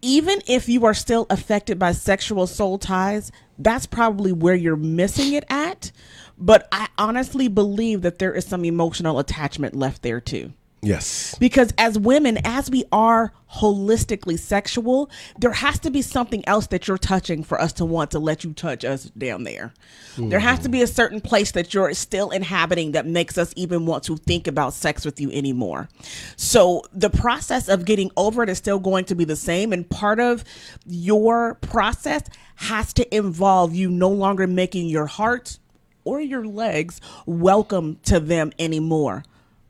even 0.02 0.42
if 0.48 0.70
you 0.70 0.86
are 0.86 0.94
still 0.94 1.26
affected 1.30 1.78
by 1.78 1.92
sexual 1.92 2.48
soul 2.48 2.78
ties, 2.78 3.34
that's 3.60 3.86
probably 3.86 4.32
where 4.32 4.56
you're 4.56 4.78
missing 4.78 5.34
it 5.34 5.44
at. 5.50 5.92
But 6.38 6.70
I 6.72 6.88
honestly 6.98 7.50
believe 7.50 8.02
that 8.04 8.20
there 8.20 8.34
is 8.34 8.46
some 8.46 8.64
emotional 8.64 9.20
attachment 9.20 9.76
left 9.76 10.04
there 10.04 10.22
too. 10.22 10.54
Yes 10.86 11.36
Because 11.40 11.74
as 11.78 11.98
women, 12.00 12.40
as 12.44 12.70
we 12.70 12.86
are 12.92 13.34
holistically 13.56 14.38
sexual, 14.38 15.10
there 15.38 15.52
has 15.52 15.80
to 15.80 15.92
be 15.92 16.02
something 16.02 16.44
else 16.48 16.68
that 16.68 16.88
you're 16.88 16.98
touching 16.98 17.44
for 17.44 17.60
us 17.60 17.74
to 17.74 17.86
want 17.86 18.12
to 18.12 18.20
let 18.20 18.44
you 18.44 18.54
touch 18.54 18.84
us 18.84 19.06
down 19.18 19.44
there. 19.44 19.74
There 20.18 20.40
has 20.40 20.60
to 20.60 20.70
be 20.70 20.82
a 20.82 20.88
certain 20.88 21.22
place 21.22 21.52
that 21.52 21.74
you're 21.74 21.94
still 21.94 22.32
inhabiting 22.32 22.94
that 22.94 23.06
makes 23.06 23.38
us 23.38 23.54
even 23.56 23.86
want 23.86 24.04
to 24.06 24.18
think 24.18 24.48
about 24.48 24.74
sex 24.74 25.06
with 25.06 25.20
you 25.20 25.32
anymore. 25.32 25.90
So 26.36 26.84
the 26.94 27.10
process 27.10 27.68
of 27.68 27.86
getting 27.86 28.12
over 28.18 28.44
it 28.44 28.50
is 28.50 28.58
still 28.58 28.80
going 28.80 29.06
to 29.06 29.16
be 29.16 29.26
the 29.26 29.36
same. 29.36 29.74
And 29.74 29.90
part 29.90 30.20
of 30.20 30.44
your 30.86 31.56
process 31.56 32.24
has 32.56 32.94
to 32.94 33.16
involve 33.16 33.74
you 33.76 33.90
no 33.90 34.10
longer 34.10 34.48
making 34.48 34.88
your 34.88 35.06
heart 35.06 35.60
or 36.04 36.22
your 36.22 36.46
legs 36.46 37.02
welcome 37.26 38.00
to 38.04 38.20
them 38.20 38.52
anymore. 38.60 39.24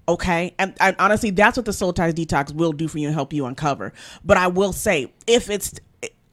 Okay. 0.08 0.54
And, 0.60 0.76
and 0.80 0.96
honestly, 1.00 1.32
that's 1.32 1.58
what 1.58 1.66
the 1.66 1.74
soul 1.74 1.94
ties 1.94 2.14
detox 2.14 2.54
will 2.54 2.72
do 2.72 2.88
for 2.88 3.00
you 3.00 3.08
and 3.08 3.16
help 3.16 3.34
you 3.34 3.46
uncover. 3.46 3.94
But 4.24 4.38
I 4.38 4.48
will 4.48 4.74
say, 4.74 5.12
if 5.28 5.50
it's, 5.50 5.74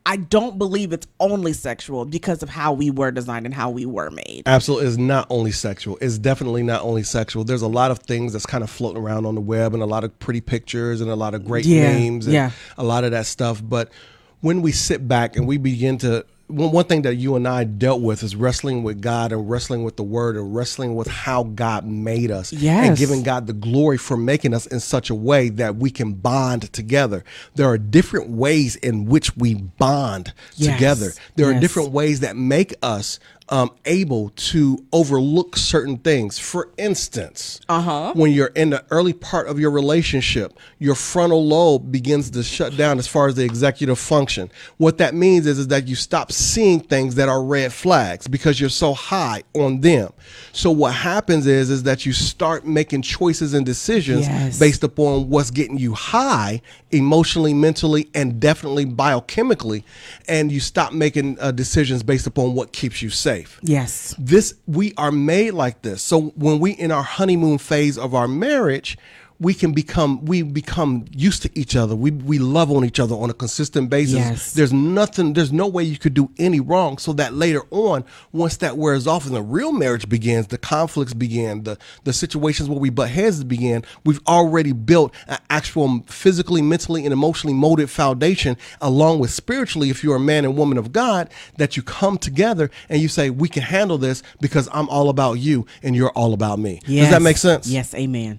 I 0.04 0.16
don't 0.16 0.58
believe 0.58 0.92
it's 0.92 1.06
only 1.20 1.52
sexual 1.52 2.04
because 2.04 2.42
of 2.42 2.48
how 2.48 2.72
we 2.72 2.90
were 2.90 3.12
designed 3.12 3.46
and 3.46 3.54
how 3.54 3.70
we 3.70 3.86
were 3.86 4.10
made. 4.10 4.42
Absolutely, 4.46 4.88
it's 4.88 4.96
not 4.96 5.28
only 5.30 5.52
sexual. 5.52 5.96
It's 6.00 6.18
definitely 6.18 6.64
not 6.64 6.82
only 6.82 7.04
sexual. 7.04 7.44
There's 7.44 7.62
a 7.62 7.68
lot 7.68 7.92
of 7.92 8.00
things 8.00 8.32
that's 8.32 8.44
kind 8.44 8.64
of 8.64 8.70
floating 8.70 9.00
around 9.00 9.26
on 9.26 9.36
the 9.36 9.40
web, 9.40 9.74
and 9.74 9.82
a 9.82 9.86
lot 9.86 10.02
of 10.02 10.18
pretty 10.18 10.40
pictures, 10.40 11.00
and 11.00 11.08
a 11.08 11.14
lot 11.14 11.34
of 11.34 11.44
great 11.44 11.64
Yeah, 11.64 11.92
names, 11.92 12.26
and 12.26 12.34
yeah. 12.34 12.50
a 12.76 12.82
lot 12.82 13.04
of 13.04 13.12
that 13.12 13.26
stuff. 13.26 13.62
But 13.64 13.92
when 14.40 14.60
we 14.60 14.72
sit 14.72 15.06
back 15.06 15.36
and 15.36 15.46
we 15.46 15.56
begin 15.56 15.98
to, 15.98 16.26
one, 16.52 16.72
one 16.72 16.84
thing 16.84 17.02
that 17.02 17.16
you 17.16 17.36
and 17.36 17.46
I 17.48 17.64
dealt 17.64 18.00
with 18.00 18.22
is 18.22 18.36
wrestling 18.36 18.82
with 18.82 19.00
God 19.00 19.32
and 19.32 19.48
wrestling 19.48 19.84
with 19.84 19.96
the 19.96 20.02
Word 20.02 20.36
and 20.36 20.54
wrestling 20.54 20.94
with 20.94 21.08
how 21.08 21.44
God 21.44 21.86
made 21.86 22.30
us, 22.30 22.52
and 22.52 22.96
giving 22.96 23.22
God 23.22 23.46
the 23.46 23.52
glory 23.52 23.98
for 23.98 24.16
making 24.16 24.54
us 24.54 24.66
in 24.66 24.80
such 24.80 25.10
a 25.10 25.14
way 25.14 25.48
that 25.50 25.76
we 25.76 25.90
can 25.90 26.12
bond 26.14 26.72
together. 26.72 27.24
There 27.54 27.66
are 27.68 27.78
different 27.78 28.30
ways 28.30 28.76
in 28.76 29.06
which 29.06 29.36
we 29.36 29.54
bond 29.54 30.32
Yes, 30.56 30.74
together. 30.74 31.12
There 31.36 31.50
are 31.50 31.58
different 31.60 31.90
ways 31.92 32.20
that 32.20 32.36
make 32.36 32.74
us 32.82 33.18
um, 33.52 33.70
able 33.84 34.30
to 34.30 34.82
overlook 34.94 35.58
certain 35.58 35.98
things. 35.98 36.38
For 36.38 36.70
instance, 36.78 37.60
uh-huh. 37.68 38.14
when 38.16 38.32
you're 38.32 38.46
in 38.46 38.70
the 38.70 38.82
early 38.90 39.12
part 39.12 39.46
of 39.46 39.60
your 39.60 39.70
relationship, 39.70 40.58
your 40.78 40.94
frontal 40.94 41.46
lobe 41.46 41.92
begins 41.92 42.30
to 42.30 42.42
shut 42.42 42.78
down 42.78 42.98
as 42.98 43.06
far 43.06 43.28
as 43.28 43.34
the 43.34 43.44
executive 43.44 43.98
function. 43.98 44.50
What 44.78 44.96
that 44.98 45.14
means 45.14 45.46
is, 45.46 45.58
is 45.58 45.68
that 45.68 45.86
you 45.86 45.94
stop 45.96 46.32
seeing 46.32 46.80
things 46.80 47.16
that 47.16 47.28
are 47.28 47.44
red 47.44 47.74
flags 47.74 48.26
because 48.26 48.58
you're 48.58 48.70
so 48.70 48.94
high 48.94 49.42
on 49.54 49.82
them. 49.82 50.14
So 50.52 50.70
what 50.70 50.94
happens 50.94 51.46
is 51.46 51.68
is 51.68 51.82
that 51.82 52.06
you 52.06 52.14
start 52.14 52.66
making 52.66 53.02
choices 53.02 53.52
and 53.52 53.66
decisions 53.66 54.26
Yes. 54.26 54.58
based 54.58 54.82
upon 54.82 55.28
what's 55.28 55.50
getting 55.50 55.76
you 55.76 55.92
high 55.92 56.62
emotionally, 56.90 57.52
mentally, 57.52 58.08
and 58.14 58.40
definitely 58.40 58.86
biochemically, 58.86 59.82
and 60.28 60.50
you 60.52 60.60
stop 60.60 60.92
making 60.92 61.38
uh, 61.40 61.50
decisions 61.50 62.02
based 62.02 62.26
upon 62.26 62.54
what 62.54 62.72
keeps 62.72 63.02
you 63.02 63.10
safe. 63.10 63.41
Yes. 63.62 64.14
This 64.18 64.54
we 64.66 64.94
are 64.96 65.12
made 65.12 65.52
like 65.52 65.82
this. 65.82 66.02
So 66.02 66.32
when 66.36 66.58
we 66.58 66.72
in 66.72 66.90
our 66.90 67.02
honeymoon 67.02 67.58
phase 67.58 67.98
of 67.98 68.14
our 68.14 68.28
marriage, 68.28 68.96
we 69.42 69.54
can 69.54 69.72
become 69.72 70.24
we 70.24 70.42
become 70.42 71.04
used 71.10 71.42
to 71.42 71.50
each 71.58 71.74
other. 71.74 71.96
We 71.96 72.12
we 72.12 72.38
love 72.38 72.70
on 72.70 72.84
each 72.84 73.00
other 73.00 73.16
on 73.16 73.28
a 73.28 73.34
consistent 73.34 73.90
basis. 73.90 74.14
Yes. 74.14 74.52
There's 74.52 74.72
nothing. 74.72 75.32
There's 75.32 75.52
no 75.52 75.66
way 75.66 75.82
you 75.82 75.98
could 75.98 76.14
do 76.14 76.30
any 76.38 76.60
wrong. 76.60 76.96
So 76.98 77.12
that 77.14 77.34
later 77.34 77.62
on, 77.70 78.04
once 78.30 78.58
that 78.58 78.76
wears 78.78 79.08
off 79.08 79.26
and 79.26 79.34
the 79.34 79.42
real 79.42 79.72
marriage 79.72 80.08
begins, 80.08 80.46
the 80.46 80.58
conflicts 80.58 81.12
begin, 81.12 81.64
the 81.64 81.76
the 82.04 82.12
situations 82.12 82.68
where 82.68 82.78
we 82.78 82.88
butt 82.88 83.10
heads 83.10 83.42
begin. 83.42 83.82
We've 84.04 84.20
already 84.28 84.72
built 84.72 85.12
an 85.26 85.38
actual 85.50 86.04
physically, 86.06 86.62
mentally, 86.62 87.04
and 87.04 87.12
emotionally 87.12 87.54
molded 87.54 87.90
foundation, 87.90 88.56
along 88.80 89.18
with 89.18 89.32
spiritually. 89.32 89.90
If 89.90 90.04
you're 90.04 90.16
a 90.16 90.20
man 90.20 90.44
and 90.44 90.56
woman 90.56 90.78
of 90.78 90.92
God, 90.92 91.28
that 91.58 91.76
you 91.76 91.82
come 91.82 92.16
together 92.16 92.70
and 92.88 93.02
you 93.02 93.08
say, 93.08 93.28
"We 93.28 93.48
can 93.48 93.64
handle 93.64 93.98
this 93.98 94.22
because 94.40 94.68
I'm 94.72 94.88
all 94.88 95.08
about 95.08 95.34
you 95.40 95.66
and 95.82 95.96
you're 95.96 96.10
all 96.10 96.32
about 96.32 96.60
me." 96.60 96.80
Does 96.86 97.10
that 97.10 97.22
make 97.22 97.38
sense? 97.38 97.66
Yes, 97.66 97.92
amen. 97.94 98.38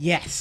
Yes. 0.00 0.39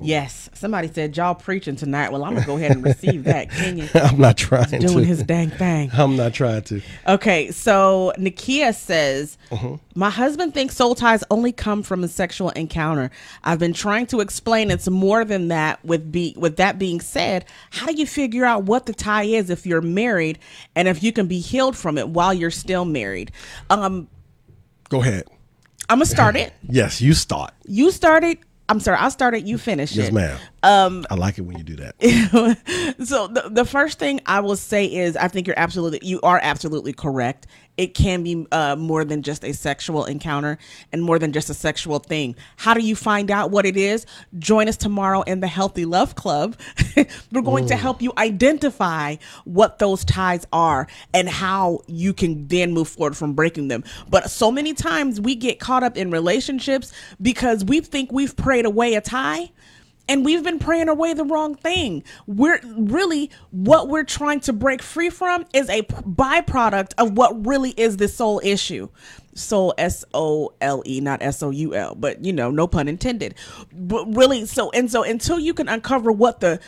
Yes. 0.00 0.48
Somebody 0.54 0.88
said 0.88 1.16
y'all 1.16 1.34
preaching 1.34 1.76
tonight. 1.76 2.12
Well, 2.12 2.24
I'm 2.24 2.34
gonna 2.34 2.46
go 2.46 2.56
ahead 2.56 2.72
and 2.72 2.84
receive 2.84 3.24
that. 3.24 3.48
Is 3.52 3.94
I'm 3.94 4.18
not 4.18 4.36
trying 4.36 4.66
to. 4.66 4.78
doing 4.78 5.04
his 5.04 5.22
dang 5.22 5.50
thing. 5.50 5.90
I'm 5.92 6.16
not 6.16 6.34
trying 6.34 6.62
to. 6.62 6.80
Okay, 7.06 7.50
so 7.50 8.12
Nikia 8.18 8.74
says, 8.74 9.36
Mm-hmm. 9.50 9.74
My 9.94 10.10
husband 10.10 10.54
thinks 10.54 10.76
soul 10.76 10.94
ties 10.94 11.24
only 11.30 11.50
come 11.52 11.82
from 11.82 12.04
a 12.04 12.08
sexual 12.08 12.50
encounter. 12.50 13.10
I've 13.42 13.58
been 13.58 13.72
trying 13.72 14.06
to 14.08 14.20
explain 14.20 14.70
it's 14.70 14.88
more 14.88 15.24
than 15.24 15.48
that. 15.48 15.84
With 15.84 16.12
be 16.12 16.34
with 16.36 16.56
that 16.58 16.78
being 16.78 17.00
said, 17.00 17.44
how 17.70 17.86
do 17.86 17.94
you 17.94 18.06
figure 18.06 18.44
out 18.44 18.64
what 18.64 18.86
the 18.86 18.92
tie 18.92 19.24
is 19.24 19.50
if 19.50 19.66
you're 19.66 19.80
married 19.80 20.38
and 20.76 20.86
if 20.86 21.02
you 21.02 21.12
can 21.12 21.26
be 21.26 21.40
healed 21.40 21.76
from 21.76 21.98
it 21.98 22.08
while 22.08 22.32
you're 22.32 22.50
still 22.50 22.84
married? 22.84 23.32
Um, 23.70 24.08
Go 24.88 25.00
ahead. 25.00 25.24
I'm 25.88 25.98
gonna 25.98 26.06
start 26.06 26.36
it. 26.36 26.52
Yes, 26.70 27.00
you 27.00 27.14
start. 27.14 27.52
You 27.66 27.90
started. 27.90 28.38
I'm 28.68 28.80
sorry, 28.80 28.98
I 28.98 29.08
started. 29.08 29.48
You 29.48 29.56
finished 29.56 29.96
Yes, 29.96 30.08
it. 30.08 30.14
ma'am. 30.14 30.38
Um, 30.62 31.06
I 31.10 31.14
like 31.14 31.38
it 31.38 31.42
when 31.42 31.56
you 31.56 31.64
do 31.64 31.76
that. 31.76 31.94
so 33.06 33.28
the, 33.28 33.48
the 33.50 33.64
first 33.64 33.98
thing 33.98 34.20
I 34.26 34.40
will 34.40 34.56
say 34.56 34.84
is 34.84 35.16
I 35.16 35.28
think 35.28 35.46
you're 35.46 35.58
absolutely 35.58 36.00
you 36.02 36.20
are 36.22 36.38
absolutely 36.42 36.92
correct. 36.92 37.46
It 37.78 37.94
can 37.94 38.24
be 38.24 38.46
uh, 38.50 38.74
more 38.76 39.04
than 39.04 39.22
just 39.22 39.44
a 39.44 39.54
sexual 39.54 40.04
encounter 40.04 40.58
and 40.92 41.00
more 41.00 41.18
than 41.18 41.32
just 41.32 41.48
a 41.48 41.54
sexual 41.54 42.00
thing. 42.00 42.34
How 42.56 42.74
do 42.74 42.80
you 42.80 42.96
find 42.96 43.30
out 43.30 43.52
what 43.52 43.64
it 43.64 43.76
is? 43.76 44.04
Join 44.38 44.68
us 44.68 44.76
tomorrow 44.76 45.22
in 45.22 45.38
the 45.38 45.46
Healthy 45.46 45.84
Love 45.84 46.16
Club. 46.16 46.56
We're 47.32 47.42
going 47.42 47.66
to 47.66 47.76
help 47.76 48.02
you 48.02 48.12
identify 48.18 49.16
what 49.44 49.78
those 49.78 50.04
ties 50.04 50.44
are 50.52 50.88
and 51.14 51.28
how 51.28 51.82
you 51.86 52.12
can 52.12 52.48
then 52.48 52.72
move 52.72 52.88
forward 52.88 53.16
from 53.16 53.34
breaking 53.34 53.68
them. 53.68 53.84
But 54.10 54.28
so 54.28 54.50
many 54.50 54.74
times 54.74 55.20
we 55.20 55.36
get 55.36 55.60
caught 55.60 55.84
up 55.84 55.96
in 55.96 56.10
relationships 56.10 56.92
because 57.22 57.64
we 57.64 57.80
think 57.80 58.10
we've 58.10 58.36
prayed 58.36 58.66
away 58.66 58.94
a 58.94 59.00
tie 59.00 59.52
and 60.08 60.24
we've 60.24 60.42
been 60.42 60.58
praying 60.58 60.88
away 60.88 61.12
the 61.14 61.24
wrong 61.24 61.54
thing. 61.54 62.02
We're 62.26 62.60
really 62.76 63.30
what 63.50 63.88
we're 63.88 64.04
trying 64.04 64.40
to 64.40 64.52
break 64.52 64.82
free 64.82 65.10
from 65.10 65.46
is 65.52 65.68
a 65.68 65.82
byproduct 65.82 66.94
of 66.98 67.12
what 67.12 67.46
really 67.46 67.70
is 67.70 67.98
the 67.98 68.08
soul 68.08 68.40
issue. 68.42 68.88
Soul 69.34 69.74
S 69.78 70.04
O 70.14 70.52
L 70.60 70.82
E, 70.84 71.00
not 71.00 71.22
S 71.22 71.42
O 71.42 71.50
U 71.50 71.74
L, 71.74 71.94
but 71.94 72.24
you 72.24 72.32
know, 72.32 72.50
no 72.50 72.66
pun 72.66 72.88
intended. 72.88 73.34
But 73.72 74.16
really, 74.16 74.46
so 74.46 74.70
and 74.70 74.90
so 74.90 75.04
until 75.04 75.38
you 75.38 75.54
can 75.54 75.68
uncover 75.68 76.10
what 76.10 76.40
the 76.40 76.60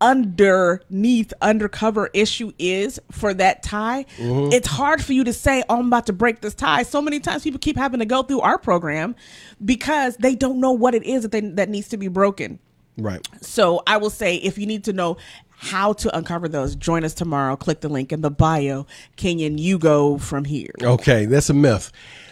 underneath 0.00 1.32
undercover 1.42 2.08
issue 2.14 2.52
is 2.58 3.00
for 3.10 3.34
that 3.34 3.64
tie 3.64 4.04
mm-hmm. 4.16 4.52
it's 4.52 4.68
hard 4.68 5.02
for 5.02 5.12
you 5.12 5.24
to 5.24 5.32
say 5.32 5.60
oh 5.68 5.80
i'm 5.80 5.88
about 5.88 6.06
to 6.06 6.12
break 6.12 6.40
this 6.40 6.54
tie 6.54 6.84
so 6.84 7.02
many 7.02 7.18
times 7.18 7.42
people 7.42 7.58
keep 7.58 7.76
having 7.76 7.98
to 7.98 8.06
go 8.06 8.22
through 8.22 8.40
our 8.40 8.58
program 8.58 9.16
because 9.64 10.16
they 10.18 10.36
don't 10.36 10.60
know 10.60 10.70
what 10.70 10.94
it 10.94 11.02
is 11.02 11.22
that 11.22 11.32
they, 11.32 11.40
that 11.40 11.68
needs 11.68 11.88
to 11.88 11.96
be 11.96 12.06
broken 12.06 12.60
Right. 12.98 13.26
so 13.40 13.82
I 13.86 13.96
will 13.96 14.10
say 14.10 14.36
if 14.36 14.58
you 14.58 14.66
need 14.66 14.84
to 14.84 14.92
know 14.92 15.16
how 15.60 15.92
to 15.92 16.16
uncover 16.16 16.48
those, 16.48 16.76
join 16.76 17.04
us 17.04 17.14
tomorrow. 17.14 17.56
Click 17.56 17.80
the 17.80 17.88
link 17.88 18.12
in 18.12 18.20
the 18.20 18.30
bio. 18.30 18.86
Kenyon, 19.16 19.58
you 19.58 19.78
go 19.78 20.18
from 20.18 20.44
here. 20.44 20.70
Okay, 20.80 21.24
that's 21.24 21.50
a 21.50 21.54
myth. 21.54 21.90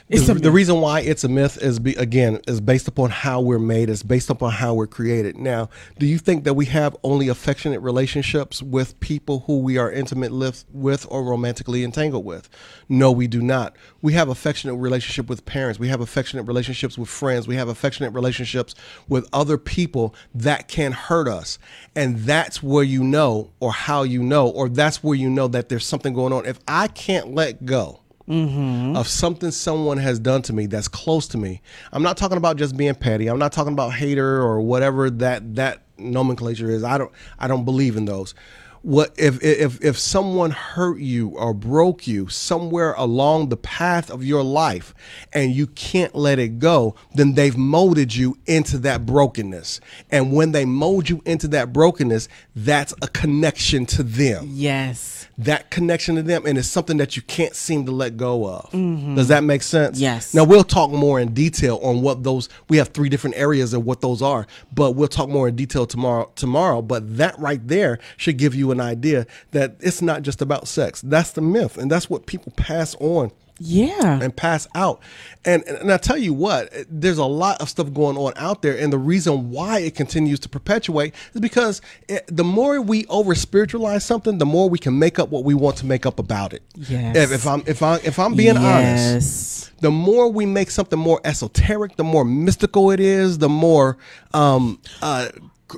It's 0.08 0.28
the, 0.28 0.34
the 0.34 0.52
reason 0.52 0.80
why 0.80 1.00
it's 1.00 1.24
a 1.24 1.28
myth 1.28 1.60
is 1.60 1.80
be, 1.80 1.94
again 1.96 2.40
is 2.46 2.60
based 2.60 2.86
upon 2.86 3.10
how 3.10 3.40
we're 3.40 3.58
made. 3.58 3.90
It's 3.90 4.04
based 4.04 4.30
upon 4.30 4.52
how 4.52 4.72
we're 4.72 4.86
created. 4.86 5.36
Now, 5.36 5.68
do 5.98 6.06
you 6.06 6.18
think 6.18 6.44
that 6.44 6.54
we 6.54 6.66
have 6.66 6.96
only 7.02 7.26
affectionate 7.26 7.80
relationships 7.80 8.62
with 8.62 9.00
people 9.00 9.40
who 9.48 9.58
we 9.58 9.78
are 9.78 9.90
intimate 9.90 10.30
with, 10.30 10.64
with 10.72 11.08
or 11.10 11.24
romantically 11.24 11.82
entangled 11.82 12.24
with? 12.24 12.48
No, 12.88 13.10
we 13.10 13.26
do 13.26 13.42
not. 13.42 13.74
We 14.00 14.12
have 14.12 14.28
affectionate 14.28 14.76
relationship 14.76 15.28
with 15.28 15.44
parents. 15.44 15.80
We 15.80 15.88
have 15.88 16.00
affectionate 16.00 16.44
relationships 16.44 16.96
with 16.96 17.08
friends. 17.08 17.48
We 17.48 17.56
have 17.56 17.66
affectionate 17.66 18.10
relationships 18.10 18.76
with 19.08 19.28
other 19.32 19.58
people 19.58 20.14
that 20.32 20.68
can 20.68 20.92
hurt 20.92 21.26
us, 21.26 21.58
and 21.96 22.18
that's 22.18 22.62
where 22.62 22.84
you 22.84 23.02
know, 23.02 23.50
or 23.58 23.72
how 23.72 24.04
you 24.04 24.22
know, 24.22 24.46
or 24.46 24.68
that's 24.68 25.02
where 25.02 25.16
you 25.16 25.28
know 25.28 25.48
that 25.48 25.68
there's 25.68 25.84
something 25.84 26.14
going 26.14 26.32
on. 26.32 26.46
If 26.46 26.60
I 26.68 26.86
can't 26.86 27.34
let 27.34 27.66
go 27.66 28.02
Mm-hmm. 28.28 28.96
of 28.96 29.06
something 29.06 29.52
someone 29.52 29.98
has 29.98 30.18
done 30.18 30.42
to 30.42 30.52
me 30.52 30.66
that's 30.66 30.88
close 30.88 31.28
to 31.28 31.38
me. 31.38 31.62
I'm 31.92 32.02
not 32.02 32.16
talking 32.16 32.38
about 32.38 32.56
just 32.56 32.76
being 32.76 32.94
petty. 32.96 33.28
I'm 33.28 33.38
not 33.38 33.52
talking 33.52 33.72
about 33.72 33.90
hater 33.90 34.42
or 34.42 34.60
whatever 34.60 35.10
that 35.10 35.54
that 35.54 35.82
nomenclature 35.96 36.68
is. 36.68 36.82
I 36.82 36.98
don't 36.98 37.12
I 37.38 37.46
don't 37.46 37.64
believe 37.64 37.96
in 37.96 38.04
those. 38.04 38.34
What 38.82 39.14
if 39.18 39.42
if 39.42 39.82
if 39.84 39.98
someone 39.98 40.52
hurt 40.52 41.00
you 41.00 41.30
or 41.30 41.52
broke 41.54 42.06
you 42.06 42.28
somewhere 42.28 42.92
along 42.94 43.48
the 43.48 43.56
path 43.56 44.10
of 44.10 44.24
your 44.24 44.44
life 44.44 44.94
and 45.32 45.52
you 45.52 45.66
can't 45.66 46.14
let 46.14 46.38
it 46.38 46.60
go, 46.60 46.94
then 47.14 47.34
they've 47.34 47.56
molded 47.56 48.14
you 48.14 48.38
into 48.46 48.78
that 48.78 49.04
brokenness. 49.04 49.80
And 50.10 50.32
when 50.32 50.52
they 50.52 50.64
mold 50.64 51.08
you 51.08 51.20
into 51.24 51.48
that 51.48 51.72
brokenness, 51.72 52.28
that's 52.54 52.94
a 53.02 53.08
connection 53.08 53.86
to 53.86 54.02
them 54.04 54.46
Yes. 54.52 55.15
That 55.38 55.70
connection 55.70 56.16
to 56.16 56.22
them 56.22 56.46
and 56.46 56.56
it's 56.56 56.68
something 56.68 56.96
that 56.96 57.16
you 57.16 57.22
can't 57.22 57.54
seem 57.54 57.84
to 57.86 57.92
let 57.92 58.16
go 58.16 58.48
of. 58.48 58.70
Mm-hmm. 58.70 59.16
Does 59.16 59.28
that 59.28 59.44
make 59.44 59.62
sense? 59.62 60.00
Yes. 60.00 60.32
Now 60.32 60.44
we'll 60.44 60.64
talk 60.64 60.90
more 60.90 61.20
in 61.20 61.34
detail 61.34 61.78
on 61.82 62.00
what 62.02 62.22
those 62.22 62.48
we 62.68 62.78
have 62.78 62.88
three 62.88 63.08
different 63.08 63.36
areas 63.36 63.72
of 63.72 63.84
what 63.84 64.00
those 64.00 64.22
are, 64.22 64.46
but 64.74 64.92
we'll 64.92 65.08
talk 65.08 65.28
more 65.28 65.48
in 65.48 65.56
detail 65.56 65.86
tomorrow 65.86 66.30
tomorrow, 66.36 66.80
but 66.80 67.16
that 67.18 67.38
right 67.38 67.66
there 67.66 67.98
should 68.16 68.38
give 68.38 68.54
you 68.54 68.70
an 68.70 68.80
idea 68.80 69.26
that 69.50 69.76
it's 69.80 70.00
not 70.00 70.22
just 70.22 70.40
about 70.40 70.68
sex. 70.68 71.02
That's 71.02 71.32
the 71.32 71.42
myth 71.42 71.76
and 71.76 71.90
that's 71.90 72.08
what 72.08 72.26
people 72.26 72.52
pass 72.56 72.94
on 72.96 73.30
Yeah. 73.58 74.20
and 74.22 74.34
pass 74.36 74.66
out. 74.74 75.00
And 75.44 75.62
and 75.64 75.92
I 75.92 75.96
tell 75.96 76.16
you 76.18 76.32
what, 76.34 76.72
there's 76.90 77.18
a 77.18 77.24
lot 77.24 77.60
of 77.60 77.68
stuff 77.68 77.92
going 77.92 78.16
on 78.16 78.32
out 78.36 78.62
there, 78.62 78.76
and 78.76 78.92
the 78.92 78.98
reason 78.98 79.50
why 79.50 79.78
it 79.78 79.94
continues 79.94 80.40
to 80.40 80.48
perpetuate 80.48 81.14
is 81.34 81.40
because 81.40 81.80
it, 82.08 82.24
the 82.28 82.44
more 82.44 82.80
we 82.80 83.06
over 83.06 83.34
spiritualize 83.34 84.04
something, 84.04 84.38
the 84.38 84.46
more 84.46 84.68
we 84.68 84.78
can 84.78 84.98
make 84.98 85.18
up 85.18 85.30
what 85.30 85.44
we 85.44 85.54
want 85.54 85.76
to 85.78 85.86
make 85.86 86.04
up 86.04 86.18
about 86.18 86.52
it. 86.52 86.62
Yes. 86.74 87.16
If, 87.16 87.32
if 87.32 87.46
I'm 87.46 87.62
if 87.66 87.82
I 87.82 87.96
if 87.98 88.18
I'm 88.18 88.34
being 88.34 88.56
honest, 88.56 89.62
yes. 89.66 89.70
the 89.80 89.90
more 89.90 90.28
we 90.30 90.46
make 90.46 90.70
something 90.70 90.98
more 90.98 91.20
esoteric, 91.24 91.96
the 91.96 92.04
more 92.04 92.24
mystical 92.24 92.90
it 92.90 93.00
is, 93.00 93.38
the 93.38 93.48
more 93.48 93.96
um, 94.34 94.80
uh, 95.00 95.28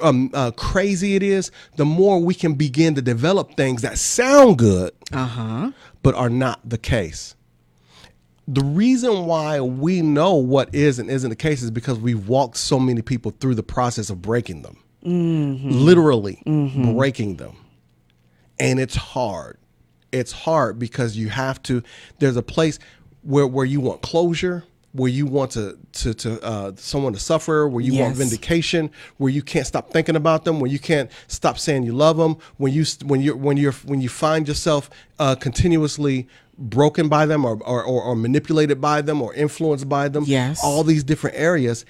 um, 0.02 0.30
uh, 0.34 0.50
crazy 0.52 1.14
it 1.14 1.22
is, 1.22 1.50
the 1.76 1.84
more 1.84 2.18
we 2.20 2.34
can 2.34 2.54
begin 2.54 2.94
to 2.94 3.02
develop 3.02 3.54
things 3.56 3.82
that 3.82 3.98
sound 3.98 4.58
good, 4.58 4.92
Uh-huh. 5.12 5.72
but 6.02 6.14
are 6.14 6.30
not 6.30 6.60
the 6.68 6.78
case. 6.78 7.34
The 8.50 8.64
reason 8.64 9.26
why 9.26 9.60
we 9.60 10.00
know 10.00 10.34
what 10.36 10.74
is 10.74 10.98
and 10.98 11.10
isn't 11.10 11.28
the 11.28 11.36
case 11.36 11.62
is 11.62 11.70
because 11.70 11.98
we've 11.98 12.28
walked 12.28 12.56
so 12.56 12.78
many 12.80 13.02
people 13.02 13.30
through 13.40 13.56
the 13.56 13.62
process 13.62 14.08
of 14.08 14.22
breaking 14.22 14.62
them, 14.62 14.78
literally 15.84 16.42
breaking 16.94 17.36
them. 17.36 17.56
And 18.58 18.80
it's 18.80 18.96
hard. 18.96 19.58
It's 20.12 20.32
hard 20.32 20.78
because 20.78 21.14
you 21.16 21.28
have 21.28 21.62
to. 21.64 21.82
There's 22.20 22.36
a 22.36 22.42
place 22.42 22.78
where 23.22 23.46
where 23.46 23.66
you 23.66 23.80
want 23.80 24.00
closure, 24.00 24.64
where 24.92 25.10
you 25.10 25.26
want 25.26 25.50
to 25.52 25.78
to 25.92 26.14
to 26.14 26.42
uh, 26.42 26.72
someone 26.76 27.12
to 27.12 27.18
suffer, 27.20 27.68
where 27.68 27.84
you 27.84 27.92
want 28.00 28.16
vindication, 28.16 28.90
where 29.18 29.30
you 29.30 29.42
can't 29.42 29.66
stop 29.66 29.90
thinking 29.90 30.16
about 30.16 30.44
them, 30.44 30.58
where 30.58 30.70
you 30.70 30.78
can't 30.78 31.10
stop 31.26 31.58
saying 31.58 31.82
you 31.82 31.92
love 31.92 32.16
them, 32.16 32.38
when 32.56 32.72
you 32.72 32.84
when 33.04 33.20
you 33.20 33.36
when 33.36 33.58
you're 33.58 33.72
when 33.84 34.00
you 34.00 34.08
find 34.08 34.48
yourself 34.48 34.88
uh, 35.18 35.34
continuously 35.34 36.26
broken 36.58 37.08
by 37.08 37.24
them 37.24 37.44
or, 37.44 37.54
or 37.62 37.84
or 37.84 38.02
or 38.02 38.16
manipulated 38.16 38.80
by 38.80 39.00
them 39.00 39.22
or 39.22 39.32
influenced 39.34 39.88
by 39.88 40.08
them. 40.08 40.24
Yes. 40.26 40.60
all 40.62 40.82
these 40.84 41.04
different 41.04 41.36
areas. 41.38 41.84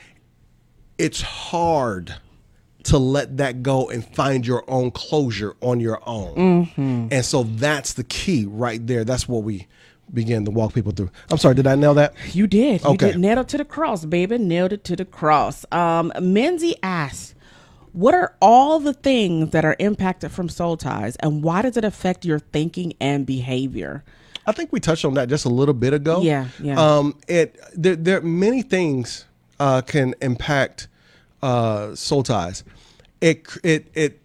It's 0.98 1.20
hard 1.20 2.14
to 2.84 2.98
let 2.98 3.36
that 3.38 3.62
go 3.62 3.88
and 3.88 4.04
find 4.14 4.46
your 4.46 4.64
own 4.68 4.90
closure 4.90 5.54
on 5.60 5.78
your 5.80 6.00
own. 6.06 6.68
And 7.10 7.24
so 7.24 7.42
that's 7.44 7.92
the 7.94 8.04
key 8.04 8.46
right 8.48 8.84
there. 8.86 9.04
That's 9.04 9.28
what 9.28 9.42
we 9.42 9.66
begin 10.12 10.44
to 10.46 10.50
walk 10.50 10.72
people 10.74 10.92
through. 10.92 11.10
I'm 11.30 11.36
sorry, 11.38 11.54
did 11.54 11.66
I 11.66 11.74
nail 11.74 11.94
that? 11.94 12.14
You 12.32 12.46
did. 12.46 12.82
You 12.82 12.90
Okay. 12.90 13.12
did. 13.12 13.18
Nailed 13.18 13.38
it 13.40 13.48
to 13.48 13.58
the 13.58 13.64
cross, 13.64 14.04
baby. 14.06 14.38
Nailed 14.38 14.72
it 14.72 14.84
to 14.84 14.96
the 14.96 15.04
cross. 15.04 15.64
Um, 15.70 16.10
Menzie 16.16 16.74
asks, 16.82 17.34
what 17.92 18.14
are 18.14 18.34
all 18.40 18.80
the 18.80 18.94
things 18.94 19.50
that 19.50 19.64
are 19.66 19.76
impacted 19.78 20.30
from 20.32 20.48
soul 20.48 20.76
ties 20.76 21.16
and 21.16 21.42
why 21.42 21.62
does 21.62 21.76
it 21.76 21.84
affect 21.84 22.24
your 22.24 22.38
thinking 22.38 22.94
and 23.00 23.26
behavior? 23.26 24.02
I 24.48 24.52
think 24.52 24.72
we 24.72 24.80
touched 24.80 25.04
on 25.04 25.14
that 25.14 25.28
just 25.28 25.44
a 25.44 25.48
little 25.50 25.74
bit 25.74 25.92
ago. 25.92 26.22
Yeah, 26.22 26.48
yeah. 26.60 26.80
Um, 26.80 27.16
it 27.28 27.60
there, 27.74 27.96
there 27.96 28.20
many 28.22 28.62
things 28.62 29.26
uh, 29.60 29.82
can 29.82 30.14
impact 30.22 30.88
uh, 31.42 31.94
soul 31.94 32.22
ties. 32.22 32.64
It 33.20 33.46
it 33.62 33.88
it 33.94 34.20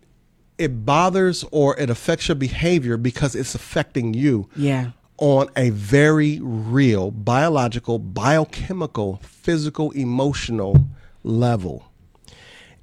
it 0.58 0.86
bothers 0.86 1.44
or 1.52 1.78
it 1.80 1.90
affects 1.90 2.28
your 2.30 2.36
behavior 2.36 2.96
because 2.98 3.36
it's 3.36 3.54
affecting 3.56 4.14
you. 4.14 4.48
Yeah. 4.56 4.92
on 5.18 5.48
a 5.56 5.70
very 5.70 6.40
real 6.42 7.12
biological, 7.12 8.00
biochemical, 8.00 9.20
physical, 9.24 9.92
emotional 9.92 10.88
level. 11.24 11.86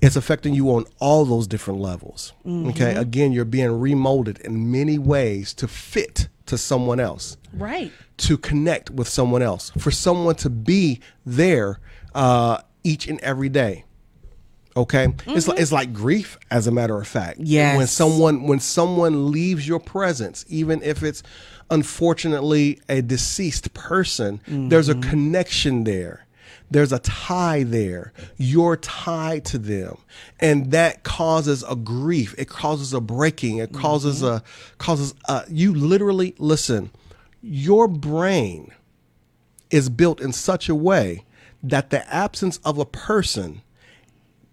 It's 0.01 0.17
affecting 0.17 0.55
you 0.55 0.71
on 0.71 0.85
all 1.01 1.25
those 1.27 1.47
different 1.47 1.81
levels. 1.81 2.33
Okay. 2.47 2.95
Again, 2.95 3.33
you're 3.33 3.45
being 3.45 3.79
remolded 3.81 4.39
in 4.41 4.71
many 4.71 4.97
ways 4.99 5.53
to 5.55 5.69
fit 5.69 6.29
to 6.51 6.59
someone 6.59 7.01
else, 7.01 7.37
Right. 7.53 7.91
to 8.19 8.37
connect 8.37 8.91
with 8.91 9.09
someone 9.09 9.41
else, 9.43 9.71
for 9.79 9.91
someone 9.91 10.35
to 10.37 10.51
be 10.51 11.01
there 11.25 11.79
uh, 12.15 12.59
each 12.85 13.07
and 13.09 13.19
every 13.21 13.49
day. 13.49 13.85
Okay, 14.77 15.09
it's 15.27 15.49
like 15.49 15.59
it's 15.59 15.73
like 15.73 15.93
grief, 15.93 16.39
as 16.51 16.67
a 16.69 16.71
matter 16.71 16.97
of 17.01 17.07
fact. 17.07 17.39
Yeah. 17.41 17.77
When 17.77 17.87
someone 17.89 18.45
when 18.45 18.61
someone 18.61 19.31
leaves 19.33 19.67
your 19.67 19.81
presence, 19.81 20.45
even 20.49 20.81
if 20.83 21.03
it's 21.03 21.23
unfortunately 21.71 22.79
a 22.89 23.03
deceased 23.03 23.75
person, 23.75 24.41
there's 24.47 24.89
a 24.89 24.95
connection 24.95 25.85
there. 25.85 26.27
There's 26.71 26.93
a 26.93 27.01
tie 27.01 27.65
there. 27.65 28.13
You're 28.37 28.77
tied 28.77 29.45
to 29.47 29.59
them, 29.59 29.99
and 30.39 30.71
that 30.71 31.03
causes 31.03 31.65
a 31.69 31.75
grief. 31.75 32.35
It 32.39 32.49
causes 32.49 32.93
a 32.93 33.01
breaking. 33.01 33.59
It 33.59 33.73
causes 33.73 34.23
mm-hmm. 34.23 34.37
a 34.37 34.43
causes 34.79 35.15
a, 35.27 35.45
you 35.49 35.75
literally 35.75 36.35
listen. 36.39 36.91
Your 37.43 37.89
brain 37.89 38.73
is 39.71 39.89
built 39.89 40.21
in 40.21 40.33
such 40.33 40.69
a 40.69 40.75
way 40.75 41.25
that 41.63 41.91
the 41.91 42.13
absence 42.13 42.59
of 42.65 42.79
a 42.79 42.85
person 42.85 43.63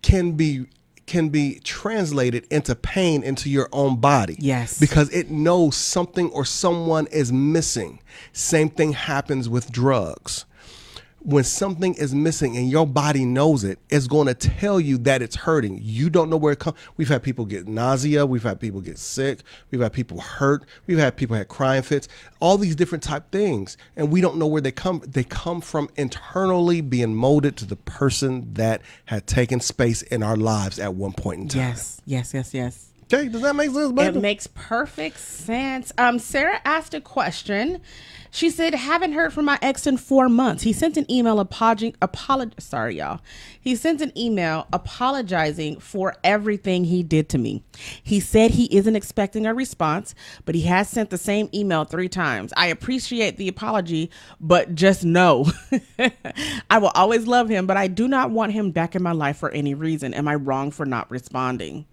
can 0.02 0.34
be 0.34 0.66
can 1.06 1.30
be 1.30 1.60
translated 1.64 2.46
into 2.52 2.76
pain 2.76 3.24
into 3.24 3.50
your 3.50 3.70
own 3.72 3.96
body. 3.96 4.36
Yes. 4.40 4.78
Because 4.80 5.10
it 5.12 5.32
knows 5.32 5.76
something 5.76 6.30
or 6.32 6.44
someone 6.44 7.08
is 7.08 7.32
missing. 7.32 8.00
Same 8.34 8.70
thing 8.70 8.92
happens 8.92 9.48
with 9.48 9.72
drugs. 9.72 10.46
When 11.28 11.44
something 11.44 11.94
is 11.96 12.16
missing 12.16 12.56
and 12.56 12.70
your 12.70 12.88
body 12.88 13.26
knows 13.26 13.66
it, 13.66 13.80
it's 13.90 14.08
going 14.08 14.28
to 14.28 14.34
tell 14.34 14.80
you 14.80 14.98
that 15.00 15.22
it's 15.22 15.36
hurting. 15.36 15.78
You 15.84 16.10
don't 16.10 16.30
know 16.30 16.38
where 16.38 16.54
it 16.54 16.60
comes. 16.60 16.78
We've 16.96 17.10
had 17.10 17.22
people 17.22 17.44
get 17.44 17.68
nausea. 17.68 18.26
We've 18.26 18.44
had 18.44 18.62
people 18.62 18.80
get 18.80 18.98
sick. 18.98 19.42
We've 19.70 19.82
had 19.82 19.92
people 19.92 20.22
hurt. 20.22 20.64
We've 20.86 20.98
had 20.98 21.18
people 21.18 21.36
had 21.36 21.50
crying 21.50 21.82
fits. 21.82 22.08
All 22.40 22.58
these 22.58 22.78
different 22.78 23.04
type 23.04 23.30
things, 23.30 23.76
and 23.98 24.10
we 24.10 24.22
don't 24.22 24.38
know 24.38 24.48
where 24.48 24.62
they 24.62 24.72
come. 24.72 25.04
They 25.06 25.26
come 25.26 25.60
from 25.60 25.90
internally 25.98 26.80
being 26.80 27.14
molded 27.14 27.58
to 27.58 27.66
the 27.66 27.76
person 27.76 28.54
that 28.54 28.82
had 29.08 29.28
taken 29.28 29.60
space 29.60 30.04
in 30.04 30.24
our 30.24 30.38
lives 30.38 30.80
at 30.80 30.96
one 30.96 31.12
point 31.12 31.42
in 31.42 31.48
time. 31.50 31.62
Yes, 31.62 32.02
yes, 32.06 32.34
yes, 32.34 32.54
yes. 32.54 32.88
Okay, 33.12 33.28
does 33.28 33.42
that 33.42 33.54
make 33.54 33.72
sense? 33.72 33.98
It 33.98 34.16
makes 34.16 34.48
perfect 34.48 35.20
sense. 35.20 35.92
Um, 35.98 36.20
Sarah 36.20 36.62
asked 36.64 36.94
a 36.94 37.02
question. 37.02 37.82
She 38.32 38.50
said, 38.50 38.74
"Haven't 38.74 39.14
heard 39.14 39.34
from 39.34 39.46
my 39.46 39.60
ex 39.62 39.88
in 39.88 39.98
four 39.98 40.30
months. 40.30 40.64
He 40.64 40.74
sent 40.74 40.98
an 40.98 41.10
email 41.12 41.40
apologizing. 41.40 41.96
Apolog- 42.02 42.60
sorry, 42.60 42.98
y'all. 42.98 43.22
He 43.60 43.76
sent 43.76 44.02
an 44.02 44.18
email 44.18 44.68
apologizing 44.72 45.80
for 45.80 46.16
everything 46.24 46.86
he 46.86 47.04
did 47.04 47.30
to 47.30 47.38
me. 47.38 47.64
He 48.02 48.20
said 48.20 48.52
he 48.52 48.66
isn't 48.76 48.96
expecting 48.96 49.46
a 49.46 49.54
response, 49.54 50.16
but 50.46 50.56
he 50.56 50.62
has 50.64 50.90
sent 50.90 51.10
the 51.10 51.18
same 51.18 51.50
email 51.54 51.84
three 51.84 52.10
times. 52.10 52.54
I 52.58 52.68
appreciate 52.68 53.38
the 53.38 53.48
apology, 53.48 54.10
but 54.40 54.76
just 54.76 55.04
know, 55.04 55.52
I 56.70 56.78
will 56.78 56.92
always 56.96 57.28
love 57.28 57.50
him, 57.50 57.68
but 57.68 57.78
I 57.78 57.88
do 57.88 58.08
not 58.08 58.32
want 58.32 58.54
him 58.54 58.72
back 58.72 58.96
in 58.96 59.04
my 59.04 59.12
life 59.12 59.38
for 59.38 59.52
any 59.52 59.74
reason. 59.74 60.14
Am 60.14 60.28
I 60.28 60.36
wrong 60.36 60.72
for 60.72 60.86
not 60.86 61.10
responding?" 61.12 61.86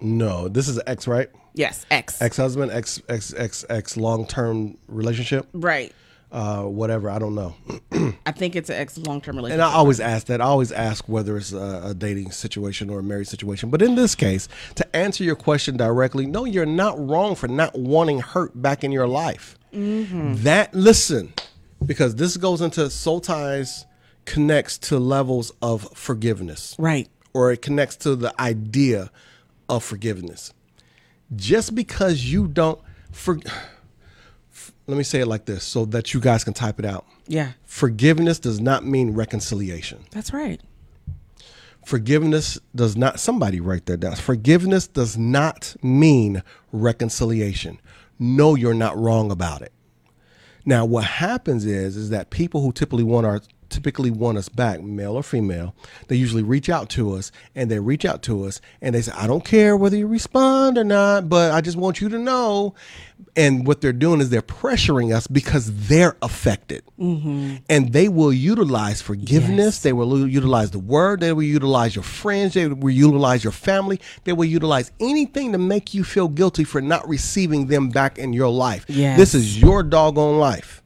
no, 0.00 0.48
this 0.48 0.68
is 0.68 0.80
ex, 0.86 1.06
right? 1.06 1.28
Yes, 1.54 1.84
ex. 1.90 2.20
Ex 2.22 2.36
husband, 2.36 2.70
ex 2.70 3.00
ex 3.08 3.34
ex 3.34 3.64
ex 3.68 3.96
long 3.96 4.26
term 4.26 4.76
relationship, 4.88 5.48
Right. 5.52 5.92
uh, 6.30 6.62
whatever. 6.62 7.10
I 7.10 7.18
don't 7.18 7.34
know. 7.34 7.54
I 8.26 8.32
think 8.32 8.54
it's 8.56 8.70
an 8.70 8.76
ex 8.76 8.96
long 8.98 9.20
term 9.20 9.36
relationship. 9.36 9.64
And. 9.64 9.72
I 9.72 9.74
always 9.76 10.00
ask 10.00 10.26
that. 10.28 10.40
I 10.40 10.44
always 10.44 10.72
ask 10.72 11.08
whether 11.08 11.36
it's 11.36 11.52
a, 11.52 11.82
a 11.86 11.94
dating 11.94 12.30
situation 12.30 12.88
or 12.90 13.00
a 13.00 13.02
married 13.02 13.28
situation. 13.28 13.70
But 13.70 13.82
in 13.82 13.94
this 13.94 14.14
case, 14.14 14.48
to 14.76 14.96
answer 14.96 15.24
your 15.24 15.36
question 15.36 15.76
directly, 15.76 16.26
no, 16.26 16.44
you're 16.44 16.66
not 16.66 16.98
wrong 16.98 17.34
for 17.34 17.48
not 17.48 17.76
wanting 17.78 18.20
hurt 18.20 18.60
back 18.60 18.84
in 18.84 18.92
your 18.92 19.08
life. 19.08 19.56
That 19.72 20.74
listen, 20.74 21.32
because 21.84 22.16
this 22.16 22.36
goes 22.36 22.60
into 22.60 22.90
soul 22.90 23.20
ties 23.20 23.86
connects 24.24 24.78
to 24.78 24.98
levels 24.98 25.52
of 25.62 25.88
forgiveness, 25.94 26.76
right. 26.78 27.08
or 27.32 27.50
it 27.52 27.62
connects 27.62 27.96
to 27.96 28.14
the 28.14 28.38
idea 28.40 29.10
of 29.68 29.82
forgiveness. 29.82 30.52
Just 31.36 31.74
because 31.74 32.24
you 32.24 32.48
don't 32.48 32.80
for, 33.12 33.38
let 34.86 34.96
me 34.96 35.04
say 35.04 35.20
it 35.20 35.26
like 35.26 35.44
this 35.44 35.64
so 35.64 35.84
that 35.86 36.14
you 36.14 36.20
guys 36.20 36.44
can 36.44 36.52
type 36.52 36.78
it 36.78 36.84
out. 36.84 37.06
Yeah. 37.26 37.52
Forgiveness 37.64 38.38
does 38.38 38.60
not 38.60 38.84
mean 38.84 39.12
reconciliation. 39.12 40.04
That's 40.10 40.32
right. 40.32 40.60
Forgiveness 41.84 42.58
does 42.74 42.96
not, 42.96 43.18
somebody 43.18 43.60
write 43.60 43.86
that 43.86 43.98
down. 43.98 44.16
Forgiveness 44.16 44.86
does 44.86 45.16
not 45.16 45.74
mean 45.82 46.42
reconciliation. 46.72 47.80
No, 48.18 48.54
you're 48.54 48.74
not 48.74 48.98
wrong 48.98 49.30
about 49.30 49.62
it. 49.62 49.72
Now, 50.66 50.84
what 50.84 51.04
happens 51.04 51.64
is, 51.64 51.96
is 51.96 52.10
that 52.10 52.28
people 52.30 52.60
who 52.60 52.70
typically 52.72 53.02
want 53.02 53.26
our 53.26 53.40
typically 53.70 54.10
want 54.10 54.38
us 54.38 54.48
back, 54.48 54.82
male 54.82 55.14
or 55.14 55.22
female, 55.22 55.74
they 56.08 56.16
usually 56.16 56.42
reach 56.42 56.68
out 56.68 56.88
to 56.90 57.14
us 57.14 57.32
and 57.54 57.70
they 57.70 57.78
reach 57.78 58.04
out 58.04 58.22
to 58.24 58.44
us 58.44 58.60
and 58.80 58.94
they 58.94 59.02
say, 59.02 59.12
I 59.12 59.26
don't 59.26 59.44
care 59.44 59.76
whether 59.76 59.96
you 59.96 60.06
respond 60.06 60.76
or 60.76 60.84
not, 60.84 61.28
but 61.28 61.52
I 61.52 61.60
just 61.60 61.76
want 61.76 62.00
you 62.00 62.08
to 62.08 62.18
know. 62.18 62.74
And 63.36 63.66
what 63.66 63.80
they're 63.80 63.92
doing 63.92 64.20
is 64.20 64.30
they're 64.30 64.42
pressuring 64.42 65.14
us 65.14 65.26
because 65.26 65.86
they're 65.88 66.16
affected. 66.20 66.82
Mm-hmm. 66.98 67.56
And 67.68 67.92
they 67.92 68.08
will 68.08 68.32
utilize 68.32 69.00
forgiveness. 69.00 69.80
They 69.80 69.92
will 69.92 70.26
utilize 70.26 70.72
the 70.72 70.78
word. 70.78 71.20
They 71.20 71.32
will 71.32 71.44
utilize 71.44 71.94
your 71.94 72.02
friends. 72.02 72.54
They 72.54 72.66
will 72.66 72.90
utilize 72.90 73.44
your 73.44 73.52
family. 73.52 74.00
They 74.24 74.32
will 74.32 74.46
utilize 74.46 74.90
anything 74.98 75.52
to 75.52 75.58
make 75.58 75.94
you 75.94 76.02
feel 76.02 76.28
guilty 76.28 76.64
for 76.64 76.80
not 76.80 77.08
receiving 77.08 77.66
them 77.66 77.90
back 77.90 78.18
in 78.18 78.32
your 78.32 78.48
life. 78.48 78.84
Yes. 78.88 79.18
This 79.18 79.34
is 79.34 79.60
your 79.60 79.82
doggone 79.82 80.38
life 80.38 80.82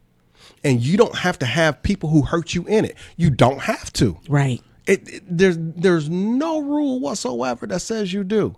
and 0.64 0.80
you 0.80 0.96
don't 0.96 1.14
have 1.18 1.38
to 1.40 1.46
have 1.46 1.82
people 1.82 2.08
who 2.10 2.22
hurt 2.22 2.54
you 2.54 2.64
in 2.66 2.84
it. 2.84 2.96
You 3.16 3.30
don't 3.30 3.60
have 3.60 3.92
to. 3.94 4.18
Right. 4.28 4.60
It, 4.86 5.08
it- 5.08 5.22
there's 5.28 5.56
there's 5.60 6.08
no 6.10 6.60
rule 6.60 6.98
whatsoever 7.00 7.66
that 7.68 7.80
says 7.80 8.12
you 8.12 8.24
do. 8.24 8.56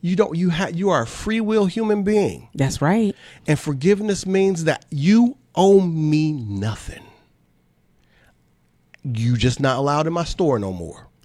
You 0.00 0.14
don't 0.14 0.36
you 0.36 0.50
have 0.50 0.76
you 0.76 0.90
are 0.90 1.02
a 1.02 1.06
free 1.06 1.40
will 1.40 1.66
human 1.66 2.02
being. 2.04 2.48
That's 2.54 2.80
right. 2.80 3.16
And 3.46 3.58
forgiveness 3.58 4.24
means 4.26 4.64
that 4.64 4.84
you 4.90 5.36
owe 5.54 5.80
me 5.80 6.32
nothing. 6.32 7.02
You 9.02 9.36
just 9.36 9.60
not 9.60 9.78
allowed 9.78 10.06
in 10.06 10.12
my 10.12 10.24
store 10.24 10.58
no 10.58 10.72
more. 10.72 11.08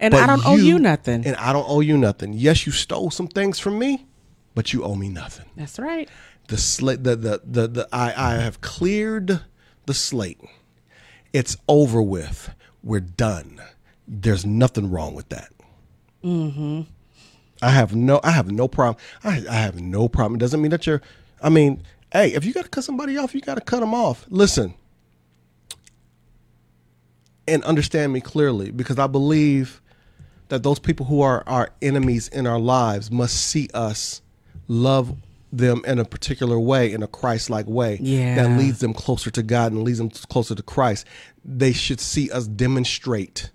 And 0.00 0.14
I 0.14 0.26
don't 0.26 0.44
owe 0.44 0.56
you 0.56 0.78
nothing. 0.78 1.24
And 1.26 1.36
I 1.36 1.52
don't 1.52 1.66
owe 1.68 1.80
you 1.80 1.96
nothing. 1.96 2.32
Yes, 2.34 2.66
you 2.66 2.72
stole 2.72 3.10
some 3.10 3.28
things 3.28 3.58
from 3.58 3.78
me, 3.78 4.06
but 4.54 4.72
you 4.72 4.82
owe 4.84 4.94
me 4.96 5.08
nothing 5.08 5.46
That's 5.56 5.78
right. 5.78 6.08
The 6.52 6.58
slate 6.58 7.02
the, 7.02 7.16
the 7.16 7.40
the 7.44 7.66
the 7.66 7.88
I 7.92 8.12
I 8.14 8.34
have 8.34 8.60
cleared 8.60 9.40
the 9.86 9.94
slate. 9.94 10.38
It's 11.32 11.56
over 11.66 12.02
with. 12.02 12.54
We're 12.82 13.00
done. 13.00 13.58
There's 14.06 14.44
nothing 14.44 14.90
wrong 14.90 15.14
with 15.14 15.30
that. 15.30 15.50
Mm-hmm. 16.22 16.82
I 17.62 17.70
have 17.70 17.96
no 17.96 18.20
I 18.22 18.32
have 18.32 18.52
no 18.52 18.68
problem. 18.68 19.02
I 19.24 19.42
I 19.48 19.54
have 19.54 19.80
no 19.80 20.10
problem. 20.10 20.34
It 20.34 20.40
doesn't 20.40 20.60
mean 20.60 20.72
that 20.72 20.86
you're 20.86 21.00
I 21.42 21.48
mean, 21.48 21.84
hey, 22.12 22.34
if 22.34 22.44
you 22.44 22.52
gotta 22.52 22.68
cut 22.68 22.84
somebody 22.84 23.16
off, 23.16 23.34
you 23.34 23.40
gotta 23.40 23.62
cut 23.62 23.80
them 23.80 23.94
off. 23.94 24.26
Listen. 24.28 24.74
And 27.48 27.64
understand 27.64 28.12
me 28.12 28.20
clearly 28.20 28.70
because 28.70 28.98
I 28.98 29.06
believe 29.06 29.80
that 30.48 30.62
those 30.62 30.78
people 30.78 31.06
who 31.06 31.22
are 31.22 31.42
our 31.46 31.70
enemies 31.80 32.28
in 32.28 32.46
our 32.46 32.60
lives 32.60 33.10
must 33.10 33.36
see 33.36 33.70
us 33.72 34.20
love 34.68 35.16
them 35.52 35.82
in 35.86 35.98
a 35.98 36.04
particular 36.04 36.58
way, 36.58 36.90
in 36.92 37.02
a 37.02 37.06
Christ 37.06 37.50
like 37.50 37.66
way 37.66 37.98
Yeah. 38.00 38.34
that 38.36 38.58
leads 38.58 38.80
them 38.80 38.94
closer 38.94 39.30
to 39.30 39.42
God 39.42 39.72
and 39.72 39.82
leads 39.84 39.98
them 39.98 40.08
closer 40.10 40.54
to 40.54 40.62
Christ. 40.62 41.06
They 41.44 41.72
should 41.72 42.00
see 42.00 42.30
us 42.30 42.46
demonstrate 42.46 43.50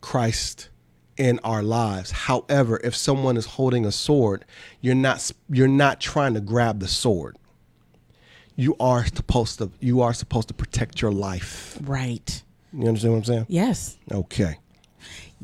Christ 0.00 0.68
in 1.16 1.38
our 1.44 1.62
lives. 1.62 2.10
However, 2.10 2.80
if 2.82 2.96
someone 2.96 3.36
is 3.36 3.46
holding 3.46 3.84
a 3.86 3.92
sword, 3.92 4.44
you're 4.80 4.94
not 4.94 5.30
you're 5.48 5.68
not 5.68 6.00
trying 6.00 6.34
to 6.34 6.40
grab 6.40 6.80
the 6.80 6.88
sword. 6.88 7.36
You 8.56 8.74
are 8.80 9.04
supposed 9.06 9.58
to 9.58 9.70
you 9.80 10.00
are 10.00 10.12
supposed 10.14 10.48
to 10.48 10.54
protect 10.54 11.00
your 11.00 11.12
life. 11.12 11.78
Right. 11.82 12.42
You 12.72 12.88
understand 12.88 13.12
what 13.12 13.18
I'm 13.18 13.24
saying? 13.24 13.46
Yes. 13.48 13.96
Okay. 14.10 14.58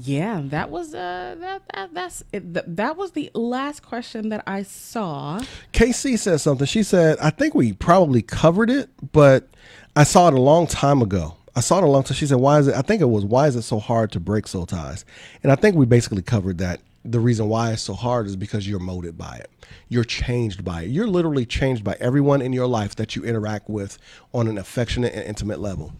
Yeah, 0.00 0.42
that 0.44 0.70
was 0.70 0.94
uh 0.94 1.34
that, 1.40 1.62
that 1.74 1.92
that's 1.92 2.22
it, 2.32 2.54
th- 2.54 2.66
that 2.68 2.96
was 2.96 3.12
the 3.12 3.32
last 3.34 3.82
question 3.82 4.28
that 4.28 4.44
I 4.46 4.62
saw. 4.62 5.40
KC 5.72 6.16
said 6.20 6.40
something. 6.40 6.68
She 6.68 6.84
said, 6.84 7.18
I 7.18 7.30
think 7.30 7.56
we 7.56 7.72
probably 7.72 8.22
covered 8.22 8.70
it, 8.70 8.90
but 9.10 9.48
I 9.96 10.04
saw 10.04 10.28
it 10.28 10.34
a 10.34 10.40
long 10.40 10.68
time 10.68 11.02
ago. 11.02 11.34
I 11.56 11.60
saw 11.60 11.78
it 11.78 11.84
a 11.84 11.88
long 11.88 12.04
time. 12.04 12.14
She 12.14 12.28
said, 12.28 12.36
Why 12.36 12.60
is 12.60 12.68
it? 12.68 12.76
I 12.76 12.82
think 12.82 13.02
it 13.02 13.06
was, 13.06 13.24
Why 13.24 13.48
is 13.48 13.56
it 13.56 13.62
so 13.62 13.80
hard 13.80 14.12
to 14.12 14.20
break 14.20 14.46
soul 14.46 14.66
ties? 14.66 15.04
And 15.42 15.50
I 15.50 15.56
think 15.56 15.74
we 15.74 15.84
basically 15.84 16.22
covered 16.22 16.58
that. 16.58 16.80
The 17.04 17.18
reason 17.18 17.48
why 17.48 17.72
it's 17.72 17.82
so 17.82 17.94
hard 17.94 18.26
is 18.26 18.36
because 18.36 18.68
you're 18.68 18.78
molded 18.78 19.18
by 19.18 19.36
it. 19.36 19.50
You're 19.88 20.04
changed 20.04 20.64
by 20.64 20.82
it. 20.82 20.90
You're 20.90 21.08
literally 21.08 21.46
changed 21.46 21.82
by 21.82 21.96
everyone 21.98 22.40
in 22.42 22.52
your 22.52 22.66
life 22.66 22.94
that 22.96 23.16
you 23.16 23.24
interact 23.24 23.68
with 23.68 23.98
on 24.32 24.46
an 24.46 24.58
affectionate 24.58 25.14
and 25.14 25.24
intimate 25.24 25.58
level. 25.58 25.92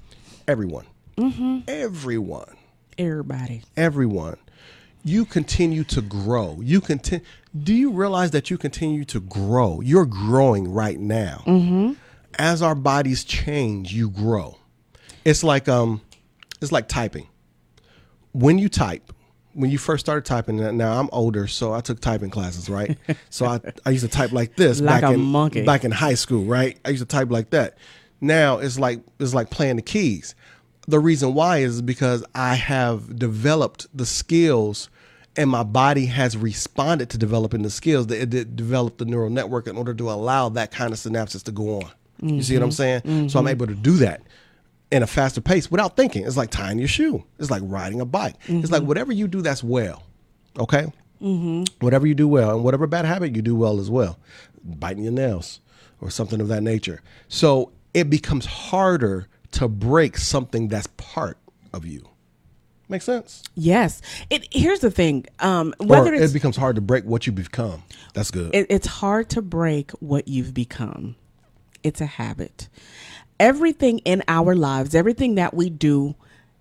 Everyone. 0.46 0.86
Everyone 1.66 2.57
Everybody. 2.98 3.62
everyone. 3.76 4.36
You 5.04 5.24
continue 5.24 5.84
to 5.84 6.02
grow. 6.02 6.58
You 6.60 6.80
continue 6.80 7.24
do 7.62 7.72
you 7.72 7.90
realize 7.92 8.32
that 8.32 8.50
you 8.50 8.58
continue 8.58 9.04
to 9.06 9.20
grow? 9.20 9.80
You're 9.80 10.04
growing 10.06 10.70
right 10.72 10.98
now. 10.98 11.42
Mm-hmm. 11.46 11.92
as 12.38 12.60
our 12.62 12.74
bodies 12.74 13.24
change 13.24 13.92
you 13.94 14.10
grow. 14.10 14.56
It's 15.24 15.42
like 15.44 15.68
um 15.68 16.00
it's 16.60 16.72
like 16.72 16.88
typing. 16.88 17.28
When 18.32 18.58
you 18.58 18.68
type 18.68 19.12
when 19.54 19.70
you 19.70 19.78
first 19.78 20.04
started 20.04 20.24
typing 20.24 20.76
now 20.76 21.00
i'm 21.00 21.08
older 21.10 21.48
so 21.48 21.72
i 21.72 21.80
took 21.80 21.98
typing 22.00 22.30
classes 22.30 22.68
right? 22.68 22.96
So 23.30 23.46
i, 23.46 23.60
I 23.86 23.90
used 23.90 24.04
to 24.04 24.10
type 24.10 24.30
like 24.32 24.54
this 24.56 24.80
Like 24.80 25.00
back 25.00 25.12
in 25.12 25.20
monkey. 25.20 25.64
back 25.64 25.84
in 25.84 25.90
high 25.90 26.14
school 26.14 26.44
right? 26.44 26.78
I 26.84 26.90
used 26.90 27.02
to 27.02 27.06
type 27.06 27.30
like 27.30 27.50
that. 27.50 27.78
Now 28.20 28.58
it's 28.58 28.78
like 28.78 29.00
it's 29.18 29.34
like 29.34 29.50
playing 29.50 29.76
the 29.76 29.82
keys 29.82 30.34
the 30.88 30.98
reason 30.98 31.34
why 31.34 31.58
is 31.58 31.80
because 31.80 32.24
i 32.34 32.54
have 32.54 33.16
developed 33.16 33.86
the 33.94 34.06
skills 34.06 34.90
and 35.36 35.48
my 35.48 35.62
body 35.62 36.06
has 36.06 36.36
responded 36.36 37.08
to 37.10 37.16
developing 37.16 37.62
the 37.62 37.70
skills 37.70 38.08
that 38.08 38.20
it 38.20 38.30
did 38.30 38.56
develop 38.56 38.98
the 38.98 39.04
neural 39.04 39.30
network 39.30 39.68
in 39.68 39.76
order 39.76 39.94
to 39.94 40.10
allow 40.10 40.48
that 40.48 40.72
kind 40.72 40.92
of 40.92 40.98
synapses 40.98 41.44
to 41.44 41.52
go 41.52 41.80
on. 41.80 41.90
You 42.20 42.42
see 42.42 42.54
what 42.54 42.64
i'm 42.64 42.70
mm-hmm. 42.70 43.06
saying? 43.06 43.28
So 43.28 43.38
i'm 43.38 43.44
mm-hmm. 43.44 43.50
able 43.52 43.68
to 43.68 43.76
do 43.76 43.92
that 43.98 44.22
in 44.90 45.04
a 45.04 45.06
faster 45.06 45.40
pace 45.40 45.70
without 45.70 45.96
thinking. 45.96 46.26
It's 46.26 46.36
like 46.36 46.50
tying 46.50 46.80
your 46.80 46.88
shoe. 46.88 47.24
It's 47.38 47.52
like 47.52 47.62
riding 47.64 48.00
a 48.00 48.04
bike. 48.04 48.34
It's 48.46 48.72
like 48.72 48.80
mm-hmm. 48.80 48.88
whatever 48.88 49.12
you 49.12 49.28
do 49.28 49.40
that's 49.40 49.62
well 49.62 50.02
okay? 50.58 50.92
Whatever 51.80 52.06
you 52.06 52.14
do 52.14 52.28
well 52.28 52.56
and 52.56 52.64
whatever 52.64 52.86
bad 52.86 53.04
habit 53.04 53.34
you 53.36 53.42
do 53.42 53.54
well 53.54 53.78
as 53.78 53.90
well 53.90 54.18
biting 54.64 55.04
your 55.04 55.12
nails 55.12 55.60
or 56.00 56.10
something 56.10 56.40
of 56.40 56.48
that 56.48 56.62
nature. 56.62 57.00
So 57.28 57.72
it 57.94 58.10
becomes 58.10 58.44
harder 58.44 59.28
to 59.52 59.68
break 59.68 60.16
something 60.16 60.68
that's 60.68 60.88
part 60.96 61.38
of 61.72 61.86
you. 61.86 62.08
Make 62.88 63.02
sense? 63.02 63.42
Yes. 63.54 64.00
It 64.30 64.48
here's 64.50 64.80
the 64.80 64.90
thing. 64.90 65.26
Um, 65.40 65.74
whether 65.78 66.14
it 66.14 66.32
becomes 66.32 66.56
hard 66.56 66.76
to 66.76 66.80
break 66.80 67.04
what 67.04 67.26
you 67.26 67.32
become. 67.32 67.82
That's 68.14 68.30
good. 68.30 68.54
it, 68.54 68.66
it's 68.70 68.86
hard 68.86 69.28
to 69.30 69.42
break 69.42 69.90
what 69.92 70.26
you've 70.26 70.54
become. 70.54 71.16
It's 71.82 72.00
a 72.00 72.06
habit. 72.06 72.68
Everything 73.38 73.98
in 74.00 74.22
our 74.26 74.54
lives, 74.56 74.94
everything 74.94 75.34
that 75.36 75.54
we 75.54 75.70
do, 75.70 76.14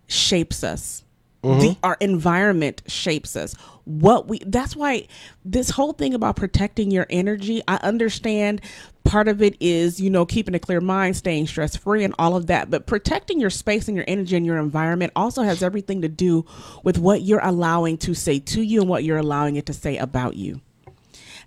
shapes 0.07 0.63
us. 0.63 1.03
Mm-hmm. 1.43 1.59
The, 1.59 1.77
our 1.83 1.97
environment 1.99 2.81
shapes 2.87 3.35
us. 3.35 3.53
What 3.85 4.27
we 4.27 4.39
that's 4.39 4.75
why 4.75 5.07
this 5.45 5.69
whole 5.69 5.93
thing 5.93 6.13
about 6.13 6.35
protecting 6.35 6.91
your 6.91 7.05
energy, 7.09 7.61
I 7.67 7.75
understand 7.75 8.61
part 9.05 9.27
of 9.27 9.41
it 9.41 9.55
is, 9.59 10.01
you 10.01 10.09
know, 10.09 10.25
keeping 10.25 10.55
a 10.55 10.59
clear 10.59 10.81
mind, 10.81 11.15
staying 11.15 11.47
stress 11.47 11.75
free 11.75 12.03
and 12.03 12.13
all 12.19 12.35
of 12.35 12.47
that, 12.47 12.69
but 12.69 12.85
protecting 12.85 13.39
your 13.39 13.49
space 13.49 13.87
and 13.87 13.95
your 13.95 14.05
energy 14.07 14.35
and 14.35 14.45
your 14.45 14.57
environment 14.57 15.13
also 15.15 15.43
has 15.43 15.63
everything 15.63 16.01
to 16.01 16.09
do 16.09 16.45
with 16.83 16.97
what 16.97 17.21
you're 17.21 17.39
allowing 17.43 17.97
to 17.99 18.13
say 18.13 18.39
to 18.39 18.61
you 18.61 18.81
and 18.81 18.89
what 18.89 19.03
you're 19.03 19.17
allowing 19.17 19.55
it 19.55 19.65
to 19.67 19.73
say 19.73 19.97
about 19.97 20.35
you. 20.35 20.59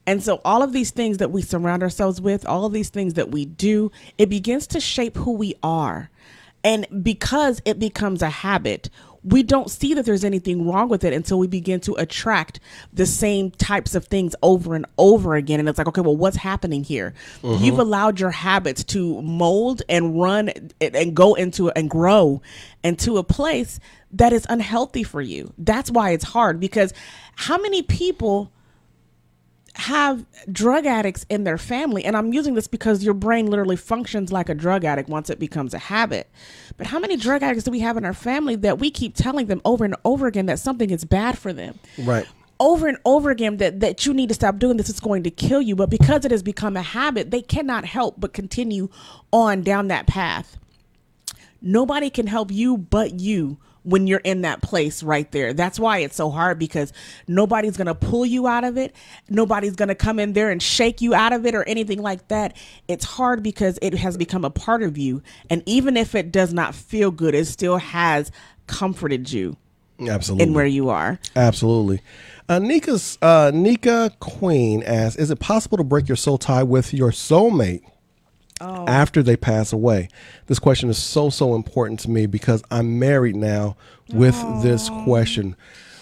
And 0.07 0.23
so, 0.23 0.41
all 0.45 0.63
of 0.63 0.73
these 0.73 0.91
things 0.91 1.19
that 1.19 1.31
we 1.31 1.43
surround 1.43 1.83
ourselves 1.83 2.21
with, 2.21 2.47
all 2.47 2.65
of 2.65 2.73
these 2.73 2.89
things 2.89 3.15
that 3.15 3.31
we 3.31 3.45
do, 3.45 3.93
it 4.17 4.29
begins 4.29 4.67
to 4.69 4.81
shape 4.81 5.17
who 5.17 5.33
we 5.33 5.55
are. 5.63 6.11
And 6.65 6.87
because 7.03 7.61
it 7.65 7.79
becomes 7.79 8.23
a 8.23 8.31
habit, 8.31 8.91
we 9.23 9.43
don't 9.43 9.71
see 9.71 9.93
that 9.95 10.07
there's 10.07 10.25
anything 10.25 10.67
wrong 10.67 10.89
with 10.89 11.05
it 11.05 11.13
until 11.13 11.39
we 11.39 11.47
begin 11.47 11.81
to 11.81 11.95
attract 11.95 12.59
the 12.93 13.05
same 13.05 13.51
types 13.51 13.95
of 13.95 14.07
things 14.07 14.35
over 14.43 14.75
and 14.75 14.87
over 14.97 15.35
again. 15.35 15.61
And 15.61 15.69
it's 15.69 15.77
like, 15.79 15.89
okay, 15.89 16.01
well, 16.01 16.17
what's 16.17 16.39
happening 16.39 16.83
here? 16.85 17.13
Mm-hmm. 17.43 17.63
You've 17.63 17.79
allowed 17.79 18.19
your 18.19 18.31
habits 18.31 18.83
to 18.85 19.21
mold 19.23 19.83
and 19.89 20.19
run 20.21 20.49
and- 20.49 20.75
and 20.81 21.15
go 21.15 21.35
into 21.35 21.71
and 21.71 21.91
grow 21.91 22.41
into 22.83 23.19
a 23.19 23.23
place 23.23 23.79
that 24.13 24.33
is 24.33 24.47
unhealthy 24.49 25.03
for 25.03 25.21
you. 25.21 25.53
That's 25.59 25.91
why 25.91 26.11
it's 26.11 26.25
hard 26.25 26.59
because 26.59 26.95
how 27.37 27.59
many 27.59 27.83
people 27.83 28.51
have 29.77 30.27
drug 30.51 30.85
addicts 30.85 31.25
in 31.31 31.45
their 31.45 31.57
family 31.57 32.05
and 32.05 32.17
i'm 32.17 32.33
using 32.33 32.55
this 32.55 32.67
because 32.67 33.05
your 33.05 33.15
brain 33.15 33.47
literally 33.47 33.77
functions 33.77 34.33
like 34.33 34.49
a 34.49 34.55
drug 34.55 34.85
addict 34.85 35.09
once 35.09 35.31
it 35.31 35.39
becomes 35.39 35.73
a 35.75 35.79
habit. 35.79 36.31
But 36.77 36.87
how 36.89 36.99
many 36.99 37.17
drug 37.17 37.43
addicts 37.43 37.65
do 37.65 37.71
we 37.71 37.81
have 37.81 37.97
in 37.97 38.05
our 38.05 38.15
family 38.15 38.57
that 38.57 38.79
we 38.79 38.91
keep 38.91 39.15
telling 39.15 39.47
them 39.47 39.61
over 39.65 39.85
and 39.85 39.95
over 40.05 40.27
again 40.27 40.47
that 40.47 40.59
something 40.59 40.91
is 40.91 41.05
bad 41.05 41.39
for 41.39 41.53
them? 41.53 41.79
Right. 41.99 42.27
over 42.59 42.89
and 42.89 42.99
over 43.05 43.31
again 43.31 43.57
that, 43.59 43.81
that 43.81 44.05
you 44.07 44.13
need 44.13 44.29
to 44.29 44.35
stop 44.35 44.59
doing 44.59 44.77
this 44.77 44.89
it's 44.91 45.01
going 45.01 45.23
to 45.23 45.31
kill 45.31 45.63
you. 45.63 45.77
But 45.77 45.89
because 45.91 46.25
it 46.25 46.31
has 46.31 46.43
become 46.43 46.77
a 46.77 46.83
habit 46.83 47.31
they 47.31 47.43
cannot 47.43 47.85
help 47.85 48.17
but 48.19 48.33
continue 48.33 48.89
on 49.33 49.63
down 49.63 49.89
that 49.89 50.07
path. 50.07 50.59
Nobody 51.63 52.11
can 52.11 52.27
help 52.27 52.51
you 52.51 52.77
but 52.77 53.21
you 53.21 53.59
when 53.83 54.07
you're 54.07 54.21
in 54.21 54.43
that 54.43 54.63
place 54.63 55.03
right 55.03 55.31
there. 55.33 55.53
That's 55.53 55.79
why 55.79 55.99
it's 55.99 56.17
so 56.17 56.31
hard 56.31 56.59
because 56.59 56.93
nobody's 57.27 57.77
going 57.77 57.87
to 57.87 57.95
pull 57.95 58.27
you 58.27 58.47
out 58.47 58.65
of 58.65 58.77
it. 58.77 58.95
Nobody's 59.29 59.77
going 59.77 59.89
to 59.89 59.95
come 59.95 60.19
in 60.19 60.33
there 60.33 60.51
and 60.51 60.63
shake 60.63 61.01
you 61.01 61.15
out 61.15 61.33
of 61.33 61.47
it 61.47 61.55
or 61.55 61.65
anything 61.65 62.03
like 62.03 62.29
that. 62.29 62.57
It's 62.89 63.05
hard 63.05 63.43
because 63.43 63.79
it 63.83 63.95
has 63.95 64.17
become 64.17 64.45
a 64.45 64.51
part 64.51 64.83
of 64.83 64.99
you. 64.99 65.23
And 65.49 65.63
even 65.67 65.97
if 65.97 66.15
it 66.15 66.31
does 66.31 66.53
not 66.53 66.75
feel 66.75 67.11
good, 67.11 67.35
it 67.35 67.47
still 67.47 67.79
has 67.79 68.31
comforted 68.67 69.33
you 69.33 69.57
Absolutely. 70.01 70.47
in 70.47 70.55
where 70.55 70.67
you 70.67 70.89
are. 70.89 71.19
Absolutely. 71.35 72.01
Uh, 72.49 72.59
Nika's 72.59 73.17
uh, 73.23 73.53
Nika 73.55 74.11
Queen 74.19 74.83
asks, 74.83 75.17
"Is 75.17 75.31
it 75.31 75.39
possible 75.39 75.79
to 75.79 75.85
break 75.85 76.09
your 76.09 76.17
soul 76.17 76.37
tie 76.37 76.65
with 76.65 76.93
your 76.93 77.11
soulmate 77.11 77.83
Oh. 78.61 78.87
after 78.87 79.23
they 79.23 79.37
pass 79.37 79.73
away?" 79.73 80.09
This 80.47 80.59
question 80.59 80.89
is 80.91 80.99
so 80.99 81.31
so 81.31 81.55
important 81.55 82.01
to 82.01 82.11
me 82.11 82.27
because 82.27 82.63
I'm 82.71 82.99
married 82.99 83.37
now 83.37 83.77
with 84.13 84.37
this 84.63 84.89
oh. 84.91 85.05
question. 85.05 85.57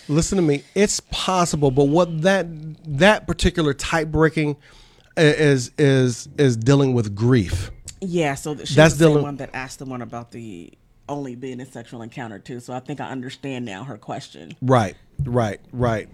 Listen 0.09 0.37
to 0.37 0.43
me. 0.43 0.65
It's 0.75 1.01
possible, 1.01 1.71
but 1.71 1.85
what 1.85 2.23
that 2.23 2.47
that 2.99 3.27
particular 3.27 3.75
tie 3.75 4.05
breaking 4.05 4.57
is 5.17 5.71
is 5.79 6.29
is 6.39 6.57
dealing 6.57 6.95
with 6.95 7.15
grief. 7.15 7.71
Yeah, 8.01 8.35
so 8.35 8.55
That's 8.55 8.95
the 8.95 9.07
dealing- 9.07 9.23
one 9.23 9.37
that 9.37 9.51
asked 9.53 9.81
the 9.81 9.85
one 9.85 10.03
about 10.03 10.31
the 10.31 10.73
only 11.09 11.35
being 11.35 11.61
a 11.61 11.67
sexual 11.67 12.03
encounter 12.03 12.39
too. 12.39 12.61
So 12.61 12.73
I 12.73 12.81
think 12.81 13.01
I 13.01 13.09
understand 13.11 13.65
now 13.65 13.85
her 13.85 13.97
question. 13.97 14.55
Right, 14.61 14.95
right, 15.25 15.61
right. 15.73 16.09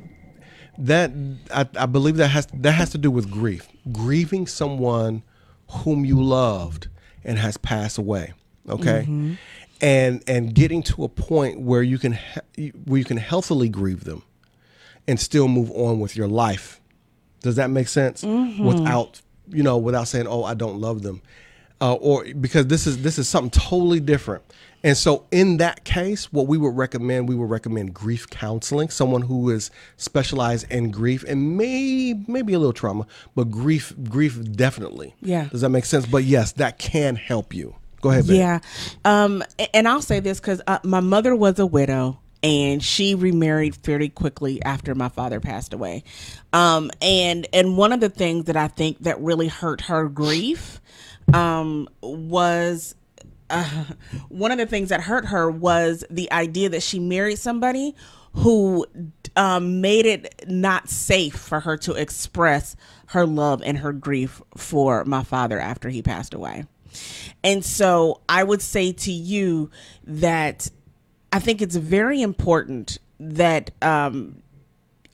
That 0.79 1.13
I, 1.53 1.69
I 1.77 1.87
believe 1.87 2.17
that 2.17 2.29
has 2.29 2.47
that 2.55 2.73
has 2.73 2.91
to 2.91 2.99
do 2.99 3.11
with 3.11 3.31
grief, 3.31 3.69
grieving 3.93 4.47
someone 4.47 5.23
whom 5.69 6.05
you 6.05 6.23
loved 6.23 6.89
and 7.25 7.39
has 7.39 7.57
passed 7.57 7.99
away. 7.99 8.33
Okay, 8.69 9.07
and 9.81 10.23
and 10.27 10.55
getting 10.55 10.83
to 10.85 11.05
a 11.05 11.09
point 11.09 11.61
where 11.61 11.83
you 11.83 11.99
can 11.99 12.19
he- 12.57 12.69
where 12.87 12.99
you 12.99 13.05
can 13.05 13.19
healthily 13.19 13.69
grieve 13.69 14.05
them, 14.05 14.23
and 15.07 15.21
still 15.21 15.49
move 15.49 15.71
on 15.73 16.01
with 16.01 16.17
your 16.17 16.29
life. 16.29 16.81
Does 17.43 17.57
that 17.57 17.71
make 17.71 17.89
sense? 17.89 18.23
Without 18.23 19.21
you 19.51 19.63
know, 19.63 19.77
without 19.77 20.09
saying, 20.09 20.27
"Oh, 20.27 20.45
I 20.45 20.55
don't 20.55 20.81
love 20.81 21.03
them," 21.03 21.21
uh, 21.81 21.93
or 21.95 22.25
because 22.41 22.69
this 22.69 22.87
is 22.87 23.03
this 23.03 23.19
is 23.19 23.29
something 23.29 23.51
totally 23.51 24.01
different. 24.01 24.43
And 24.85 24.99
so, 24.99 25.27
in 25.31 25.57
that 25.57 25.85
case, 25.85 26.31
what 26.31 26.47
we 26.47 26.59
would 26.59 26.77
recommend, 26.77 27.27
we 27.27 27.35
would 27.35 27.49
recommend 27.49 27.95
grief 27.95 28.29
counseling, 28.29 28.91
someone 28.91 29.23
who 29.23 29.49
is 29.49 29.71
specialized 29.97 30.71
in 30.71 30.91
grief 30.91 31.25
and 31.27 31.57
may 31.57 32.13
maybe 32.29 32.53
a 32.53 32.59
little 32.59 32.75
trauma, 32.75 33.07
but 33.35 33.51
grief 33.51 33.95
grief 34.11 34.39
definitely. 34.53 35.15
Yeah. 35.23 35.49
Does 35.49 35.63
that 35.63 35.71
make 35.71 35.87
sense? 35.87 36.05
But 36.05 36.25
yes, 36.25 36.53
that 36.53 36.79
can 36.79 37.17
help 37.17 37.55
you. 37.55 37.75
Go 38.03 38.11
ahead, 38.11 38.27
babe. 38.27 38.37
Yeah. 38.37 38.61
Um, 39.07 39.43
and 39.73 39.89
I'll 39.89 40.03
say 40.03 40.21
this 40.21 40.39
because 40.39 40.61
uh, 40.67 40.81
my 40.85 41.01
mother 41.01 41.35
was 41.35 41.59
a 41.59 41.65
widow 41.65 42.21
and 42.43 42.85
she 42.85 43.15
remarried 43.15 43.75
fairly 43.77 44.11
quickly 44.11 44.63
after 44.63 44.95
my 44.95 45.09
father 45.09 45.41
passed 45.41 45.73
away. 45.73 46.05
Um, 46.53 46.91
and, 47.01 47.47
and 47.55 47.79
one 47.79 47.95
of 47.95 48.01
the 48.01 48.11
things 48.11 48.45
that 48.45 48.57
I 48.59 48.69
think 48.69 48.99
that 49.05 49.19
really 49.23 49.49
hurt 49.49 49.81
her 49.81 50.11
grief, 50.11 50.83
um, 51.33 51.89
was, 52.03 52.95
uh, 53.55 53.85
one 54.29 54.51
of 54.53 54.59
the 54.59 54.67
things 54.67 54.89
that 54.89 55.03
hurt 55.03 55.27
her 55.27 55.51
was 55.51 56.05
the 56.11 56.31
idea 56.33 56.69
that 56.69 56.83
she 56.83 56.99
married 56.99 57.39
somebody 57.39 57.95
who 58.35 58.87
um, 59.37 59.81
made 59.81 60.07
it 60.07 60.45
not 60.49 60.89
safe 60.89 61.37
for 61.37 61.61
her 61.61 61.77
to 61.77 61.93
express 61.93 62.77
her 63.07 63.27
love 63.27 63.63
and 63.65 63.79
her 63.79 63.93
grief 63.93 64.43
for 64.57 65.05
my 65.05 65.23
father 65.23 65.61
after 65.61 65.89
he 65.89 66.03
passed 66.03 66.35
away. 66.35 66.65
And 67.43 67.65
so 67.65 68.21
I 68.29 68.43
would 68.45 68.63
say 68.63 68.93
to 68.93 69.13
you 69.13 69.71
that 70.05 70.71
I 71.33 71.39
think 71.39 71.61
it's 71.63 71.77
very 71.77 72.23
important 72.23 72.99
that 73.19 73.71
um, 73.83 74.43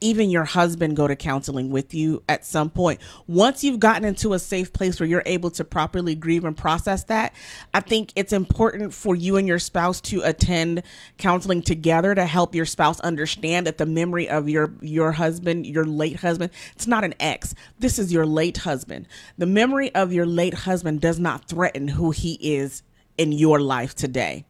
even 0.01 0.31
your 0.31 0.45
husband 0.45 0.97
go 0.97 1.07
to 1.07 1.15
counseling 1.15 1.71
with 1.71 1.93
you 1.93 2.23
at 2.29 2.45
some 2.45 2.71
point. 2.71 3.01
Once 3.27 3.63
you've 3.63 3.81
gotten 3.81 4.05
into 4.05 4.33
a 4.33 4.39
safe 4.39 4.73
place 4.73 4.99
where 4.99 5.09
you're 5.09 5.23
able 5.27 5.51
to 5.51 5.65
properly 5.65 6.15
grieve 6.15 6.45
and 6.45 6.57
process 6.57 7.05
that, 7.05 7.35
I 7.75 7.81
think 7.81 8.13
it's 8.17 8.33
important 8.33 8.95
for 8.95 9.15
you 9.15 9.37
and 9.37 9.47
your 9.47 9.59
spouse 9.59 10.01
to 10.03 10.23
attend 10.23 10.83
counseling 11.19 11.63
together 11.63 12.15
to 12.15 12.25
help 12.25 12.55
your 12.55 12.67
spouse 12.67 13.01
understand 13.01 13.67
that 13.67 13.79
the 13.79 13.87
memory 13.87 14.29
of 14.29 14.49
your 14.49 14.73
your 14.81 15.13
husband, 15.13 15.67
your 15.67 15.85
late 15.85 16.17
husband, 16.17 16.51
it's 16.73 16.87
not 16.87 17.05
an 17.05 17.15
ex. 17.21 17.55
This 17.79 17.99
is 17.99 18.13
your 18.13 18.27
late 18.27 18.59
husband. 18.59 19.07
The 19.37 19.47
memory 19.47 19.95
of 19.95 20.13
your 20.13 20.27
late 20.27 20.55
husband 20.55 21.01
does 21.01 21.19
not 21.19 21.49
threaten 21.49 21.89
who 21.89 22.11
he 22.11 22.35
is 22.41 22.83
in 23.19 23.33
your 23.33 23.61
life 23.61 23.95
today. 23.95 24.47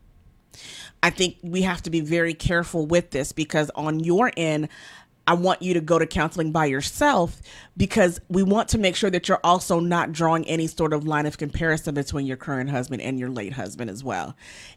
I 1.03 1.11
think 1.11 1.37
we 1.43 1.63
have 1.63 1.83
to 1.83 1.91
be 1.91 2.01
very 2.01 2.35
careful 2.35 2.85
with 2.85 3.11
this 3.11 3.33
because 3.33 3.71
on 3.75 4.01
your 4.01 4.33
end, 4.37 4.69
I 5.27 5.35
want 5.35 5.63
you 5.63 5.75
to 5.75 5.81
go 5.81 5.99
to 5.99 6.07
counseling 6.07 6.51
by 6.51 6.67
yourself 6.67 7.41
because 7.77 8.21
we 8.29 8.43
want 8.43 8.69
to 8.71 8.79
make 8.79 8.97
sure 8.97 9.11
that 9.11 9.29
you're 9.29 9.41
also 9.45 9.79
not 9.81 10.13
drawing 10.13 10.45
any 10.47 10.67
sort 10.67 10.93
of 10.93 11.07
line 11.07 11.27
of 11.27 11.39
comparison 11.39 11.95
between 11.95 12.27
your 12.27 12.37
current 12.37 12.71
husband 12.71 13.03
and 13.03 13.19
your 13.19 13.31
late 13.31 13.53
husband 13.53 13.91
as 13.91 14.03
well. 14.03 14.35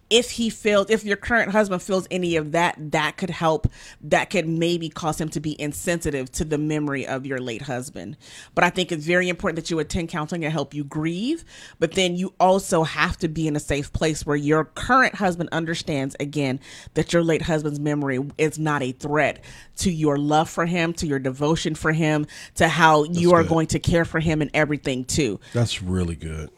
If 0.09 0.31
he 0.31 0.49
feels, 0.49 0.89
if 0.89 1.03
your 1.03 1.17
current 1.17 1.51
husband 1.51 1.81
feels 1.81 2.07
any 2.11 2.35
of 2.35 2.51
that, 2.51 2.75
that 2.91 3.17
could 3.17 3.29
help, 3.29 3.67
that 4.01 4.29
could 4.29 4.47
maybe 4.47 4.89
cause 4.89 5.19
him 5.19 5.29
to 5.29 5.39
be 5.39 5.59
insensitive 5.59 6.31
to 6.33 6.45
the 6.45 6.57
memory 6.57 7.07
of 7.07 7.25
your 7.25 7.39
late 7.39 7.63
husband. 7.63 8.17
But 8.53 8.63
I 8.63 8.69
think 8.69 8.91
it's 8.91 9.05
very 9.05 9.29
important 9.29 9.55
that 9.55 9.71
you 9.71 9.79
attend 9.79 10.09
counseling 10.09 10.43
and 10.43 10.53
help 10.53 10.73
you 10.73 10.83
grieve. 10.83 11.43
But 11.79 11.93
then 11.93 12.15
you 12.15 12.33
also 12.39 12.83
have 12.83 13.17
to 13.17 13.27
be 13.27 13.47
in 13.47 13.55
a 13.55 13.59
safe 13.59 13.91
place 13.91 14.25
where 14.25 14.35
your 14.35 14.65
current 14.65 15.15
husband 15.15 15.49
understands 15.51 16.15
again 16.19 16.59
that 16.93 17.13
your 17.13 17.23
late 17.23 17.41
husband's 17.41 17.79
memory 17.79 18.19
is 18.37 18.59
not 18.59 18.83
a 18.83 18.91
threat 18.91 19.43
to 19.77 19.91
your 19.91 20.17
love 20.17 20.49
for 20.49 20.65
him, 20.65 20.93
to 20.93 21.07
your 21.07 21.19
devotion 21.19 21.75
for 21.75 21.91
him, 21.91 22.27
to 22.55 22.67
how 22.67 23.03
you 23.03 23.33
are 23.33 23.43
good. 23.43 23.49
going 23.49 23.67
to 23.67 23.79
care 23.79 24.05
for 24.05 24.19
him 24.19 24.41
and 24.41 24.51
everything 24.53 25.05
too. 25.05 25.39
That's 25.53 25.81
really 25.81 26.15
good. 26.15 26.49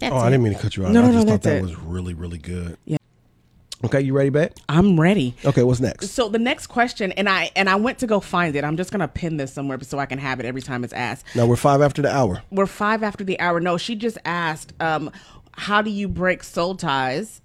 That's 0.00 0.14
oh, 0.14 0.18
I 0.18 0.30
didn't 0.30 0.42
mean 0.44 0.54
to 0.54 0.58
cut 0.58 0.76
you 0.76 0.86
out. 0.86 0.92
No, 0.92 1.02
I 1.02 1.06
no, 1.06 1.12
just 1.12 1.26
no, 1.26 1.32
thought 1.32 1.42
that 1.42 1.56
it. 1.58 1.62
was 1.62 1.76
really, 1.76 2.14
really 2.14 2.38
good. 2.38 2.78
Yeah. 2.86 2.96
Okay, 3.82 4.00
you 4.00 4.12
ready, 4.12 4.28
babe? 4.30 4.50
I'm 4.68 5.00
ready. 5.00 5.34
Okay, 5.44 5.62
what's 5.62 5.80
next? 5.80 6.10
So 6.10 6.28
the 6.28 6.38
next 6.38 6.66
question, 6.66 7.12
and 7.12 7.28
I 7.28 7.50
and 7.54 7.68
I 7.68 7.76
went 7.76 7.98
to 8.00 8.06
go 8.06 8.20
find 8.20 8.54
it. 8.56 8.64
I'm 8.64 8.76
just 8.76 8.92
gonna 8.92 9.08
pin 9.08 9.36
this 9.36 9.52
somewhere 9.52 9.78
so 9.82 9.98
I 9.98 10.06
can 10.06 10.18
have 10.18 10.40
it 10.40 10.46
every 10.46 10.62
time 10.62 10.84
it's 10.84 10.92
asked. 10.92 11.24
Now 11.34 11.46
we're 11.46 11.56
five 11.56 11.80
after 11.80 12.02
the 12.02 12.14
hour. 12.14 12.42
We're 12.50 12.66
five 12.66 13.02
after 13.02 13.24
the 13.24 13.38
hour. 13.40 13.60
No, 13.60 13.78
she 13.78 13.94
just 13.94 14.18
asked, 14.24 14.74
um, 14.80 15.10
how 15.52 15.80
do 15.82 15.90
you 15.90 16.08
break 16.08 16.42
soul 16.42 16.74
ties 16.74 17.40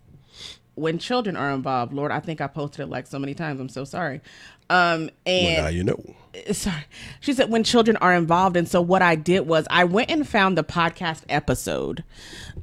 when 0.76 0.99
children 0.99 1.36
are 1.36 1.51
involved? 1.51 1.93
Lord, 1.93 2.11
I 2.11 2.19
think 2.19 2.41
I 2.41 2.47
posted 2.47 2.82
it 2.82 2.88
like 2.88 3.07
so 3.07 3.17
many 3.19 3.34
times. 3.34 3.59
I'm 3.59 3.69
so 3.69 3.84
sorry. 3.84 4.21
Um, 4.69 5.09
and 5.26 5.55
Well, 5.55 5.63
now 5.63 5.67
you 5.69 5.84
know. 5.84 6.15
sorry 6.51 6.84
she 7.21 7.34
said 7.34 7.49
when 7.49 7.63
children 7.63 7.95
are 7.97 8.13
involved 8.13 8.57
and 8.57 8.67
so 8.67 8.82
what 8.82 9.01
i 9.01 9.15
did 9.15 9.41
was 9.47 9.65
i 9.69 9.86
went 9.86 10.09
and 10.11 10.28
found 10.28 10.57
the 10.57 10.63
podcast 10.63 11.23
episode 11.30 12.03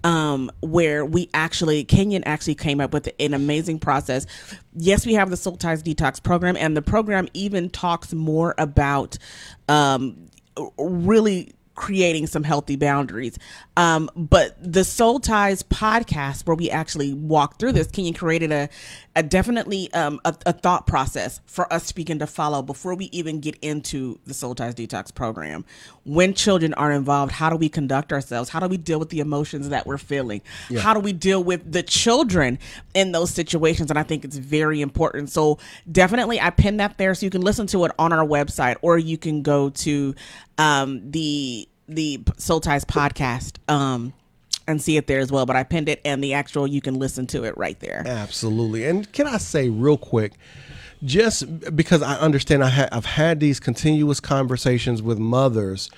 um 0.05 0.51
where 0.61 1.07
we 1.07 1.31
actually 1.33 1.83
kenyon 1.85 2.23
actually 2.25 2.55
came 2.55 2.81
up 2.81 2.93
with 2.93 3.09
an 3.19 3.33
amazing 3.33 3.79
process 3.79 4.27
yes 4.75 5.07
we 5.07 5.15
have 5.15 5.31
the 5.31 5.37
soul 5.37 5.57
ties 5.57 5.83
detox 5.83 6.23
program 6.23 6.57
and 6.57 6.77
the 6.77 6.83
program 6.83 7.29
even 7.33 7.71
talks 7.71 8.13
more 8.13 8.55
about 8.59 9.17
um 9.69 10.29
really 10.77 11.55
creating 11.75 12.27
some 12.27 12.43
healthy 12.43 12.77
boundaries. 12.77 13.39
Um, 13.77 14.11
but 14.15 14.57
the 14.61 14.85
Soul 14.85 15.21
Ties 15.21 15.63
podcast, 15.63 16.47
where 16.47 16.55
we 16.55 16.71
actually 16.71 17.15
walk 17.15 17.59
through 17.59 17.73
this, 17.73 17.87
Kenyon 17.87 18.15
created 18.15 18.53
a, 18.53 18.69
a 19.17 19.23
definitely 19.23 19.93
um, 19.95 20.21
a, 20.25 20.35
a 20.47 20.53
thought 20.53 20.87
process 20.87 21.41
for 21.47 21.73
us 21.73 21.87
speaking 21.87 22.19
to 22.19 22.27
follow 22.27 22.63
before 22.63 22.95
we 22.95 23.07
even 23.07 23.41
get 23.41 23.57
into 23.63 24.19
the 24.27 24.35
Soul 24.35 24.55
Ties 24.55 24.75
Detox 24.75 25.15
program. 25.15 25.65
When 26.05 26.35
children 26.35 26.75
are 26.75 26.93
involved, 26.93 27.33
how 27.33 27.49
do 27.49 27.57
we 27.57 27.69
conduct 27.69 28.13
ourselves? 28.13 28.51
How 28.51 28.61
do 28.61 28.69
we 28.69 28.77
deal 28.77 28.99
with 28.99 29.11
the 29.11 29.21
emotions 29.21 29.69
that 29.71 29.87
we're 29.87 29.99
feeling? 29.99 30.43
How 30.81 30.93
do 30.95 31.01
we 31.01 31.13
deal 31.13 31.43
with 31.43 31.71
the 31.71 31.83
children 31.83 32.59
in 32.95 33.13
those 33.13 33.31
situations? 33.31 33.91
And 33.91 33.99
I 33.99 34.03
think 34.03 34.25
it's 34.25 34.37
very 34.37 34.81
important. 34.81 35.31
So 35.31 35.59
definitely, 35.91 36.41
I 36.41 36.51
pinned 36.51 36.81
that 36.81 36.99
there 36.99 37.15
so 37.15 37.25
you 37.25 37.31
can 37.31 37.43
listen 37.43 37.67
to 37.69 37.85
it 37.85 37.93
on 37.99 38.13
our 38.13 38.27
website, 38.27 38.77
or 38.83 38.99
you 38.99 39.17
can 39.17 39.43
go 39.43 39.71
to 39.71 40.15
um, 40.59 41.11
the 41.11 41.69
the 41.89 42.21
Soul 42.39 42.61
Ties 42.61 42.85
podcast 42.85 43.57
um, 43.71 44.13
and 44.67 44.81
see 44.81 44.97
it 44.97 45.07
there 45.07 45.21
as 45.21 45.31
well. 45.33 45.47
But 45.47 45.57
I 45.57 45.65
pinned 45.65 45.89
it, 45.89 46.01
and 46.05 46.23
the 46.23 46.35
actual 46.35 46.67
you 46.67 46.81
can 46.81 46.95
listen 46.99 47.27
to 47.29 47.45
it 47.45 47.57
right 47.59 47.79
there. 47.81 48.03
Absolutely. 48.07 48.85
And 48.85 49.11
can 49.13 49.27
I 49.27 49.39
say 49.39 49.69
real 49.69 49.97
quick, 49.99 50.33
just 51.05 51.75
because 51.77 52.03
I 52.03 52.15
understand 52.19 52.63
I 52.65 52.69
ha- 52.69 52.89
I've 52.93 53.05
had 53.07 53.41
these 53.41 53.59
continuous 53.61 54.21
conversations 54.21 55.03
with 55.03 55.19
mothers 55.19 55.91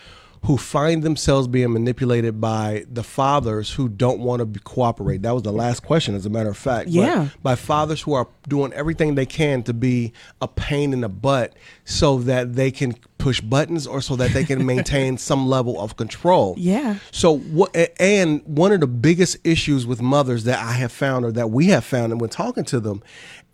who 0.45 0.59
find 0.59 1.03
themselves 1.03 1.49
being 1.49 1.73
manipulated 1.73 2.39
by 2.39 2.85
the 2.93 3.03
fathers 3.03 3.73
who 3.73 3.89
don't 3.89 4.21
want 4.21 4.41
to 4.41 4.45
be 4.47 4.61
cooperate. 4.63 5.23
That 5.23 5.31
was 5.33 5.43
the 5.43 5.53
last 5.53 5.81
question, 5.81 6.15
as 6.15 6.27
a 6.27 6.29
matter 6.31 6.51
of 6.51 6.57
fact. 6.59 6.87
But 6.87 6.93
Yeah. 6.93 7.29
by 7.43 7.55
fathers 7.55 8.03
who 8.03 8.13
are 8.13 8.29
doing 8.47 8.71
everything 8.75 9.15
they 9.15 9.25
can 9.25 9.63
to 9.63 9.73
be 9.73 10.13
a 10.43 10.49
pain 10.49 10.93
in 10.93 11.01
the 11.01 11.09
butt 11.09 11.55
so 11.87 12.19
that 12.19 12.57
they 12.57 12.71
can 12.71 12.95
push 13.25 13.41
buttons 13.41 13.87
or 13.87 14.03
so 14.03 14.17
that 14.17 14.33
they 14.33 14.45
can 14.45 14.67
maintain 14.67 15.17
some 15.31 15.47
level 15.47 15.81
of 15.81 15.97
control. 15.97 16.55
Yeah. 16.59 16.99
So 17.11 17.39
what? 17.39 17.75
And 17.99 18.43
one 18.45 18.71
of 18.71 18.81
the 18.81 18.87
biggest 18.87 19.39
issues 19.45 19.87
with 19.87 20.03
mothers 20.03 20.45
that 20.45 20.59
I 20.59 20.73
have 20.73 20.93
found, 20.93 21.25
or 21.25 21.33
that 21.33 21.49
we 21.49 21.69
have 21.69 21.87
found, 21.87 22.13
and 22.13 22.21
when 22.21 22.29
talking 22.29 22.65
to 22.65 22.81
them, 22.81 23.03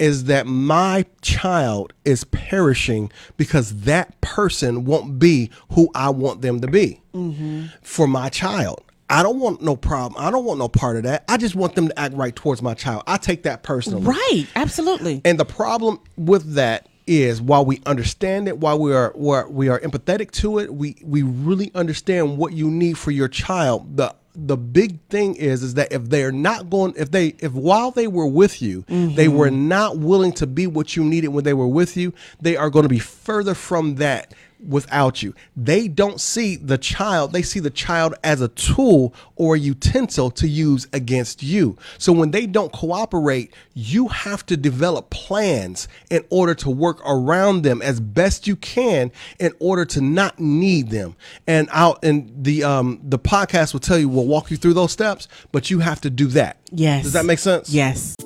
is 0.01 0.25
that 0.25 0.49
my 0.49 1.07
child 1.23 1.93
is 2.05 2.25
perishing 2.25 3.13
because 3.37 3.83
that 3.83 4.21
person 4.23 4.87
won't 4.87 5.21
be 5.21 5.53
who 5.75 5.89
I 5.95 6.11
want 6.11 6.43
them 6.43 6.61
to 6.63 6.67
be 6.67 7.01
mm-hmm. 7.15 7.67
for 7.81 8.09
my 8.09 8.29
child. 8.29 8.83
I 9.09 9.23
don't 9.23 9.39
want 9.39 9.63
no 9.63 9.77
problem. 9.77 10.21
I 10.21 10.33
don't 10.33 10.45
want 10.45 10.59
no 10.59 10.69
part 10.69 10.97
of 10.97 11.05
that. 11.05 11.25
I 11.29 11.37
just 11.37 11.55
want 11.55 11.77
them 11.77 11.89
to 11.89 11.99
act 11.99 12.15
right 12.17 12.35
towards 12.35 12.61
my 12.61 12.75
child. 12.75 13.05
I 13.07 13.19
take 13.19 13.45
that 13.45 13.63
personally. 13.63 14.03
Right. 14.03 14.47
Absolutely. 14.57 15.21
And 15.25 15.39
the 15.39 15.45
problem 15.45 16.01
with 16.17 16.55
that 16.55 16.89
is 17.07 17.41
while 17.41 17.65
we 17.65 17.81
understand 17.87 18.49
it, 18.49 18.59
while 18.59 18.79
we 18.79 18.95
are 18.95 19.13
we're, 19.15 19.49
we 19.49 19.69
are 19.69 19.81
empathetic 19.81 20.31
to 20.33 20.59
it, 20.59 20.75
we 20.75 20.97
we 21.03 21.23
really 21.23 21.71
understand 21.75 22.39
what 22.39 22.53
you 22.53 22.71
need 22.71 22.99
for 22.99 23.11
your 23.11 23.29
child. 23.29 23.97
The 23.97 24.15
the 24.35 24.57
big 24.57 25.01
thing 25.09 25.35
is 25.35 25.63
is 25.63 25.75
that 25.75 25.93
if 25.93 26.09
they're 26.09 26.33
not 26.33 26.71
going 26.71 26.95
if 26.97 27.11
they 27.11 27.35
if 27.41 27.53
while 27.53 27.91
they 27.91 28.07
were 28.07 28.27
with 28.27 28.63
you, 28.63 28.85
they 28.89 29.27
mm-hmm. 29.27 29.37
were 29.37 29.51
not 29.51 29.99
willing 29.99 30.33
to 30.35 30.47
be 30.47 30.67
what 30.67 30.97
you 30.97 31.05
needed 31.05 31.29
when 31.29 31.45
they 31.45 31.55
were 31.55 31.67
with 31.67 31.97
you, 31.97 32.13
they 32.41 32.57
are 32.57 32.71
going 32.71 32.85
to 32.85 32.89
be 32.89 32.99
further 32.99 33.55
from 33.55 33.97
that 33.97 34.33
without 34.67 35.23
you. 35.23 35.35
They 35.57 35.89
don't 35.89 36.21
see 36.21 36.57
the 36.57 36.79
child, 36.79 37.33
they 37.33 37.43
see 37.43 37.61
the 37.61 37.71
child 37.71 38.15
as 38.23 38.41
a 38.41 38.49
tool 38.49 39.15
or 39.37 39.55
a 39.55 39.59
utensil 39.59 40.31
to 40.33 40.49
use 40.49 40.87
against 40.93 41.43
you. 41.43 41.77
So 41.99 42.13
when 42.13 42.31
they 42.31 42.47
don't 42.47 42.73
cooperate, 42.73 43.55
you 43.75 44.09
have 44.09 44.45
to 44.47 44.57
develop 44.57 45.11
plans 45.11 45.89
in 46.11 46.25
order 46.31 46.55
to 46.57 46.71
work 46.71 47.01
around 47.07 47.63
them 47.63 47.83
as 47.83 48.01
best 48.01 48.47
you 48.47 48.57
can 48.57 49.13
in 49.39 49.53
order 49.61 49.85
to 49.87 50.01
not 50.01 50.39
need 50.39 50.91
them. 50.91 51.17
And 51.47 51.69
out 51.73 52.05
and 52.05 52.33
the 52.45 52.65
um 52.65 53.01
the 53.03 53.19
podcast 53.19 53.73
will 53.73 53.81
tell 53.81 53.99
you 53.99 54.09
we'll 54.09 54.27
walk 54.27 54.51
you 54.51 54.57
through 54.57 54.75
those 54.75 54.93
steps, 54.93 55.29
but 55.53 55.71
you 55.71 55.81
have 55.81 56.01
to 56.03 56.11
do 56.11 56.27
that. 56.29 56.59
Yes. 56.71 57.05
Does 57.05 57.13
that 57.15 57.25
make 57.25 57.39
sense? 57.39 57.71
Yes. 57.71 58.17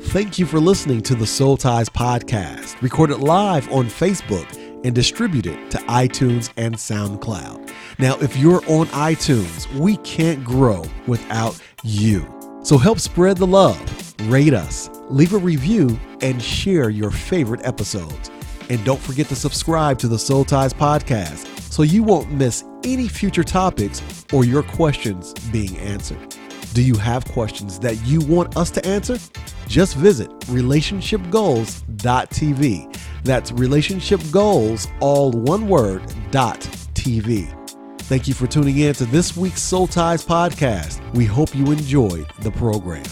Thank 0.00 0.38
you 0.38 0.46
for 0.46 0.60
listening 0.60 1.02
to 1.02 1.16
the 1.16 1.26
Soul 1.26 1.56
Ties 1.56 1.88
podcast, 1.88 2.80
recorded 2.80 3.18
live 3.18 3.70
on 3.72 3.86
Facebook 3.86 4.67
and 4.84 4.94
distribute 4.94 5.46
it 5.46 5.70
to 5.70 5.78
iTunes 5.78 6.50
and 6.56 6.74
SoundCloud. 6.74 7.72
Now, 7.98 8.18
if 8.20 8.36
you're 8.36 8.62
on 8.66 8.86
iTunes, 8.88 9.72
we 9.78 9.96
can't 9.98 10.44
grow 10.44 10.84
without 11.06 11.58
you. 11.82 12.26
So 12.62 12.78
help 12.78 12.98
spread 12.98 13.38
the 13.38 13.46
love, 13.46 14.14
rate 14.30 14.54
us, 14.54 14.90
leave 15.08 15.32
a 15.32 15.38
review, 15.38 15.98
and 16.20 16.42
share 16.42 16.90
your 16.90 17.10
favorite 17.10 17.64
episodes. 17.64 18.30
And 18.68 18.84
don't 18.84 19.00
forget 19.00 19.28
to 19.28 19.36
subscribe 19.36 19.98
to 20.00 20.08
the 20.08 20.18
Soul 20.18 20.44
Ties 20.44 20.74
podcast 20.74 21.46
so 21.72 21.82
you 21.82 22.02
won't 22.02 22.30
miss 22.30 22.64
any 22.84 23.08
future 23.08 23.44
topics 23.44 24.02
or 24.32 24.44
your 24.44 24.62
questions 24.62 25.32
being 25.50 25.76
answered. 25.78 26.36
Do 26.74 26.82
you 26.82 26.96
have 26.96 27.24
questions 27.24 27.78
that 27.80 27.96
you 28.06 28.20
want 28.20 28.56
us 28.56 28.70
to 28.72 28.86
answer? 28.86 29.18
Just 29.66 29.96
visit 29.96 30.28
relationshipgoals.tv. 30.40 32.96
That's 33.28 33.52
relationship 33.52 34.22
goals, 34.30 34.88
all 35.00 35.30
one 35.32 35.68
word, 35.68 36.02
dot 36.30 36.60
TV. 36.94 37.46
Thank 38.04 38.26
you 38.26 38.32
for 38.32 38.46
tuning 38.46 38.78
in 38.78 38.94
to 38.94 39.04
this 39.04 39.36
week's 39.36 39.60
Soul 39.60 39.86
Ties 39.86 40.24
podcast. 40.24 41.02
We 41.12 41.26
hope 41.26 41.54
you 41.54 41.70
enjoyed 41.70 42.26
the 42.38 42.50
program. 42.52 43.04